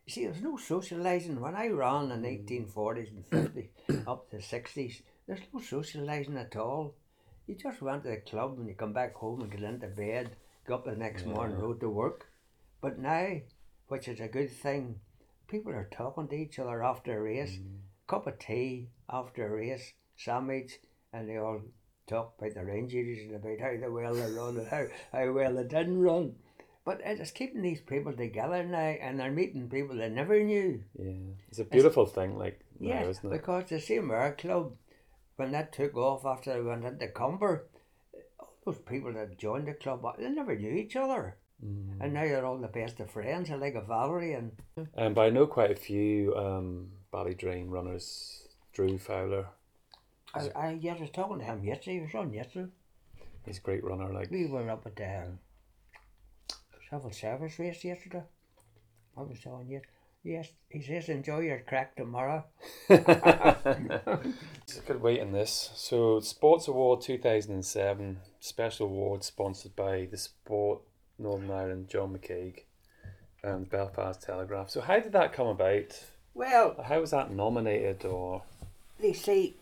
There, 0.05 0.13
see, 0.13 0.21
there 0.25 0.31
was 0.31 0.41
no 0.41 0.77
socialising. 0.77 1.39
When 1.39 1.55
I 1.55 1.67
ran 1.67 2.11
in 2.11 2.21
the 2.21 2.27
1840s 2.27 3.09
and 3.09 3.25
50s 3.29 4.07
up 4.07 4.29
to 4.29 4.37
the 4.37 4.43
60s, 4.43 5.01
there's 5.27 5.39
no 5.53 5.59
socialising 5.59 6.39
at 6.39 6.55
all. 6.55 6.95
You 7.47 7.55
just 7.55 7.81
went 7.81 8.03
to 8.03 8.09
the 8.09 8.17
club 8.17 8.57
and 8.57 8.67
you 8.67 8.75
come 8.75 8.93
back 8.93 9.15
home 9.15 9.41
and 9.41 9.51
get 9.51 9.63
into 9.63 9.87
bed, 9.87 10.35
go 10.67 10.75
up 10.75 10.85
the 10.85 10.95
next 10.95 11.25
morning, 11.25 11.57
Yeah. 11.57 11.63
road 11.63 11.79
to 11.81 11.89
work. 11.89 12.27
But 12.81 12.99
now, 12.99 13.37
which 13.87 14.07
is 14.07 14.19
a 14.19 14.27
good 14.27 14.51
thing, 14.51 14.99
people 15.47 15.71
are 15.71 15.89
talking 15.91 16.27
to 16.27 16.35
each 16.35 16.59
other 16.59 16.83
after 16.83 17.17
a 17.17 17.21
race, 17.21 17.57
mm. 17.57 17.77
cup 18.07 18.27
of 18.27 18.37
tea 18.39 18.89
after 19.09 19.45
a 19.45 19.55
race, 19.57 19.93
sandwich, 20.15 20.79
and 21.13 21.29
they 21.29 21.37
all 21.37 21.61
talk 22.07 22.35
about 22.37 22.53
their 22.53 22.69
injuries 22.69 23.27
and 23.27 23.35
about 23.35 23.59
how 23.59 23.75
the 23.79 23.91
well 23.91 24.13
they 24.13 24.31
run 24.31 24.57
and 24.57 24.67
how, 24.67 24.85
how 25.11 25.31
well 25.31 25.55
they 25.55 25.63
didn't 25.63 25.99
run. 25.99 26.35
But 26.85 27.01
it's 27.03 27.31
keeping 27.31 27.63
these 27.63 27.81
people 27.81 28.13
together 28.13 28.63
now 28.63 28.77
and 28.77 29.19
they're 29.19 29.31
meeting 29.31 29.67
people 29.69 29.97
they 29.97 30.07
never 30.09 30.41
knew. 30.43 30.83
Yeah, 30.97 31.33
it's 31.49 31.59
a 31.59 31.65
beautiful 31.65 32.05
thing, 32.05 32.37
like 32.37 32.59
now, 32.79 32.89
Yes, 33.01 33.17
isn't 33.17 33.29
it? 33.33 33.37
because 33.37 33.69
the 33.69 33.79
same 33.81 34.11
our 34.11 34.33
club, 34.33 34.73
when 35.35 35.51
that 35.51 35.73
took 35.73 35.95
off 35.97 36.25
after 36.25 36.53
they 36.53 36.61
went 36.61 36.85
into 36.85 37.07
Comber, 37.07 37.65
all 38.39 38.53
those 38.65 38.77
people 38.77 39.11
that 39.13 39.37
joined 39.39 39.67
the 39.67 39.73
club, 39.73 40.05
they 40.19 40.29
never 40.29 40.55
knew 40.55 40.71
each 40.71 40.95
other. 40.95 41.37
Mm. 41.65 41.97
And 42.01 42.13
now 42.13 42.21
they're 42.25 42.45
all 42.45 42.57
the 42.59 42.67
best 42.67 42.99
of 42.99 43.09
friends, 43.09 43.49
I 43.49 43.55
like 43.55 43.75
a 43.75 43.81
Valerie 43.81 44.33
and 44.33 44.51
Um, 44.95 45.15
but 45.15 45.21
I 45.21 45.29
know 45.31 45.47
quite 45.47 45.71
a 45.71 45.75
few 45.75 46.35
um, 46.35 46.91
Ballydrain 47.11 47.69
runners. 47.69 48.47
Drew 48.73 48.97
Fowler, 48.97 49.47
I, 50.35 50.49
I, 50.53 50.71
yes, 50.81 50.97
I 50.97 51.01
was 51.01 51.11
talking 51.11 51.39
to 51.39 51.45
him 51.45 51.63
yesterday, 51.63 51.95
he 51.95 52.01
was 52.01 52.13
on 52.13 52.33
yesterday. 52.33 52.69
he's 53.45 53.57
a 53.57 53.61
great 53.61 53.83
runner. 53.85 54.11
Like, 54.13 54.29
We 54.29 54.47
were 54.47 54.69
up 54.69 54.85
at 54.85 54.97
the 54.97 55.05
civil 56.89 57.11
service 57.11 57.59
race 57.59 57.83
yesterday. 57.83 58.23
I 59.17 59.21
was 59.21 59.39
telling 59.39 59.69
you. 59.69 59.81
Yes, 60.23 60.49
he 60.69 60.81
says 60.81 61.07
enjoy 61.09 61.41
your 61.41 61.59
crack 61.59 61.95
tomorrow. 61.95 62.43
It's 62.89 64.79
a 64.79 64.81
good 64.87 64.99
weight 64.99 65.19
in 65.19 65.31
this. 65.31 65.69
So, 65.75 66.19
Sports 66.19 66.67
Award 66.67 67.01
2007, 67.01 68.17
special 68.39 68.87
award 68.87 69.23
sponsored 69.23 69.75
by 69.75 70.07
the 70.09 70.17
Sport 70.17 70.81
Northern 71.19 71.51
Ireland, 71.51 71.89
John 71.89 72.17
McKeag, 72.17 72.63
and 73.43 73.69
Belfast 73.69 74.19
Telegraph. 74.19 74.71
So, 74.71 74.81
how 74.81 74.99
did 74.99 75.11
that 75.13 75.31
come 75.31 75.47
about? 75.47 76.03
Well, 76.33 76.75
How 76.83 77.01
was 77.01 77.11
that 77.11 77.31
nominated? 77.31 78.03
Or 78.05 78.41
they 78.99 79.13
say 79.13 79.53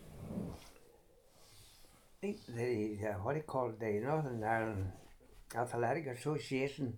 the, 2.21 2.37
the 2.47 2.99
uh, 3.05 3.13
what 3.21 3.33
do 3.33 3.39
you 3.39 3.43
call 3.43 3.67
it, 3.69 3.79
the 3.81 3.99
Northern 3.99 4.41
Ireland 4.43 4.91
Athletic 5.55 6.07
Association 6.07 6.97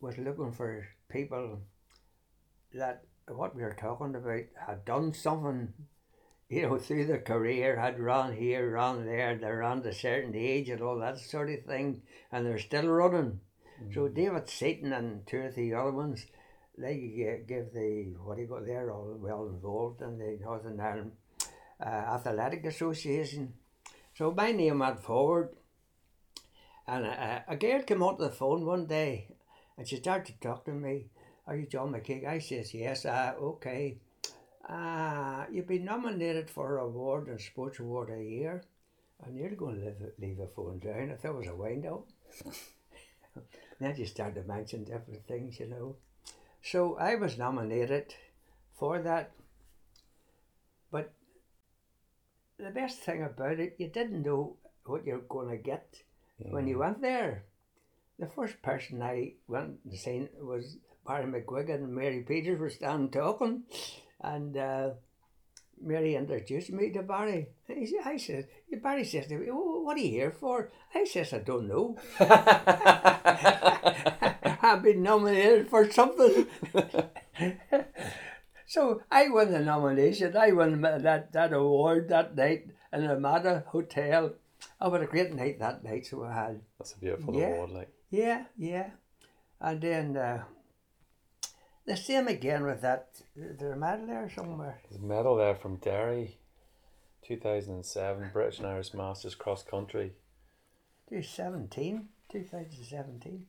was 0.00 0.18
looking 0.18 0.52
for 0.52 0.86
people 1.08 1.60
that 2.74 3.04
what 3.26 3.54
we 3.54 3.62
were 3.62 3.76
talking 3.78 4.14
about 4.14 4.44
had 4.66 4.84
done 4.84 5.12
something, 5.12 5.72
you 6.48 6.62
know, 6.62 6.78
through 6.78 7.06
their 7.06 7.20
career, 7.20 7.78
had 7.78 8.00
run 8.00 8.34
here, 8.34 8.70
run 8.70 9.04
there, 9.04 9.36
they 9.36 9.50
ran 9.50 9.82
to 9.82 9.88
a 9.88 9.94
certain 9.94 10.34
age 10.34 10.68
and 10.68 10.80
all 10.80 10.98
that 10.98 11.18
sort 11.18 11.50
of 11.50 11.64
thing, 11.64 12.02
and 12.32 12.46
they're 12.46 12.58
still 12.58 12.86
running. 12.86 13.40
So 13.94 14.08
David 14.08 14.48
Seaton 14.48 14.92
and 14.92 15.26
two 15.26 15.38
or 15.38 15.50
three 15.50 15.72
other 15.72 15.92
ones, 15.92 16.26
they 16.76 16.94
gi- 16.94 17.44
give 17.46 17.72
the 17.72 18.14
what 18.24 18.36
do 18.36 18.42
you 18.42 18.48
got? 18.48 18.66
They're 18.66 18.90
all 18.90 19.16
well 19.18 19.46
involved 19.46 20.02
in 20.02 20.18
the 20.18 20.38
Northern 20.40 20.80
Ireland 20.80 21.12
uh, 21.80 21.88
Athletic 21.88 22.64
Association. 22.64 23.54
So 24.14 24.32
my 24.32 24.50
name 24.52 24.80
went 24.80 25.00
forward, 25.00 25.50
and 26.86 27.06
a, 27.06 27.44
a 27.46 27.56
girl 27.56 27.82
came 27.82 28.02
onto 28.02 28.24
the 28.24 28.30
phone 28.30 28.66
one 28.66 28.86
day, 28.86 29.28
and 29.78 29.86
she 29.86 29.96
started 29.96 30.26
to 30.26 30.46
talk 30.46 30.64
to 30.64 30.72
me. 30.72 31.06
Are 31.46 31.56
you 31.56 31.66
John 31.66 31.92
McKeag? 31.92 32.26
I 32.26 32.40
says 32.40 32.74
yes. 32.74 33.06
Uh, 33.06 33.34
okay. 33.40 33.96
Uh, 34.68 35.44
you've 35.50 35.68
been 35.68 35.84
nominated 35.84 36.50
for 36.50 36.78
an 36.78 36.84
award 36.84 37.28
and 37.28 37.40
sports 37.40 37.78
award 37.78 38.10
a 38.10 38.22
year. 38.22 38.62
I'm 39.24 39.36
nearly 39.36 39.56
going 39.56 39.76
to 39.76 39.86
leave, 39.86 40.12
leave 40.18 40.36
the 40.36 40.48
phone 40.48 40.80
down. 40.80 41.10
I 41.10 41.14
thought 41.14 41.30
it 41.30 41.38
was 41.38 41.46
a 41.46 41.54
wind 41.54 41.86
up. 41.86 42.06
then 43.80 43.96
she 43.96 44.04
started 44.04 44.42
to 44.42 44.48
mention 44.48 44.84
different 44.84 45.26
things, 45.26 45.58
you 45.58 45.68
know. 45.68 45.96
So 46.60 46.96
I 46.98 47.14
was 47.14 47.38
nominated 47.38 48.14
for 48.74 49.00
that. 49.00 49.30
But 50.90 51.12
the 52.58 52.70
best 52.70 52.98
thing 52.98 53.22
about 53.22 53.60
it, 53.60 53.76
you 53.78 53.88
didn't 53.88 54.22
know 54.22 54.56
what 54.84 55.06
you're 55.06 55.18
going 55.20 55.50
to 55.50 55.56
get 55.56 56.02
when 56.38 56.66
you 56.66 56.78
went 56.78 57.00
there. 57.00 57.44
The 58.18 58.26
first 58.26 58.60
person 58.62 59.00
I 59.02 59.34
went 59.46 59.78
and 59.84 59.94
seen 59.96 60.28
was 60.40 60.76
Barry 61.06 61.24
McGuigan 61.24 61.74
and 61.84 61.94
Mary 61.94 62.24
Peters 62.26 62.58
were 62.58 62.68
standing 62.70 63.10
talking, 63.10 63.62
and 64.20 64.56
uh, 64.56 64.90
Mary 65.80 66.16
introduced 66.16 66.70
me 66.72 66.90
to 66.90 67.02
Barry. 67.02 67.46
And 67.68 67.78
he 67.78 67.86
said, 67.86 68.00
I 68.04 68.16
said, 68.16 68.48
Barry 68.82 69.04
says 69.04 69.26
to 69.28 69.38
me, 69.38 69.46
"Oh, 69.50 69.82
what 69.82 69.96
are 69.96 70.00
you 70.00 70.10
here 70.10 70.32
for? 70.32 70.70
I 70.94 71.04
says, 71.04 71.32
I 71.32 71.38
don't 71.38 71.68
know. 71.68 71.96
I've 74.60 74.82
been 74.82 75.02
nominated 75.02 75.68
for 75.68 75.90
something. 75.90 76.46
so 78.66 79.00
I 79.10 79.28
won 79.28 79.52
the 79.52 79.60
nomination. 79.60 80.36
I 80.36 80.52
won 80.52 80.80
that, 80.82 81.32
that 81.32 81.52
award 81.52 82.08
that 82.08 82.36
night 82.36 82.66
in 82.92 83.06
the 83.06 83.18
Mata 83.18 83.64
Hotel. 83.68 84.32
I 84.80 84.90
had 84.90 85.02
a 85.02 85.06
great 85.06 85.32
night 85.34 85.58
that 85.60 85.84
night, 85.84 86.06
so 86.06 86.24
I 86.24 86.32
had. 86.34 86.60
that's 86.78 86.92
a 86.94 86.98
beautiful 86.98 87.34
Yeah. 87.34 87.46
award. 87.54 87.70
Like, 87.70 87.88
Yeah, 88.10 88.44
yeah. 88.56 88.90
And 89.60 89.80
then 89.80 90.16
uh, 90.16 90.44
the 91.86 91.96
same 91.96 92.28
again 92.28 92.64
with 92.64 92.80
that. 92.82 93.08
There's 93.36 93.60
a 93.72 93.76
medal 93.76 94.06
there 94.06 94.30
somewhere. 94.34 94.80
there's 94.88 95.02
a 95.02 95.04
medal 95.04 95.36
there 95.36 95.54
from 95.54 95.76
Derry, 95.76 96.38
2007 97.26 98.30
British 98.32 98.58
and 98.58 98.66
Irish 98.68 98.94
Masters 98.94 99.34
Cross 99.34 99.64
Country. 99.64 100.12
2017. 101.08 102.08
2017. 102.30 103.46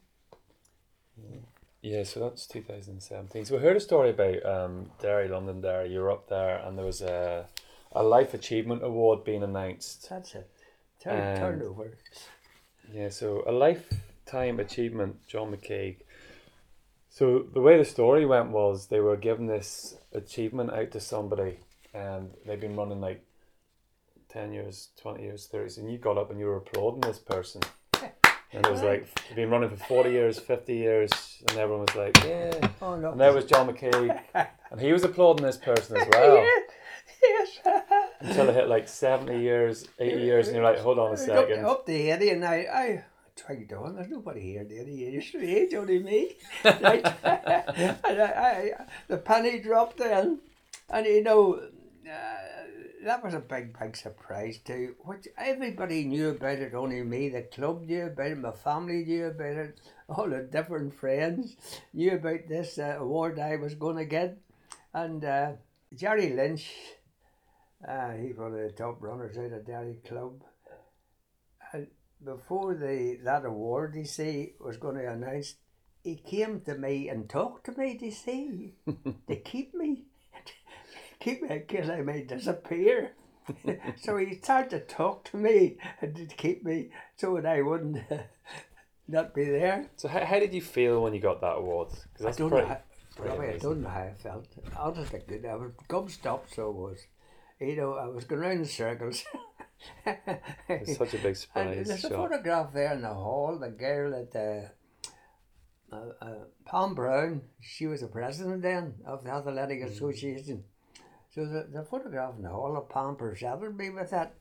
Yeah, 1.82 2.04
so 2.04 2.20
that's 2.22 2.48
2017. 2.48 3.46
So 3.46 3.56
we 3.56 3.62
heard 3.62 3.78
a 3.78 3.82
story 3.82 4.10
about 4.10 4.46
um, 4.46 4.92
Derry, 5.02 5.28
London 5.28 5.62
Derry. 5.62 5.94
You 5.94 6.00
were 6.02 6.12
up 6.12 6.28
there, 6.30 6.58
and 6.60 6.78
there 6.78 6.86
was 6.86 7.02
a 7.02 7.46
a 7.92 8.04
life 8.04 8.34
achievement 8.34 8.84
award 8.84 9.24
being 9.24 9.42
announced. 9.44 10.08
That's 10.10 10.36
it. 10.36 10.50
Turn, 11.02 11.18
And- 11.20 11.40
turnover. 11.40 11.98
Yeah, 12.94 13.10
so 13.10 13.44
a 13.48 13.52
lifetime 14.34 14.60
achievement, 14.60 15.16
John 15.28 15.52
McKeag. 15.52 15.98
So 17.10 17.46
the 17.54 17.62
way 17.62 17.78
the 17.78 17.86
story 17.86 18.26
went 18.26 18.52
was 18.52 18.88
they 18.88 19.00
were 19.00 19.18
giving 19.18 19.48
this 19.48 19.96
achievement 20.14 20.72
out 20.72 20.92
to 20.92 21.00
somebody, 21.00 21.60
and 21.94 22.32
they've 22.46 22.60
been 22.60 22.76
running 22.76 23.02
like 23.02 23.26
ten 24.30 24.54
years, 24.54 24.90
twenty 25.02 25.24
years, 25.24 25.48
thirty. 25.48 25.64
years, 25.64 25.78
and 25.78 25.92
you 25.92 25.98
got 25.98 26.18
up 26.18 26.30
and 26.30 26.40
you 26.40 26.46
were 26.46 26.58
applauding 26.58 27.02
this 27.02 27.18
person, 27.18 27.62
and 28.54 28.66
it 28.66 28.72
was 28.72 28.84
like 28.84 29.08
they've 29.28 29.36
been 29.36 29.50
running 29.50 29.70
for 29.72 29.84
forty 29.84 30.12
years, 30.12 30.38
fifty 30.40 30.76
years, 30.76 31.12
and 31.50 31.58
everyone 31.58 31.86
was 31.88 31.96
like, 31.96 32.24
yeah. 32.24 32.70
Oh, 32.82 32.96
no. 32.96 33.12
And 33.14 33.20
there 33.20 33.34
was 33.34 33.46
John 33.46 33.68
McKeag, 33.68 34.20
and 34.72 34.80
he 34.80 34.94
was 34.94 35.04
applauding 35.04 35.44
this 35.46 35.58
person 35.58 35.98
as 35.98 36.08
well 36.14 36.46
yes. 37.24 37.60
until 38.20 38.50
it 38.50 38.54
hit 38.54 38.70
like 38.70 38.88
seventy 38.88 39.42
years, 39.42 39.88
eighty 39.98 40.22
years, 40.22 40.48
and 40.48 40.56
you're 40.56 40.64
like, 40.66 40.78
hold 40.78 41.00
on 41.00 41.10
a 41.10 41.14
Up, 41.14 41.18
second. 41.20 41.66
up 41.66 41.88
to 41.88 41.92
80 41.92 42.30
and 42.30 42.46
I, 42.46 42.56
I 42.56 43.04
tried 43.40 43.68
doing? 43.68 43.96
There's 43.96 44.10
nobody 44.10 44.42
here 44.42 44.62
at 44.62 44.72
80 44.72 44.92
years 44.92 45.36
of 45.36 45.44
age, 45.44 45.74
only 45.74 46.00
me. 46.00 46.36
Right? 46.64 47.06
and 47.24 48.22
I, 48.22 48.74
I, 48.78 48.86
the 49.08 49.18
penny 49.18 49.60
dropped 49.60 50.00
in. 50.00 50.40
And 50.90 51.06
you 51.06 51.24
know, 51.24 51.62
uh, 52.06 52.50
that 53.04 53.24
was 53.24 53.34
a 53.34 53.40
big, 53.40 53.78
big 53.78 53.96
surprise 53.96 54.60
too. 54.60 54.96
Which 55.00 55.28
everybody 55.38 56.06
knew 56.06 56.30
about 56.30 56.60
it, 56.60 56.74
only 56.74 57.02
me. 57.04 57.30
The 57.30 57.44
club 57.44 57.84
knew 57.84 58.08
about 58.08 58.32
it, 58.32 58.38
my 58.38 58.52
family 58.52 59.06
knew 59.06 59.28
about 59.28 59.58
it, 59.58 59.80
all 60.10 60.30
the 60.30 60.42
different 60.42 60.94
friends 60.94 61.56
knew 61.94 62.14
about 62.14 62.48
this 62.48 62.78
uh, 62.78 62.98
award 63.00 63.40
I 63.40 63.56
was 63.56 63.76
going 63.76 63.98
to 63.98 64.06
get. 64.06 64.38
And 64.94 65.24
uh, 65.24 65.52
Jerry 65.96 66.34
Lynch, 66.34 66.72
uh, 67.88 68.12
he's 68.12 68.38
one 68.38 68.54
of 68.54 68.60
the 68.60 68.74
top 68.76 68.98
runners 69.02 69.38
out 69.38 69.54
of 69.54 69.66
Derry 69.66 70.00
Club. 70.08 70.44
And 71.72 71.88
before 72.24 72.76
the 72.76 73.20
that 73.24 73.46
award, 73.46 73.96
you 73.96 74.06
see, 74.06 74.54
was 74.60 74.78
going 74.78 74.96
to 74.96 75.12
announce, 75.12 75.56
he 76.04 76.16
came 76.16 76.62
to 76.62 76.76
me 76.76 77.10
and 77.10 77.30
talked 77.30 77.66
to 77.66 77.72
me. 77.74 77.98
You 78.02 78.12
see? 78.12 78.74
to 79.28 79.36
keep 79.38 79.74
me, 79.74 80.04
keep 81.20 81.42
me 81.42 81.50
in 81.50 81.66
case 81.66 81.90
I 81.90 82.02
may 82.02 82.24
disappear. 82.24 83.12
so 84.02 84.18
he 84.18 84.36
started 84.36 84.70
to 84.70 84.80
talk 84.82 85.24
to 85.32 85.38
me 85.38 85.78
and 86.02 86.16
to 86.16 86.26
keep 86.36 86.64
me 86.64 86.92
so 87.16 87.36
that 87.36 87.46
I 87.46 87.62
wouldn't 87.62 87.98
not 89.08 89.34
be 89.34 89.46
there. 89.46 89.88
So 89.96 90.08
how, 90.08 90.24
how 90.26 90.40
did 90.40 90.54
you 90.54 90.62
feel 90.62 91.02
when 91.02 91.14
you 91.14 91.20
got 91.20 91.42
that 91.42 91.58
award? 91.58 91.90
Because 91.90 92.26
that's 92.26 92.38
I 92.38 92.40
don't 92.40 92.50
pretty. 92.50 92.68
know. 92.68 92.74
How, 92.74 92.82
pretty 93.16 93.38
Robbie, 93.38 93.54
I 93.54 93.58
don't 93.58 93.82
know 93.82 93.90
how 93.90 94.02
I 94.02 94.14
felt. 94.14 94.46
Honestly, 94.78 95.22
good. 95.28 95.46
I 95.46 95.56
was 95.56 95.72
gummed 95.88 96.26
up, 96.26 96.46
so 96.54 96.70
was. 96.72 97.00
You 97.60 97.76
know, 97.76 97.96
I 97.96 98.08
was 98.08 98.24
going 98.24 98.42
round 98.42 98.60
in 98.60 98.66
circles. 98.66 99.24
It's 100.68 100.98
such 100.98 101.14
a 101.14 101.18
big 101.18 101.26
And 101.26 101.38
surprise. 101.38 101.88
there's 101.88 102.06
a 102.06 102.10
photograph 102.10 102.74
there 102.74 102.94
in 102.94 103.02
the 103.02 103.14
hall. 103.14 103.58
The 103.60 103.70
girl 103.70 104.14
at 104.14 104.32
the 104.32 104.72
uh, 105.92 105.96
uh, 106.22 106.34
Pam 106.66 106.94
Brown. 106.96 107.42
She 107.62 107.88
was 107.88 108.02
the 108.02 108.08
president 108.08 108.62
then 108.62 108.96
of 109.06 109.24
the 109.24 109.32
Athletic 109.32 109.80
Mm. 109.82 109.92
Association. 109.92 110.64
So 111.34 111.46
the, 111.46 111.68
the 111.72 111.84
photograph 111.84 112.36
in 112.38 112.44
the 112.44 112.50
hall 112.50 112.76
of 112.78 112.90
Pam 112.90 113.16
presented 113.16 113.78
be 113.78 113.90
with 113.90 114.10
that. 114.12 114.36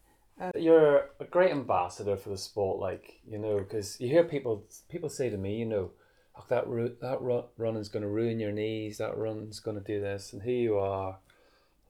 You're 0.54 1.10
a 1.18 1.24
great 1.24 1.50
ambassador 1.50 2.16
for 2.16 2.28
the 2.28 2.38
sport, 2.38 2.78
like 2.78 3.20
you 3.28 3.38
know, 3.38 3.58
because 3.58 4.00
you 4.00 4.08
hear 4.08 4.22
people 4.24 4.64
people 4.88 5.08
say 5.08 5.30
to 5.30 5.36
me, 5.36 5.56
you 5.56 5.66
know, 5.66 5.90
oh, 6.36 6.44
that 6.48 6.68
ru- 6.68 6.96
that 7.00 7.20
run, 7.20 7.42
running's 7.56 7.88
going 7.88 8.04
to 8.04 8.08
ruin 8.08 8.38
your 8.38 8.52
knees. 8.52 8.98
That 8.98 9.18
run's 9.18 9.58
going 9.58 9.78
to 9.78 9.82
do 9.82 10.00
this, 10.00 10.32
and 10.32 10.40
here 10.42 10.60
you 10.62 10.78
are, 10.78 11.18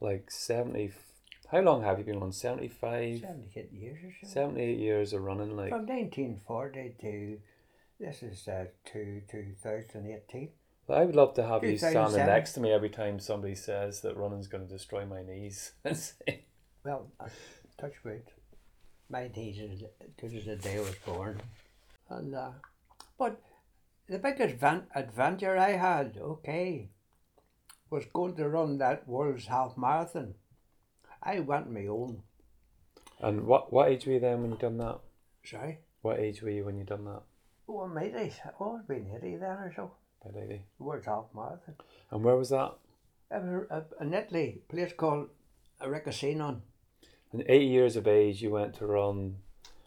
like 0.01 0.31
seventy. 0.31 0.91
How 1.51 1.61
long 1.61 1.83
have 1.83 1.97
you 1.97 2.05
been 2.05 2.21
on? 2.21 2.31
75, 2.31 3.21
78 3.21 3.71
years 3.73 4.03
or 4.03 4.13
so. 4.21 4.27
78 4.27 4.77
years 4.77 5.13
of 5.13 5.23
running. 5.23 5.55
Like 5.55 5.69
From 5.69 5.87
1940 5.87 6.95
to 7.01 7.39
this 7.99 8.23
is 8.23 8.47
uh, 8.47 8.65
to 8.91 9.21
2018. 9.29 10.49
I 10.89 11.05
would 11.05 11.15
love 11.15 11.35
to 11.35 11.45
have 11.45 11.63
you 11.63 11.77
standing 11.77 12.25
next 12.25 12.53
to 12.53 12.59
me 12.59 12.71
every 12.71 12.89
time 12.89 13.19
somebody 13.19 13.53
says 13.53 14.01
that 14.01 14.17
running's 14.17 14.47
going 14.47 14.65
to 14.67 14.73
destroy 14.73 15.05
my 15.05 15.21
knees. 15.23 15.73
Well, 16.81 17.11
uh, 17.19 17.27
touch 17.77 17.95
wood. 18.05 18.23
My 19.09 19.27
knees 19.27 19.59
is 19.59 19.83
as 19.83 20.09
good 20.19 20.33
as 20.33 20.45
the 20.45 20.55
day 20.55 20.77
I 20.77 20.79
was 20.79 20.95
born. 21.05 21.41
And 22.09 22.33
uh, 22.33 22.51
but 23.17 23.41
the 24.07 24.17
big 24.17 24.37
advan- 24.37 24.85
adventure 24.95 25.57
I 25.57 25.71
had, 25.71 26.17
okay, 26.17 26.89
was 27.89 28.05
going 28.13 28.35
to 28.37 28.47
run 28.47 28.77
that 28.77 29.07
world's 29.09 29.47
half 29.47 29.77
marathon. 29.77 30.35
I 31.21 31.39
went 31.39 31.71
my 31.71 31.85
own. 31.87 32.23
and 33.19 33.45
what 33.45 33.71
what 33.73 33.89
age 33.89 34.05
were 34.05 34.13
you 34.13 34.19
then 34.19 34.41
when 34.41 34.51
you 34.51 34.57
done 34.57 34.77
that? 34.77 34.99
Sorry. 35.43 35.79
What 36.01 36.19
age 36.19 36.41
were 36.41 36.49
you 36.49 36.65
when 36.65 36.77
you 36.77 36.85
done 36.85 37.05
that? 37.05 37.23
Oh, 37.67 37.81
I'm 37.81 37.97
80. 37.97 38.33
Oh, 38.59 38.77
I've 38.79 38.87
been 38.87 39.07
80 39.15 39.35
then 39.37 39.49
or 39.49 39.73
so. 39.75 39.91
About 40.21 40.41
eighty. 40.43 40.61
World's 40.79 41.05
half 41.05 41.25
marathon. 41.33 41.75
And 42.11 42.23
where 42.23 42.35
was 42.35 42.49
that? 42.49 42.73
In, 43.31 43.65
in 44.01 44.13
Italy, 44.13 44.61
a 44.67 44.73
place 44.73 44.91
called 44.93 45.29
Ricasino. 45.81 46.61
In 47.31 47.43
eight 47.47 47.69
years 47.69 47.95
of 47.95 48.07
age, 48.07 48.41
you 48.41 48.49
went 48.51 48.73
to 48.75 48.85
run 48.87 49.37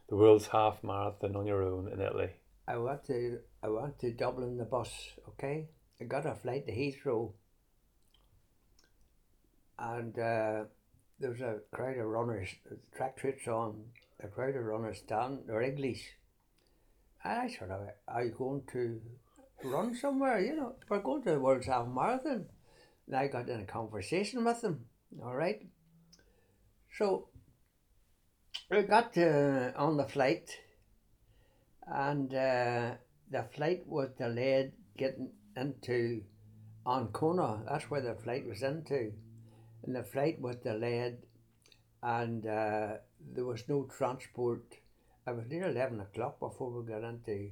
the 0.09 0.17
world's 0.17 0.47
half 0.47 0.83
marathon 0.85 1.37
on 1.37 1.47
your 1.47 1.63
own 1.63 1.89
in 1.93 2.01
Italy. 2.01 2.31
I 2.69 2.77
went 2.77 3.05
to 3.07 3.41
I 3.63 3.69
went 3.69 3.99
to 3.99 4.13
Dublin 4.13 4.57
the 4.59 4.65
bus, 4.65 4.91
okay? 5.31 5.69
I 6.01 6.05
got 6.05 6.25
a 6.27 6.35
flight 6.35 6.67
to 6.67 6.73
Heathrow 6.73 7.33
and 9.79 10.19
uh, 10.19 10.65
there 11.23 11.31
was 11.31 11.41
a 11.41 11.61
crowd 11.71 11.97
of 11.99 12.07
runners, 12.07 12.49
track 12.97 13.19
suits 13.21 13.47
on, 13.47 13.85
a 14.23 14.27
crowd 14.27 14.57
of 14.57 14.65
runners 14.65 15.01
down, 15.03 15.39
they're 15.47 15.63
English. 15.63 16.03
And 17.25 17.43
I 17.43 17.49
sort 17.49 17.71
of, 17.71 17.81
are 18.09 18.25
you 18.25 18.33
going 18.33 18.63
to 18.73 19.01
run 19.63 19.95
somewhere? 19.95 20.41
You 20.41 20.57
know, 20.57 20.75
we're 20.89 20.99
going 20.99 21.23
to 21.23 21.31
the 21.31 21.41
World's 21.41 21.67
Half 21.67 21.87
Marathon. 21.87 22.47
And 23.07 23.17
I 23.17 23.29
got 23.29 23.49
in 23.49 23.61
a 23.61 23.65
conversation 23.65 24.45
with 24.45 24.63
them, 24.63 24.87
all 25.23 25.37
right? 25.37 25.65
So 26.99 27.29
we 28.69 28.83
got 28.83 29.17
uh, 29.17 29.71
on 29.77 29.97
the 29.97 30.09
flight 30.09 30.51
and 31.87 32.35
uh, 32.35 32.95
the 33.31 33.45
flight 33.55 33.87
was 33.87 34.09
delayed 34.19 34.73
getting 34.99 35.31
into 35.57 36.23
Ancona. 36.85 37.63
That's 37.69 37.89
where 37.89 38.01
the 38.01 38.17
flight 38.17 38.45
was 38.45 38.65
into, 38.65 39.13
and 39.85 39.95
the 39.95 40.03
flight 40.03 40.41
was 40.41 40.57
delayed, 40.57 41.19
and 42.03 42.47
uh, 42.47 42.95
there 43.35 43.45
was 43.45 43.69
no 43.69 43.85
transport. 43.85 44.63
It 45.27 45.37
was 45.37 45.47
near 45.49 45.69
eleven 45.69 46.01
o'clock 46.01 46.41
before 46.41 46.71
we 46.71 46.91
got 46.91 47.05
into 47.05 47.51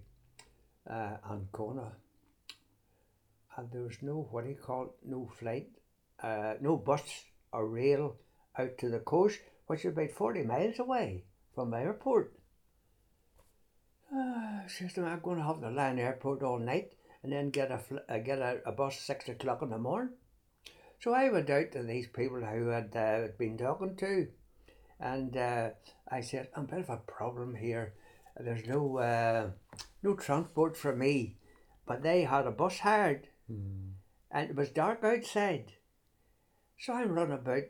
uh, 0.89 1.17
Ancona, 1.31 1.93
and 3.57 3.71
there 3.71 3.83
was 3.83 3.99
no 4.03 4.29
what 4.31 4.45
do 4.45 4.51
you 4.51 4.57
call 4.57 4.85
it, 4.85 4.91
no 5.05 5.31
flight, 5.39 5.69
uh, 6.23 6.55
no 6.61 6.77
bus 6.77 7.03
or 7.53 7.69
rail 7.69 8.17
out 8.59 8.79
to 8.79 8.89
the 8.89 9.01
coast, 9.01 9.41
which 9.67 9.85
is 9.85 9.93
about 9.93 10.11
forty 10.11 10.43
miles 10.43 10.79
away 10.79 11.25
from 11.55 11.71
the 11.71 11.79
airport. 11.79 12.33
Uh, 14.13 14.67
system, 14.67 15.05
I'm 15.05 15.21
going 15.21 15.39
to 15.39 15.45
have 15.45 15.61
to 15.61 15.71
lie 15.71 15.91
in 15.91 15.97
the 15.97 16.03
airport 16.03 16.43
all 16.43 16.59
night 16.59 16.93
and 17.23 17.33
then 17.33 17.51
get 17.51 17.71
a 17.71 17.79
fl- 17.79 18.07
uh, 18.09 18.19
get 18.19 18.41
a, 18.41 18.59
a 18.67 18.73
bus 18.73 18.99
six 18.99 19.29
o'clock 19.29 19.63
in 19.63 19.71
the 19.71 19.79
morning. 19.79 20.15
So 21.01 21.15
I 21.15 21.31
went 21.31 21.49
out 21.49 21.73
to 21.73 21.83
these 21.83 22.09
people 22.09 22.43
who 22.43 22.69
had 22.69 22.95
uh, 22.95 23.29
been 23.39 23.57
talking 23.57 23.97
to, 23.97 24.29
and 25.01 25.35
uh, 25.35 25.71
I 26.07 26.21
said, 26.21 26.49
"I'm 26.55 26.65
a 26.65 26.67
bit 26.67 26.81
of 26.81 26.91
a 26.91 26.99
problem 26.99 27.55
here. 27.55 27.95
There's 28.39 28.67
no 28.67 28.99
uh, 28.99 29.51
no 30.03 30.15
transport 30.15 30.77
for 30.77 30.95
me, 30.95 31.39
but 31.87 32.03
they 32.03 32.25
had 32.25 32.47
a 32.47 32.51
bus 32.51 32.81
hired, 32.81 33.29
and 34.31 34.51
it 34.51 34.55
was 34.55 34.69
dark 34.69 35.03
outside. 35.03 35.73
So 36.79 36.93
I'm 36.93 37.13
running 37.13 37.33
about 37.33 37.65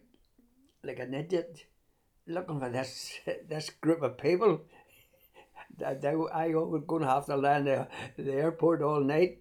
like 0.83 0.99
an 0.99 1.15
idiot, 1.15 1.67
looking 2.27 2.59
for 2.59 2.69
this 2.69 3.13
this 3.49 3.71
group 3.71 4.03
of 4.03 4.19
people." 4.19 4.63
that 5.79 6.05
I, 6.05 6.47
I 6.47 6.49
was 6.49 6.83
going 6.85 7.03
to 7.03 7.09
have 7.09 7.27
to 7.27 7.37
land 7.37 7.69
the, 7.69 7.87
the 8.17 8.33
airport 8.33 8.83
all 8.83 9.01
night. 9.01 9.39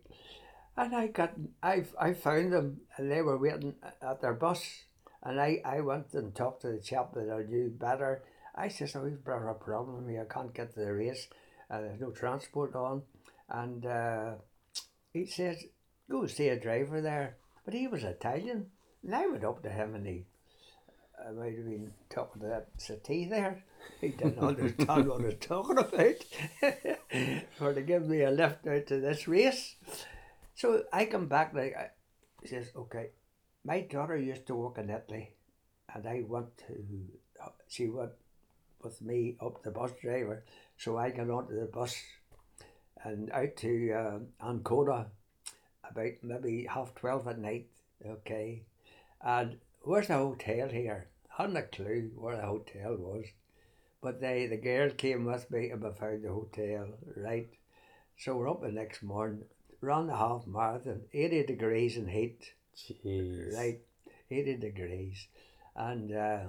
And 0.78 0.96
I 0.96 1.08
got, 1.08 1.34
I, 1.62 1.84
I 2.00 2.14
found 2.14 2.54
them 2.54 2.82
and 2.98 3.12
they 3.12 3.22
were 3.22 3.38
waiting 3.38 3.76
at 4.02 4.22
their 4.22 4.34
bus. 4.34 4.84
And 5.24 5.40
I, 5.40 5.62
I 5.66 5.82
went 5.82 6.14
and 6.14 6.34
talked 6.34 6.62
to 6.62 6.72
the 6.72 6.80
chap 6.80 7.14
that 7.14 7.30
I 7.30 7.50
knew 7.50 7.70
better. 7.70 8.24
I 8.56 8.70
says, 8.70 8.96
oh, 8.96 9.02
we've 9.02 9.24
got 9.24 9.50
a 9.50 9.54
problem 9.54 10.08
here. 10.08 10.26
I 10.30 10.34
can't 10.34 10.54
get 10.54 10.74
to 10.74 10.80
the 10.80 10.94
race. 10.94 11.28
Uh, 11.70 11.82
there's 11.82 12.00
no 12.00 12.12
transport 12.12 12.76
on. 12.76 13.04
And 13.50 13.86
uh, 13.86 14.32
he 15.14 15.26
says, 15.26 15.64
go 16.10 16.26
see 16.28 16.48
a 16.48 16.60
driver 16.60 17.02
there. 17.02 17.38
But 17.66 17.74
he 17.74 17.88
was 17.88 18.04
Italian. 18.04 18.68
And 19.04 19.16
I 19.16 19.28
went 19.28 19.44
up 19.44 19.62
to 19.64 19.70
him 19.70 19.96
and 19.96 20.06
he, 20.06 20.26
I 21.28 21.32
might 21.32 21.56
have 21.56 21.66
been 21.66 21.92
talking 22.10 22.42
to 22.42 22.48
that 22.48 22.68
settee 22.78 23.26
there. 23.26 23.64
He 24.02 24.10
didn't 24.10 24.40
understand 24.44 25.08
what 25.08 25.22
I 25.22 25.26
was 25.26 25.36
talking 25.40 25.78
about. 25.78 27.46
For 27.58 27.74
to 27.74 27.82
give 27.82 28.08
me 28.08 28.22
a 28.22 28.32
lift 28.32 28.66
out 28.68 28.88
to 28.88 29.00
this 29.00 29.28
race. 29.28 29.76
So 30.60 30.84
I 30.92 31.06
come 31.06 31.28
back 31.28 31.54
like 31.54 31.74
I 31.78 31.92
says, 32.46 32.70
Okay, 32.76 33.12
my 33.64 33.80
daughter 33.80 34.18
used 34.18 34.46
to 34.48 34.56
work 34.56 34.78
in 34.78 34.90
Italy 34.90 35.36
and 35.96 36.06
I 36.06 36.22
went 36.28 36.58
to 36.68 36.74
she 37.70 37.88
went 37.88 38.12
with 38.84 39.02
me 39.02 39.38
up 39.40 39.64
the 39.64 39.72
bus 39.72 39.92
driver. 40.02 40.44
So 40.76 40.98
I 40.98 41.12
got 41.12 41.30
onto 41.30 41.58
the 41.58 41.68
bus 41.68 41.96
and 43.06 43.32
out 43.32 43.56
to 43.58 43.94
um, 43.94 44.28
Ancona 44.46 45.08
about 45.90 46.24
maybe 46.24 46.68
half 46.70 46.94
twelve 46.94 47.26
at 47.30 47.40
night. 47.40 47.68
Okay. 48.06 48.64
And 49.22 49.60
where's 49.84 50.08
the 50.08 50.16
hotel 50.16 50.68
here? 50.68 51.08
I 51.32 51.44
hadn't 51.44 51.56
a 51.56 51.64
clue 51.64 52.12
where 52.18 52.36
the 52.36 52.46
hotel 52.46 52.98
was. 52.98 53.28
But 54.02 54.20
they 54.20 54.46
the 54.48 54.58
girl 54.58 54.90
came 54.90 55.24
with 55.24 55.50
me 55.50 55.70
and 55.70 55.82
we 55.82 55.90
found 55.92 56.24
the 56.24 56.34
hotel, 56.34 56.88
right? 57.16 57.48
So 58.18 58.36
we're 58.36 58.50
up 58.50 58.62
the 58.62 58.74
next 58.74 59.02
morning, 59.02 59.46
ran 59.82 60.08
the 60.08 60.16
half 60.16 60.46
marathon, 60.48 61.02
80 61.14 61.46
degrees 61.46 61.98
in 61.98 62.08
heat, 62.08 62.54
Jeez. 62.76 63.56
right? 63.56 63.80
80 64.32 64.58
degrees. 64.58 65.28
And 65.76 66.14
uh, 66.16 66.40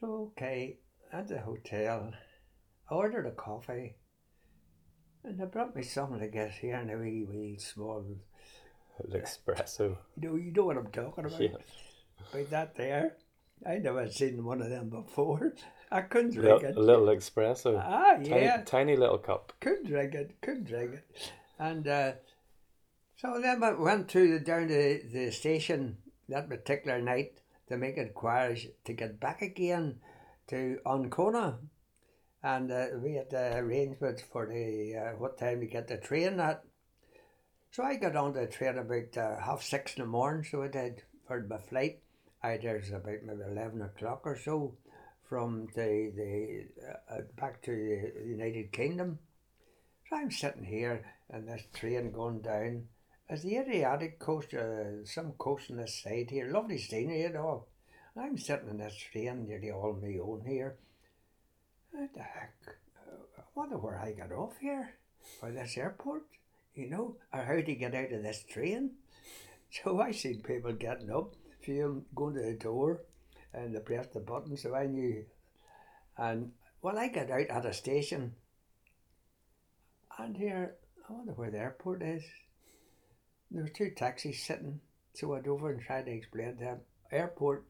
so, 0.00 0.32
okay, 0.36 0.78
at 1.12 1.28
the 1.28 1.38
hotel, 1.40 2.12
I 2.90 2.94
ordered 2.94 3.26
a 3.26 3.30
coffee. 3.30 3.96
And 5.24 5.38
they 5.40 5.46
brought 5.46 5.74
me 5.74 5.82
something 5.82 6.20
to 6.20 6.28
get 6.28 6.50
here 6.50 6.76
in 6.76 6.90
a 6.90 6.96
wee, 6.98 7.24
wee 7.28 7.58
small, 7.58 8.04
espresso. 9.10 9.96
you 10.20 10.28
know, 10.28 10.36
you 10.36 10.52
know 10.52 10.64
what 10.66 10.76
I'm 10.76 10.88
talking 10.88 11.24
about. 11.24 11.40
Yeah. 11.40 11.48
About 12.32 12.50
that 12.50 12.74
there. 12.76 13.16
I 13.66 13.78
never 13.78 14.08
seen 14.10 14.44
one 14.44 14.60
of 14.60 14.68
them 14.68 14.90
before. 14.90 15.54
I 15.90 16.02
couldn't 16.02 16.32
drink 16.34 16.62
Little, 16.62 16.68
it. 16.70 16.76
a 16.76 16.80
little 16.80 17.06
espresso. 17.06 17.80
Ah, 17.82 18.14
tiny, 18.16 18.28
yeah. 18.28 18.62
tiny 18.66 18.96
little 18.96 19.18
cup. 19.18 19.52
couldn't 19.60 19.86
drink 19.86 20.14
it, 20.14 20.32
couldn't 20.42 20.64
drink 20.64 20.94
it. 20.94 21.30
And 21.58 21.86
uh, 21.86 22.12
so 23.16 23.40
then 23.40 23.62
I 23.62 23.72
went 23.72 24.08
to 24.10 24.38
the, 24.38 24.44
down 24.44 24.68
to 24.68 25.00
the 25.12 25.30
station 25.30 25.98
that 26.28 26.48
particular 26.48 27.00
night 27.00 27.40
to 27.68 27.76
make 27.76 27.96
inquiries 27.96 28.66
to 28.84 28.92
get 28.92 29.20
back 29.20 29.42
again 29.42 30.00
to 30.48 30.78
Ancona. 30.86 31.58
and 32.44 32.70
uh, 32.70 32.86
we 33.02 33.14
had 33.14 33.30
the 33.30 33.56
arrangements 33.56 34.22
for 34.30 34.46
the 34.46 34.94
uh, 34.94 35.16
what 35.16 35.38
time 35.38 35.60
to 35.60 35.66
get 35.66 35.88
the 35.88 35.96
train 35.96 36.38
at. 36.38 36.62
So 37.70 37.82
I 37.82 37.96
got 37.96 38.14
on 38.14 38.34
the 38.34 38.46
train 38.46 38.76
about 38.78 39.16
uh, 39.16 39.40
half 39.40 39.62
six 39.62 39.96
in 39.96 40.02
the 40.02 40.06
morning, 40.08 40.44
so 40.44 40.62
I 40.62 40.68
did 40.68 41.02
for 41.26 41.44
my 41.48 41.56
flight. 41.58 42.00
I 42.42 42.58
there's 42.58 42.90
about 42.90 43.24
maybe 43.24 43.40
eleven 43.50 43.80
o'clock 43.80 44.20
or 44.24 44.38
so 44.38 44.76
from 45.26 45.68
the 45.74 46.12
the 46.14 46.66
uh, 46.86 47.14
uh, 47.14 47.20
back 47.40 47.62
to 47.62 47.70
the 47.72 48.28
United 48.28 48.72
Kingdom. 48.72 49.18
So 50.08 50.16
I'm 50.16 50.30
sitting 50.30 50.64
here 50.64 51.02
and 51.30 51.48
this 51.48 51.62
train 51.72 52.10
going 52.10 52.40
down. 52.40 52.88
As 53.28 53.42
the 53.42 53.56
Adriatic 53.56 54.18
coast, 54.18 54.52
uh, 54.54 55.04
some 55.04 55.32
coast 55.32 55.70
on 55.70 55.78
this 55.78 56.02
side 56.02 56.28
here, 56.30 56.50
lovely 56.50 56.78
scenery 56.78 57.22
and 57.24 57.36
all. 57.36 57.68
I'm 58.16 58.38
sitting 58.38 58.68
in 58.68 58.78
this 58.78 58.96
train 58.96 59.46
nearly 59.46 59.70
all 59.70 59.98
my 60.00 60.18
own 60.22 60.42
here. 60.46 60.76
What 61.90 62.12
the 62.14 62.22
heck? 62.22 62.54
I 63.38 63.42
wonder 63.54 63.76
where 63.78 63.98
I 63.98 64.12
got 64.12 64.32
off 64.32 64.58
here, 64.60 64.94
or 65.42 65.50
this 65.50 65.76
airport, 65.76 66.24
you 66.74 66.90
know, 66.90 67.16
or 67.32 67.42
how 67.42 67.60
to 67.60 67.74
get 67.74 67.94
out 67.94 68.12
of 68.12 68.22
this 68.22 68.44
train. 68.44 68.92
So 69.82 70.00
I 70.00 70.12
seen 70.12 70.40
people 70.40 70.72
getting 70.72 71.10
up, 71.10 71.34
few 71.60 72.04
going 72.14 72.34
to 72.34 72.42
the 72.42 72.52
door, 72.52 73.00
and 73.52 73.74
they 73.74 73.80
pressed 73.80 74.12
the 74.12 74.20
button, 74.20 74.56
so 74.56 74.72
I 74.72 74.86
knew. 74.86 75.24
And 76.16 76.52
well, 76.80 76.96
I 76.96 77.08
got 77.08 77.28
out 77.28 77.48
at 77.48 77.66
a 77.66 77.72
station, 77.72 78.34
and 80.16 80.36
here, 80.36 80.76
I 81.08 81.12
wonder 81.12 81.32
where 81.32 81.50
the 81.50 81.58
airport 81.58 82.02
is. 82.02 82.22
There 83.50 83.62
were 83.62 83.68
two 83.68 83.90
taxis 83.90 84.42
sitting, 84.42 84.80
so 85.14 85.28
I 85.28 85.34
went 85.34 85.46
over 85.46 85.70
and 85.70 85.80
tried 85.80 86.06
to 86.06 86.12
explain 86.12 86.56
to 86.56 86.64
them. 86.64 86.80
Airport. 87.12 87.64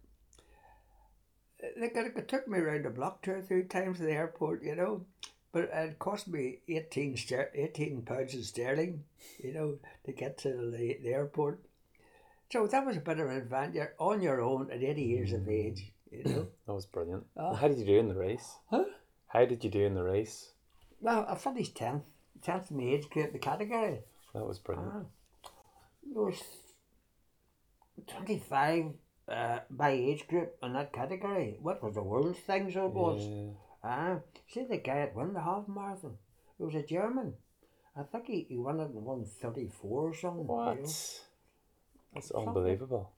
They 1.77 1.89
took 2.27 2.47
me 2.47 2.59
around 2.59 2.85
the 2.85 2.91
block 2.91 3.23
two 3.23 3.33
or 3.33 3.43
three 3.43 3.65
times 3.65 3.99
to 3.99 4.05
the 4.05 4.13
airport, 4.13 4.63
you 4.63 4.77
know, 4.77 5.07
but 5.53 5.71
it 5.73 5.99
cost 5.99 6.29
me 6.29 6.59
18, 6.69 7.17
ster- 7.17 7.51
18 7.55 8.03
pounds 8.03 8.35
in 8.35 8.43
sterling, 8.43 9.05
you 9.39 9.53
know, 9.55 9.79
to 10.05 10.13
get 10.13 10.39
to 10.39 10.49
the, 10.71 10.99
the 11.03 11.15
airport. 11.15 11.61
So 12.51 12.67
that 12.67 12.87
was 12.87 12.97
a 12.97 13.01
bit 13.01 13.19
of 13.19 13.29
an 13.29 13.37
adventure 13.37 13.95
on 13.99 14.21
your 14.21 14.41
own 14.41 14.71
at 14.71 14.83
80 14.83 15.03
years 15.03 15.33
of 15.33 15.49
age, 15.49 15.93
you 16.11 16.25
know. 16.25 16.47
That 16.67 16.75
was 16.75 16.87
brilliant. 16.87 17.25
Oh. 17.37 17.55
How 17.55 17.69
did 17.69 17.79
you 17.79 17.85
do 17.85 17.99
in 17.99 18.09
the 18.09 18.15
race? 18.15 18.59
Huh? 18.71 18.85
How 19.29 19.45
did 19.45 19.65
you 19.65 19.71
do 19.71 19.85
in 19.85 19.95
the 19.95 20.03
race? 20.03 20.53
Well, 21.01 21.27
I 21.29 21.35
finished 21.35 21.75
10th, 21.77 22.05
10th 22.47 22.71
in 22.71 22.77
my 22.77 22.85
age 22.85 23.09
group, 23.11 23.33
the 23.33 23.39
category. 23.39 24.01
That 24.35 24.47
was 24.47 24.59
brilliant. 24.59 24.93
Ah. 24.95 25.49
There 26.13 26.23
was 26.23 26.43
25 28.07 28.87
uh, 29.29 29.59
by 29.71 29.91
age 29.91 30.27
group 30.29 30.57
in 30.63 30.73
that 30.75 30.93
category. 30.93 31.57
What 31.61 31.83
was 31.83 31.95
the 31.95 32.03
world's 32.03 32.39
thing, 32.41 32.71
so 32.71 32.87
it 32.87 32.93
was. 32.93 33.21
Yeah. 33.23 33.53
Ah, 33.87 34.17
see 34.49 34.65
the 34.65 34.79
guy 34.79 35.01
that 35.01 35.15
won 35.15 35.35
the 35.35 35.41
half 35.41 35.69
marathon? 35.69 36.17
It 36.59 36.63
was 36.63 36.75
a 36.75 36.83
German. 36.83 37.35
I 37.97 38.03
think 38.03 38.27
he, 38.27 38.47
he 38.49 38.59
won 38.59 38.81
it 38.81 38.91
in 38.91 39.05
134 39.05 40.09
or 40.09 40.15
something. 40.15 40.41
you 40.41 40.47
What? 40.47 40.77
know. 40.81 40.89
That's 42.15 42.31
unbelievable. 42.31 43.11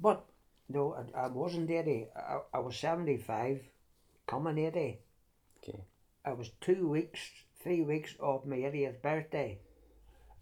But 0.00 0.24
no, 0.68 0.94
I, 1.14 1.24
I 1.24 1.28
wasn't 1.28 1.70
80. 1.70 2.08
I, 2.16 2.38
I 2.54 2.58
was 2.60 2.76
75, 2.76 3.60
coming 4.26 4.58
80. 4.58 4.98
Okay. 5.62 5.80
I 6.24 6.32
was 6.32 6.50
two 6.60 6.88
weeks, 6.88 7.18
three 7.64 7.82
weeks 7.82 8.14
of 8.20 8.46
my 8.46 8.56
80th 8.56 9.02
birthday. 9.02 9.58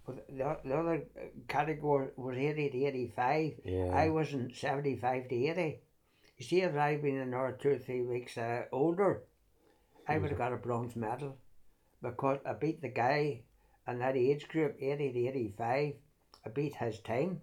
But 0.05 0.27
the, 0.29 0.59
the 0.65 0.77
other 0.77 1.05
category 1.49 2.09
was 2.17 2.37
80 2.37 2.71
to 2.71 2.85
85. 2.85 3.53
Yeah. 3.65 3.87
I 3.95 4.09
wasn't 4.09 4.57
75 4.57 5.29
to 5.29 5.35
80. 5.35 5.81
You 6.37 6.45
see, 6.45 6.61
if 6.63 6.77
I'd 6.77 7.03
been 7.03 7.19
another 7.19 7.57
two 7.61 7.71
or 7.71 7.79
three 7.79 8.03
weeks 8.03 8.37
uh, 8.37 8.65
older, 8.73 9.23
I 10.09 10.19
would 10.19 10.31
have 10.31 10.39
got 10.39 10.53
a 10.53 10.57
bronze 10.57 10.97
medal 10.97 11.37
because 12.03 12.41
I 12.45 12.55
beat 12.55 12.83
the 12.83 12.89
guy 12.89 13.43
in 13.87 14.01
that 14.01 14.17
age 14.17 14.49
group, 14.49 14.77
80 14.81 15.13
to 15.13 15.29
85. 15.29 15.95
I 16.45 16.49
beat 16.49 16.75
his 16.75 16.99
time. 16.99 17.41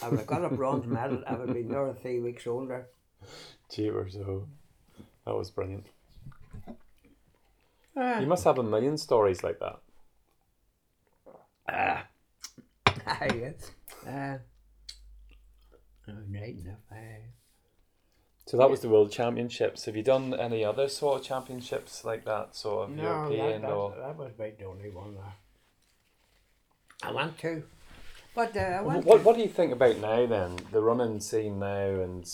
I 0.00 0.08
would 0.08 0.20
have 0.20 0.28
got 0.28 0.44
a 0.44 0.54
bronze 0.54 0.86
medal. 0.86 1.22
I 1.26 1.34
would 1.34 1.48
have 1.48 1.56
been 1.56 1.70
another 1.70 1.96
three 2.00 2.20
weeks 2.20 2.46
older. 2.46 2.88
Jeepers, 3.70 4.14
so. 4.14 4.48
That 5.26 5.34
was 5.34 5.50
brilliant. 5.50 5.86
Ah, 8.00 8.20
You 8.20 8.26
must 8.26 8.44
have 8.44 8.58
a 8.58 8.62
million 8.62 8.96
stories 8.96 9.42
like 9.42 9.58
that. 9.58 9.80
ah, 11.68 12.04
yeah. 13.34 13.52
Uh, 14.06 14.38
I'm 16.06 16.32
right 16.32 16.56
enough. 16.56 16.78
Uh, 16.90 17.26
So 18.46 18.56
that 18.56 18.70
was 18.70 18.80
the 18.80 18.88
World 18.88 19.10
Championships. 19.12 19.84
Have 19.84 19.96
you 19.96 20.02
done 20.02 20.32
any 20.32 20.64
other 20.64 20.88
sort 20.88 21.20
of 21.20 21.26
championships 21.26 22.04
like 22.04 22.24
that, 22.24 22.54
sort 22.56 22.88
of 22.88 22.96
No, 22.96 23.02
European 23.02 23.60
that, 23.62 23.68
that, 23.68 23.74
or? 23.74 23.90
that 23.90 24.16
was 24.16 24.32
about 24.32 24.58
the 24.58 24.64
only 24.64 24.90
one 24.90 25.14
there. 25.14 25.34
I 27.02 27.12
want 27.12 27.36
to, 27.38 27.62
but 28.34 28.56
uh, 28.56 28.60
I 28.60 28.80
want 28.82 29.04
What 29.04 29.18
to. 29.18 29.24
What 29.24 29.36
do 29.36 29.42
you 29.42 29.48
think 29.48 29.72
about 29.72 29.98
now 29.98 30.24
then? 30.26 30.56
The 30.72 30.80
running 30.80 31.20
scene 31.20 31.58
now, 31.58 32.00
and 32.02 32.24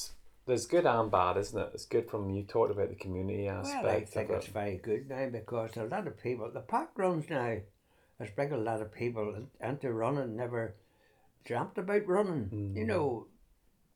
there's 0.47 0.67
good 0.67 0.87
and 0.87 1.11
bad, 1.11 1.37
isn't 1.37 1.59
it? 1.59 1.71
It's 1.75 1.87
good 1.87 2.11
from 2.11 2.31
you 2.31 2.45
talked 2.45 2.71
about 2.71 2.91
the 2.91 2.97
community 2.97 3.49
aspect. 3.49 3.85
Well, 3.85 3.97
I 3.97 4.05
think 4.05 4.31
it's 4.31 4.49
it. 4.49 4.53
very 4.53 4.77
good 4.77 5.09
now 5.09 5.29
because 5.31 5.77
a 5.77 5.85
lot 5.85 6.07
of 6.07 6.23
people, 6.23 6.51
the 6.53 6.61
park 6.61 6.91
runs 6.97 7.29
now, 7.31 7.59
has 8.19 8.31
brought 8.31 8.53
a 8.53 8.57
lot 8.57 8.81
of 8.81 8.93
people 8.93 9.47
into 9.61 9.93
running, 9.93 10.37
never 10.37 10.77
dreamt 11.45 11.79
about 11.79 12.07
running. 12.07 12.73
You 12.77 12.85
know, 12.85 13.27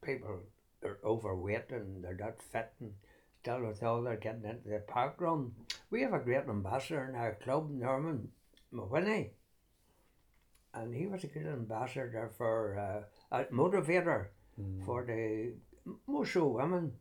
people 0.03 0.41
are 0.85 0.99
overweight 1.05 1.71
and 1.71 2.03
they're 2.03 2.17
not 2.17 2.43
fit 2.43 2.73
and 2.81 2.93
still 3.41 3.67
with 3.67 3.83
all 3.83 4.03
they're 4.03 4.17
getting 4.17 4.45
into 4.45 4.69
the 4.69 4.83
park 4.87 5.17
run. 5.19 5.53
We 5.91 6.03
have 6.03 6.13
a 6.13 6.19
great 6.19 6.49
ambassador 6.49 7.09
in 7.09 7.15
our 7.15 7.35
club, 7.35 7.71
Norman 7.71 8.29
Mahoney. 8.73 9.31
And 10.75 10.95
he 10.95 11.07
was 11.07 11.25
a 11.25 11.29
good 11.29 11.47
ambassador 11.47 12.31
for 12.37 12.79
uh, 13.33 13.37
a 13.37 13.45
motivator 13.45 14.27
for 14.85 15.05
the 15.05 15.53
more 16.07 16.26
so 16.26 16.47
women. 16.47 16.93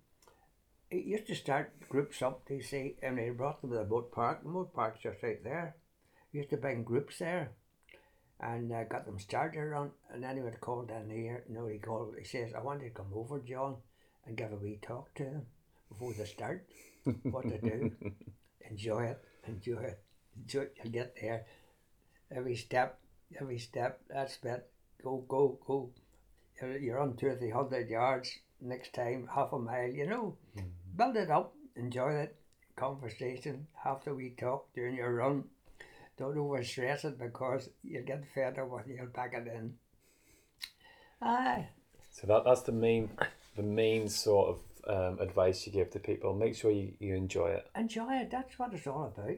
He 0.89 1.01
used 1.01 1.27
to 1.27 1.35
start 1.35 1.73
groups 1.89 2.21
up, 2.21 2.45
they 2.47 2.61
say, 2.61 2.95
and 3.01 3.19
he 3.19 3.29
brought 3.29 3.61
them 3.61 3.71
to 3.71 3.77
the 3.77 3.83
boat 3.83 4.11
park. 4.11 4.43
The 4.43 4.49
boat 4.49 4.73
park's 4.73 5.01
just 5.01 5.21
right 5.21 5.43
there. 5.43 5.75
He 6.31 6.37
used 6.37 6.49
to 6.51 6.57
bring 6.57 6.83
groups 6.83 7.19
there 7.19 7.51
and 8.39 8.71
uh, 8.71 8.83
got 8.85 9.05
them 9.05 9.19
started 9.19 9.59
around. 9.59 9.91
And 10.11 10.23
then 10.23 10.37
he 10.37 10.41
would 10.41 10.61
call 10.61 10.83
down 10.83 11.09
here. 11.09 11.43
No, 11.49 11.67
he 11.67 11.79
called, 11.79 12.15
he 12.17 12.25
says, 12.25 12.53
I 12.55 12.61
want 12.61 12.83
you 12.83 12.89
to 12.89 12.95
come 12.95 13.11
over, 13.13 13.39
John, 13.39 13.77
and 14.25 14.37
give 14.37 14.51
a 14.51 14.55
wee 14.55 14.79
talk 14.81 15.13
to 15.15 15.23
them 15.23 15.45
before 15.89 16.13
they 16.13 16.25
start, 16.25 16.65
what 17.23 17.43
to 17.49 17.57
do. 17.59 17.91
Enjoy 18.69 19.05
it, 19.05 19.23
enjoy 19.47 19.79
it, 19.79 19.99
enjoy 20.35 20.59
it. 20.63 20.73
You'll 20.83 20.91
get 20.91 21.15
there. 21.21 21.45
Every 22.35 22.57
step, 22.57 22.99
every 23.39 23.59
step, 23.59 24.01
that's 24.09 24.37
it. 24.43 24.69
Go, 25.01 25.23
go, 25.25 25.57
go. 25.65 25.91
You're, 26.61 26.77
you're 26.77 26.99
on 26.99 27.15
two 27.15 27.27
or 27.27 27.35
three 27.37 27.51
hundred 27.51 27.89
yards 27.89 28.29
next 28.61 28.93
time, 28.93 29.29
half 29.33 29.53
a 29.53 29.59
mile, 29.59 29.89
you 29.89 30.07
know. 30.07 30.37
Build 30.95 31.15
it 31.15 31.29
up, 31.29 31.53
enjoy 31.75 32.13
it. 32.13 32.35
Conversation, 32.75 33.67
have 33.83 34.03
the 34.03 34.13
wee 34.13 34.35
talk 34.37 34.71
during 34.73 34.95
your 34.95 35.13
run. 35.15 35.45
Don't 36.17 36.35
overstress 36.35 37.05
it 37.05 37.19
because 37.19 37.69
you'll 37.83 38.03
get 38.03 38.23
fed 38.33 38.57
up 38.57 38.69
when 38.69 38.83
you'll 38.87 39.07
pack 39.07 39.33
it 39.33 39.47
in. 39.47 39.75
Aye. 41.21 41.69
So 42.11 42.27
that 42.27 42.43
that's 42.45 42.61
the 42.61 42.71
main 42.71 43.09
the 43.55 43.63
main 43.63 44.09
sort 44.09 44.49
of 44.49 44.59
um, 44.87 45.19
advice 45.19 45.65
you 45.65 45.73
give 45.73 45.91
to 45.91 45.99
people. 45.99 46.33
Make 46.33 46.55
sure 46.55 46.71
you, 46.71 46.93
you 46.99 47.15
enjoy 47.15 47.49
it. 47.49 47.67
enjoy 47.75 48.13
it. 48.15 48.31
That's 48.31 48.57
what 48.57 48.73
it's 48.73 48.87
all 48.87 49.13
about. 49.15 49.37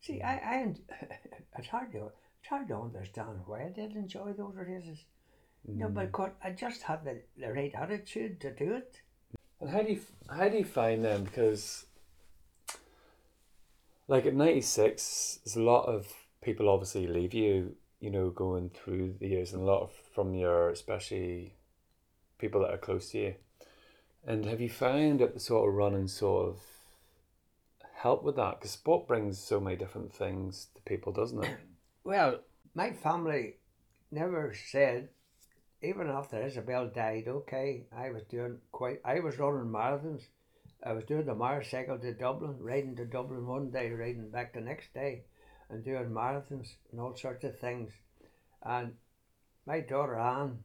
See, 0.00 0.20
I, 0.20 0.34
I, 0.34 0.54
en- 0.62 0.78
it's 1.58 1.68
hard 1.68 1.92
to, 1.92 2.10
it's 2.40 2.48
hard 2.48 2.68
to 2.68 2.76
understand 2.76 3.40
why 3.46 3.64
I 3.64 3.68
did 3.68 3.94
enjoy 3.96 4.32
those 4.32 4.54
races. 4.56 4.98
No, 5.66 5.88
but 5.88 6.08
mm. 6.08 6.12
'cause 6.12 6.30
I 6.42 6.50
just 6.50 6.82
had 6.82 7.04
the, 7.04 7.20
the 7.38 7.52
right 7.52 7.74
attitude 7.74 8.40
to 8.40 8.50
do 8.50 8.74
it. 8.74 9.00
And 9.60 9.70
how 9.70 9.82
do 9.82 9.92
you 9.92 10.00
how 10.28 10.48
do 10.48 10.58
you 10.58 10.64
find 10.64 11.04
them? 11.04 11.24
Because 11.24 11.86
like 14.08 14.26
at 14.26 14.34
ninety 14.34 14.60
six, 14.60 15.38
there's 15.44 15.56
a 15.56 15.62
lot 15.62 15.84
of 15.84 16.12
people 16.42 16.68
obviously 16.68 17.06
leave 17.06 17.34
you. 17.34 17.76
You 18.00 18.10
know, 18.10 18.30
going 18.30 18.70
through 18.70 19.14
the 19.20 19.28
years, 19.28 19.52
and 19.52 19.62
a 19.62 19.64
lot 19.64 19.82
of 19.82 19.92
from 20.12 20.34
your 20.34 20.70
especially 20.70 21.54
people 22.38 22.62
that 22.62 22.74
are 22.74 22.78
close 22.78 23.10
to 23.10 23.18
you. 23.18 23.34
And 24.26 24.44
have 24.46 24.60
you 24.60 24.68
found 24.68 25.20
that 25.20 25.34
the 25.34 25.40
sort 25.40 25.68
of 25.68 25.74
running 25.74 26.08
sort 26.08 26.48
of 26.48 26.60
help 27.94 28.24
with 28.24 28.34
that? 28.36 28.58
Because 28.58 28.72
sport 28.72 29.06
brings 29.06 29.38
so 29.38 29.60
many 29.60 29.76
different 29.76 30.12
things 30.12 30.66
to 30.74 30.82
people, 30.82 31.12
doesn't 31.12 31.44
it? 31.44 31.56
Well, 32.02 32.40
my 32.74 32.90
family 32.92 33.58
never 34.10 34.52
said, 34.54 35.08
even 35.82 36.08
after 36.08 36.40
Isabel 36.40 36.88
died, 36.88 37.24
okay, 37.26 37.86
I 37.96 38.10
was 38.10 38.22
doing 38.30 38.58
quite, 38.70 39.00
I 39.04 39.20
was 39.20 39.38
running 39.38 39.70
marathons. 39.70 40.22
I 40.84 40.92
was 40.92 41.04
doing 41.04 41.26
the 41.26 41.34
motorcycle 41.34 41.98
to 41.98 42.12
Dublin, 42.12 42.56
riding 42.58 42.96
to 42.96 43.04
Dublin 43.04 43.46
one 43.46 43.70
day, 43.70 43.90
riding 43.90 44.30
back 44.30 44.54
the 44.54 44.60
next 44.60 44.92
day, 44.94 45.22
and 45.68 45.84
doing 45.84 46.10
marathons 46.10 46.68
and 46.90 47.00
all 47.00 47.16
sorts 47.16 47.44
of 47.44 47.58
things. 47.58 47.92
And 48.62 48.94
my 49.66 49.80
daughter 49.80 50.18
Anne, 50.18 50.58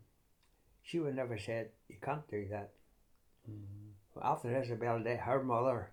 she 0.84 1.00
would 1.00 1.16
never 1.16 1.38
said, 1.38 1.70
you 1.88 1.98
can't 2.02 2.28
do 2.30 2.48
that. 2.52 2.72
Mm-hmm. 3.50 4.20
After 4.24 4.60
Isabel 4.60 5.04
died, 5.04 5.20
her 5.20 5.44
mother, 5.44 5.92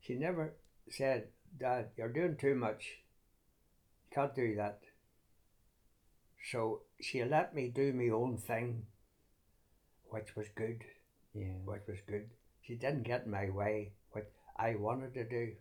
she 0.00 0.14
never 0.14 0.54
said, 0.90 1.28
Dad, 1.58 1.88
you're 1.96 2.12
doing 2.12 2.36
too 2.38 2.54
much. 2.54 2.84
You 4.10 4.14
can't 4.14 4.34
do 4.34 4.56
that. 4.56 4.80
So 6.50 6.82
she 7.00 7.22
let 7.24 7.54
me 7.54 7.68
do 7.68 7.92
my 7.92 8.08
own 8.14 8.36
thing, 8.36 8.86
which 10.10 10.34
was 10.36 10.46
good, 10.54 10.84
Yeah. 11.34 11.54
which 11.64 11.86
was 11.86 11.98
good. 12.06 12.30
She 12.62 12.74
didn't 12.76 13.04
get 13.04 13.24
in 13.24 13.30
my 13.30 13.50
way, 13.50 13.92
what 14.12 14.30
I 14.56 14.74
wanted 14.74 15.14
to 15.14 15.24
do. 15.24 15.54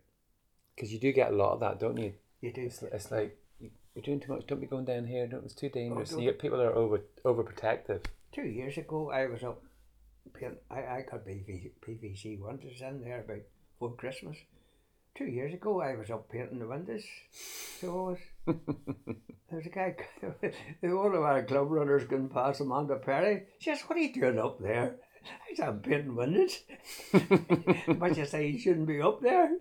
Because 0.76 0.92
you 0.92 1.00
do 1.00 1.12
get 1.12 1.32
a 1.32 1.36
lot 1.36 1.54
of 1.54 1.60
that, 1.62 1.80
don't 1.80 1.98
you? 1.98 2.14
You 2.42 2.52
do. 2.54 2.62
It's, 2.64 2.82
it's 2.84 3.12
like 3.12 3.38
you- 3.60 3.72
you're 3.96 4.04
doing 4.04 4.20
too 4.20 4.34
much. 4.34 4.46
Don't 4.48 4.60
be 4.62 4.68
going 4.68 4.86
down 4.86 5.06
here. 5.08 5.28
Don't, 5.28 5.44
it's 5.46 5.54
too 5.56 5.70
dangerous. 5.70 6.10
don't- 6.12 6.22
you 6.22 6.30
get 6.32 6.40
people 6.40 6.58
that 6.58 6.68
are 6.68 6.76
over 6.76 7.00
overprotective. 7.26 8.06
Two 8.32 8.44
years 8.46 8.78
ago, 8.78 9.10
I 9.10 9.26
was 9.28 9.44
up. 9.44 9.64
I, 10.70 10.76
I 10.76 11.06
got 11.10 11.26
PV, 11.26 11.72
PVC 11.82 12.40
windows 12.40 12.82
in 12.82 13.02
there 13.02 13.22
about 13.22 13.42
for 13.80 13.96
Christmas. 13.96 14.38
Two 15.18 15.26
years 15.26 15.54
ago, 15.54 15.82
I 15.82 15.96
was 15.96 16.12
up 16.12 16.30
painting 16.30 16.60
the 16.60 16.68
windows. 16.68 17.04
So 17.82 18.16
I 18.48 18.54
was. 18.54 18.56
There 19.50 19.60
was 19.60 19.66
a 19.66 19.70
guy, 19.70 19.96
one 20.82 21.16
of 21.16 21.24
our 21.24 21.42
club 21.44 21.72
runners 21.72 22.04
going 22.04 22.28
past 22.28 22.60
Amanda 22.60 22.98
Perry. 22.98 23.44
She 23.60 23.70
says, 23.70 23.82
What 23.84 23.98
are 23.98 24.02
you 24.02 24.14
doing 24.14 24.38
up 24.40 24.60
there? 24.60 24.98
I 25.26 25.56
said, 25.56 25.70
I'm 25.70 25.80
painting 25.80 26.16
windows. 26.16 26.64
but 27.88 28.18
you 28.18 28.26
say 28.26 28.50
you 28.50 28.60
shouldn't 28.60 28.88
be 28.88 29.02
up 29.02 29.22
there. 29.22 29.58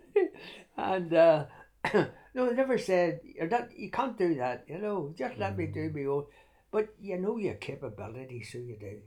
And 0.77 1.15
uh, 1.15 1.45
no, 1.95 2.51
I 2.51 2.53
never 2.55 2.79
said, 2.79 3.21
not, 3.49 3.79
you 3.79 3.91
can't 3.93 4.19
do 4.19 4.35
that, 4.35 4.65
you 4.67 4.79
know, 4.79 5.15
just 5.17 5.39
let 5.39 5.57
me 5.57 5.67
do 5.67 5.93
my 5.95 6.05
own. 6.07 6.25
But 6.73 6.89
you 7.01 7.17
know 7.19 7.37
your 7.37 7.55
capabilities, 7.55 8.51
so 8.51 8.59
you 8.59 8.77
do. 8.79 9.01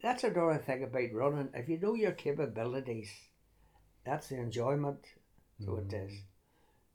That's 0.00 0.22
another 0.22 0.62
thing 0.64 0.84
about 0.84 1.12
running. 1.12 1.48
If 1.54 1.68
you 1.68 1.80
know 1.80 1.94
your 1.94 2.12
capabilities, 2.12 3.10
that's 4.06 4.28
the 4.28 4.36
enjoyment. 4.36 5.00
So 5.64 5.76
it 5.76 5.92
is. 5.92 6.12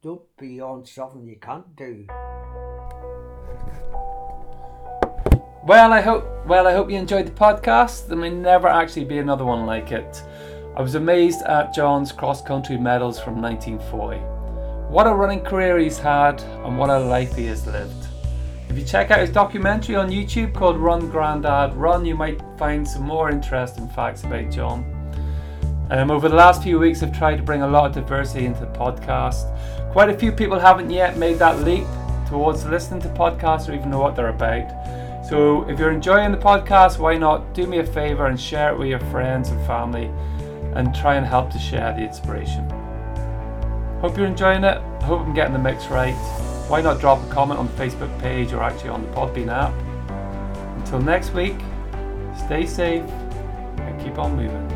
Don't 0.02 0.22
be 0.38 0.62
on 0.62 0.86
something 0.86 1.26
you 1.26 1.38
can't 1.40 1.76
do. 1.76 2.08
Well, 5.66 5.94
I 5.94 6.02
hope 6.02 6.26
well 6.46 6.68
I 6.68 6.74
hope 6.74 6.90
you 6.90 6.98
enjoyed 6.98 7.26
the 7.26 7.32
podcast. 7.32 8.08
There 8.08 8.18
may 8.18 8.30
never 8.30 8.68
actually 8.68 9.06
be 9.06 9.20
another 9.20 9.46
one 9.46 9.66
like 9.66 9.92
it. 9.92 10.24
I 10.76 10.82
was 10.82 10.96
amazed 10.96 11.42
at 11.44 11.74
John's 11.74 12.12
cross 12.12 12.42
country 12.42 12.78
medals 12.78 13.20
from 13.20 13.42
1940. 13.42 14.18
What 14.90 15.08
a 15.08 15.14
running 15.14 15.42
career 15.42 15.78
he's 15.78 15.98
had 15.98 16.42
and 16.42 16.78
what 16.78 16.90
a 16.90 17.00
life 17.00 17.36
he 17.36 17.46
has 17.46 17.66
lived. 17.66 18.08
If 18.70 18.78
you 18.78 18.86
check 18.86 19.12
out 19.12 19.20
his 19.20 19.30
documentary 19.30 19.96
on 19.96 20.10
YouTube 20.10 20.54
called 20.54 20.78
Run 20.78 21.10
Grandad 21.10 21.76
Run, 21.76 22.06
you 22.06 22.16
might 22.16 22.42
find 22.58 22.88
some 22.88 23.04
more 23.04 23.30
interesting 23.30 23.88
facts 23.90 24.24
about 24.24 24.52
John. 24.52 24.93
Um, 25.94 26.10
over 26.10 26.28
the 26.28 26.36
last 26.36 26.64
few 26.64 26.80
weeks, 26.80 27.04
I've 27.04 27.16
tried 27.16 27.36
to 27.36 27.44
bring 27.44 27.62
a 27.62 27.68
lot 27.68 27.86
of 27.86 27.94
diversity 27.94 28.48
into 28.48 28.62
the 28.62 28.66
podcast. 28.66 29.46
Quite 29.92 30.10
a 30.10 30.18
few 30.18 30.32
people 30.32 30.58
haven't 30.58 30.90
yet 30.90 31.18
made 31.18 31.38
that 31.38 31.60
leap 31.60 31.86
towards 32.28 32.66
listening 32.66 33.00
to 33.02 33.10
podcasts 33.10 33.70
or 33.70 33.76
even 33.76 33.92
know 33.92 34.00
what 34.00 34.16
they're 34.16 34.30
about. 34.30 34.72
So 35.24 35.70
if 35.70 35.78
you're 35.78 35.92
enjoying 35.92 36.32
the 36.32 36.38
podcast, 36.40 36.98
why 36.98 37.16
not 37.16 37.54
do 37.54 37.68
me 37.68 37.78
a 37.78 37.86
favor 37.86 38.26
and 38.26 38.42
share 38.42 38.74
it 38.74 38.80
with 38.80 38.88
your 38.88 39.02
friends 39.12 39.50
and 39.50 39.68
family 39.68 40.06
and 40.74 40.96
try 40.96 41.14
and 41.14 41.28
help 41.28 41.52
to 41.52 41.60
share 41.60 41.94
the 41.94 42.02
inspiration. 42.02 42.68
Hope 44.02 44.18
you're 44.18 44.26
enjoying 44.26 44.64
it. 44.64 44.80
Hope 45.04 45.22
I'm 45.22 45.36
getting 45.36 45.54
the 45.54 45.60
mix 45.60 45.86
right. 45.90 46.16
Why 46.70 46.82
not 46.82 47.02
drop 47.02 47.22
a 47.24 47.32
comment 47.32 47.60
on 47.60 47.68
the 47.68 47.74
Facebook 47.74 48.20
page 48.20 48.52
or 48.52 48.64
actually 48.64 48.90
on 48.90 49.04
the 49.04 49.10
Podbean 49.10 49.50
app? 49.50 49.76
Until 50.80 51.02
next 51.02 51.36
week, 51.36 51.58
stay 52.36 52.66
safe 52.66 53.04
and 53.78 54.04
keep 54.04 54.18
on 54.18 54.36
moving. 54.36 54.73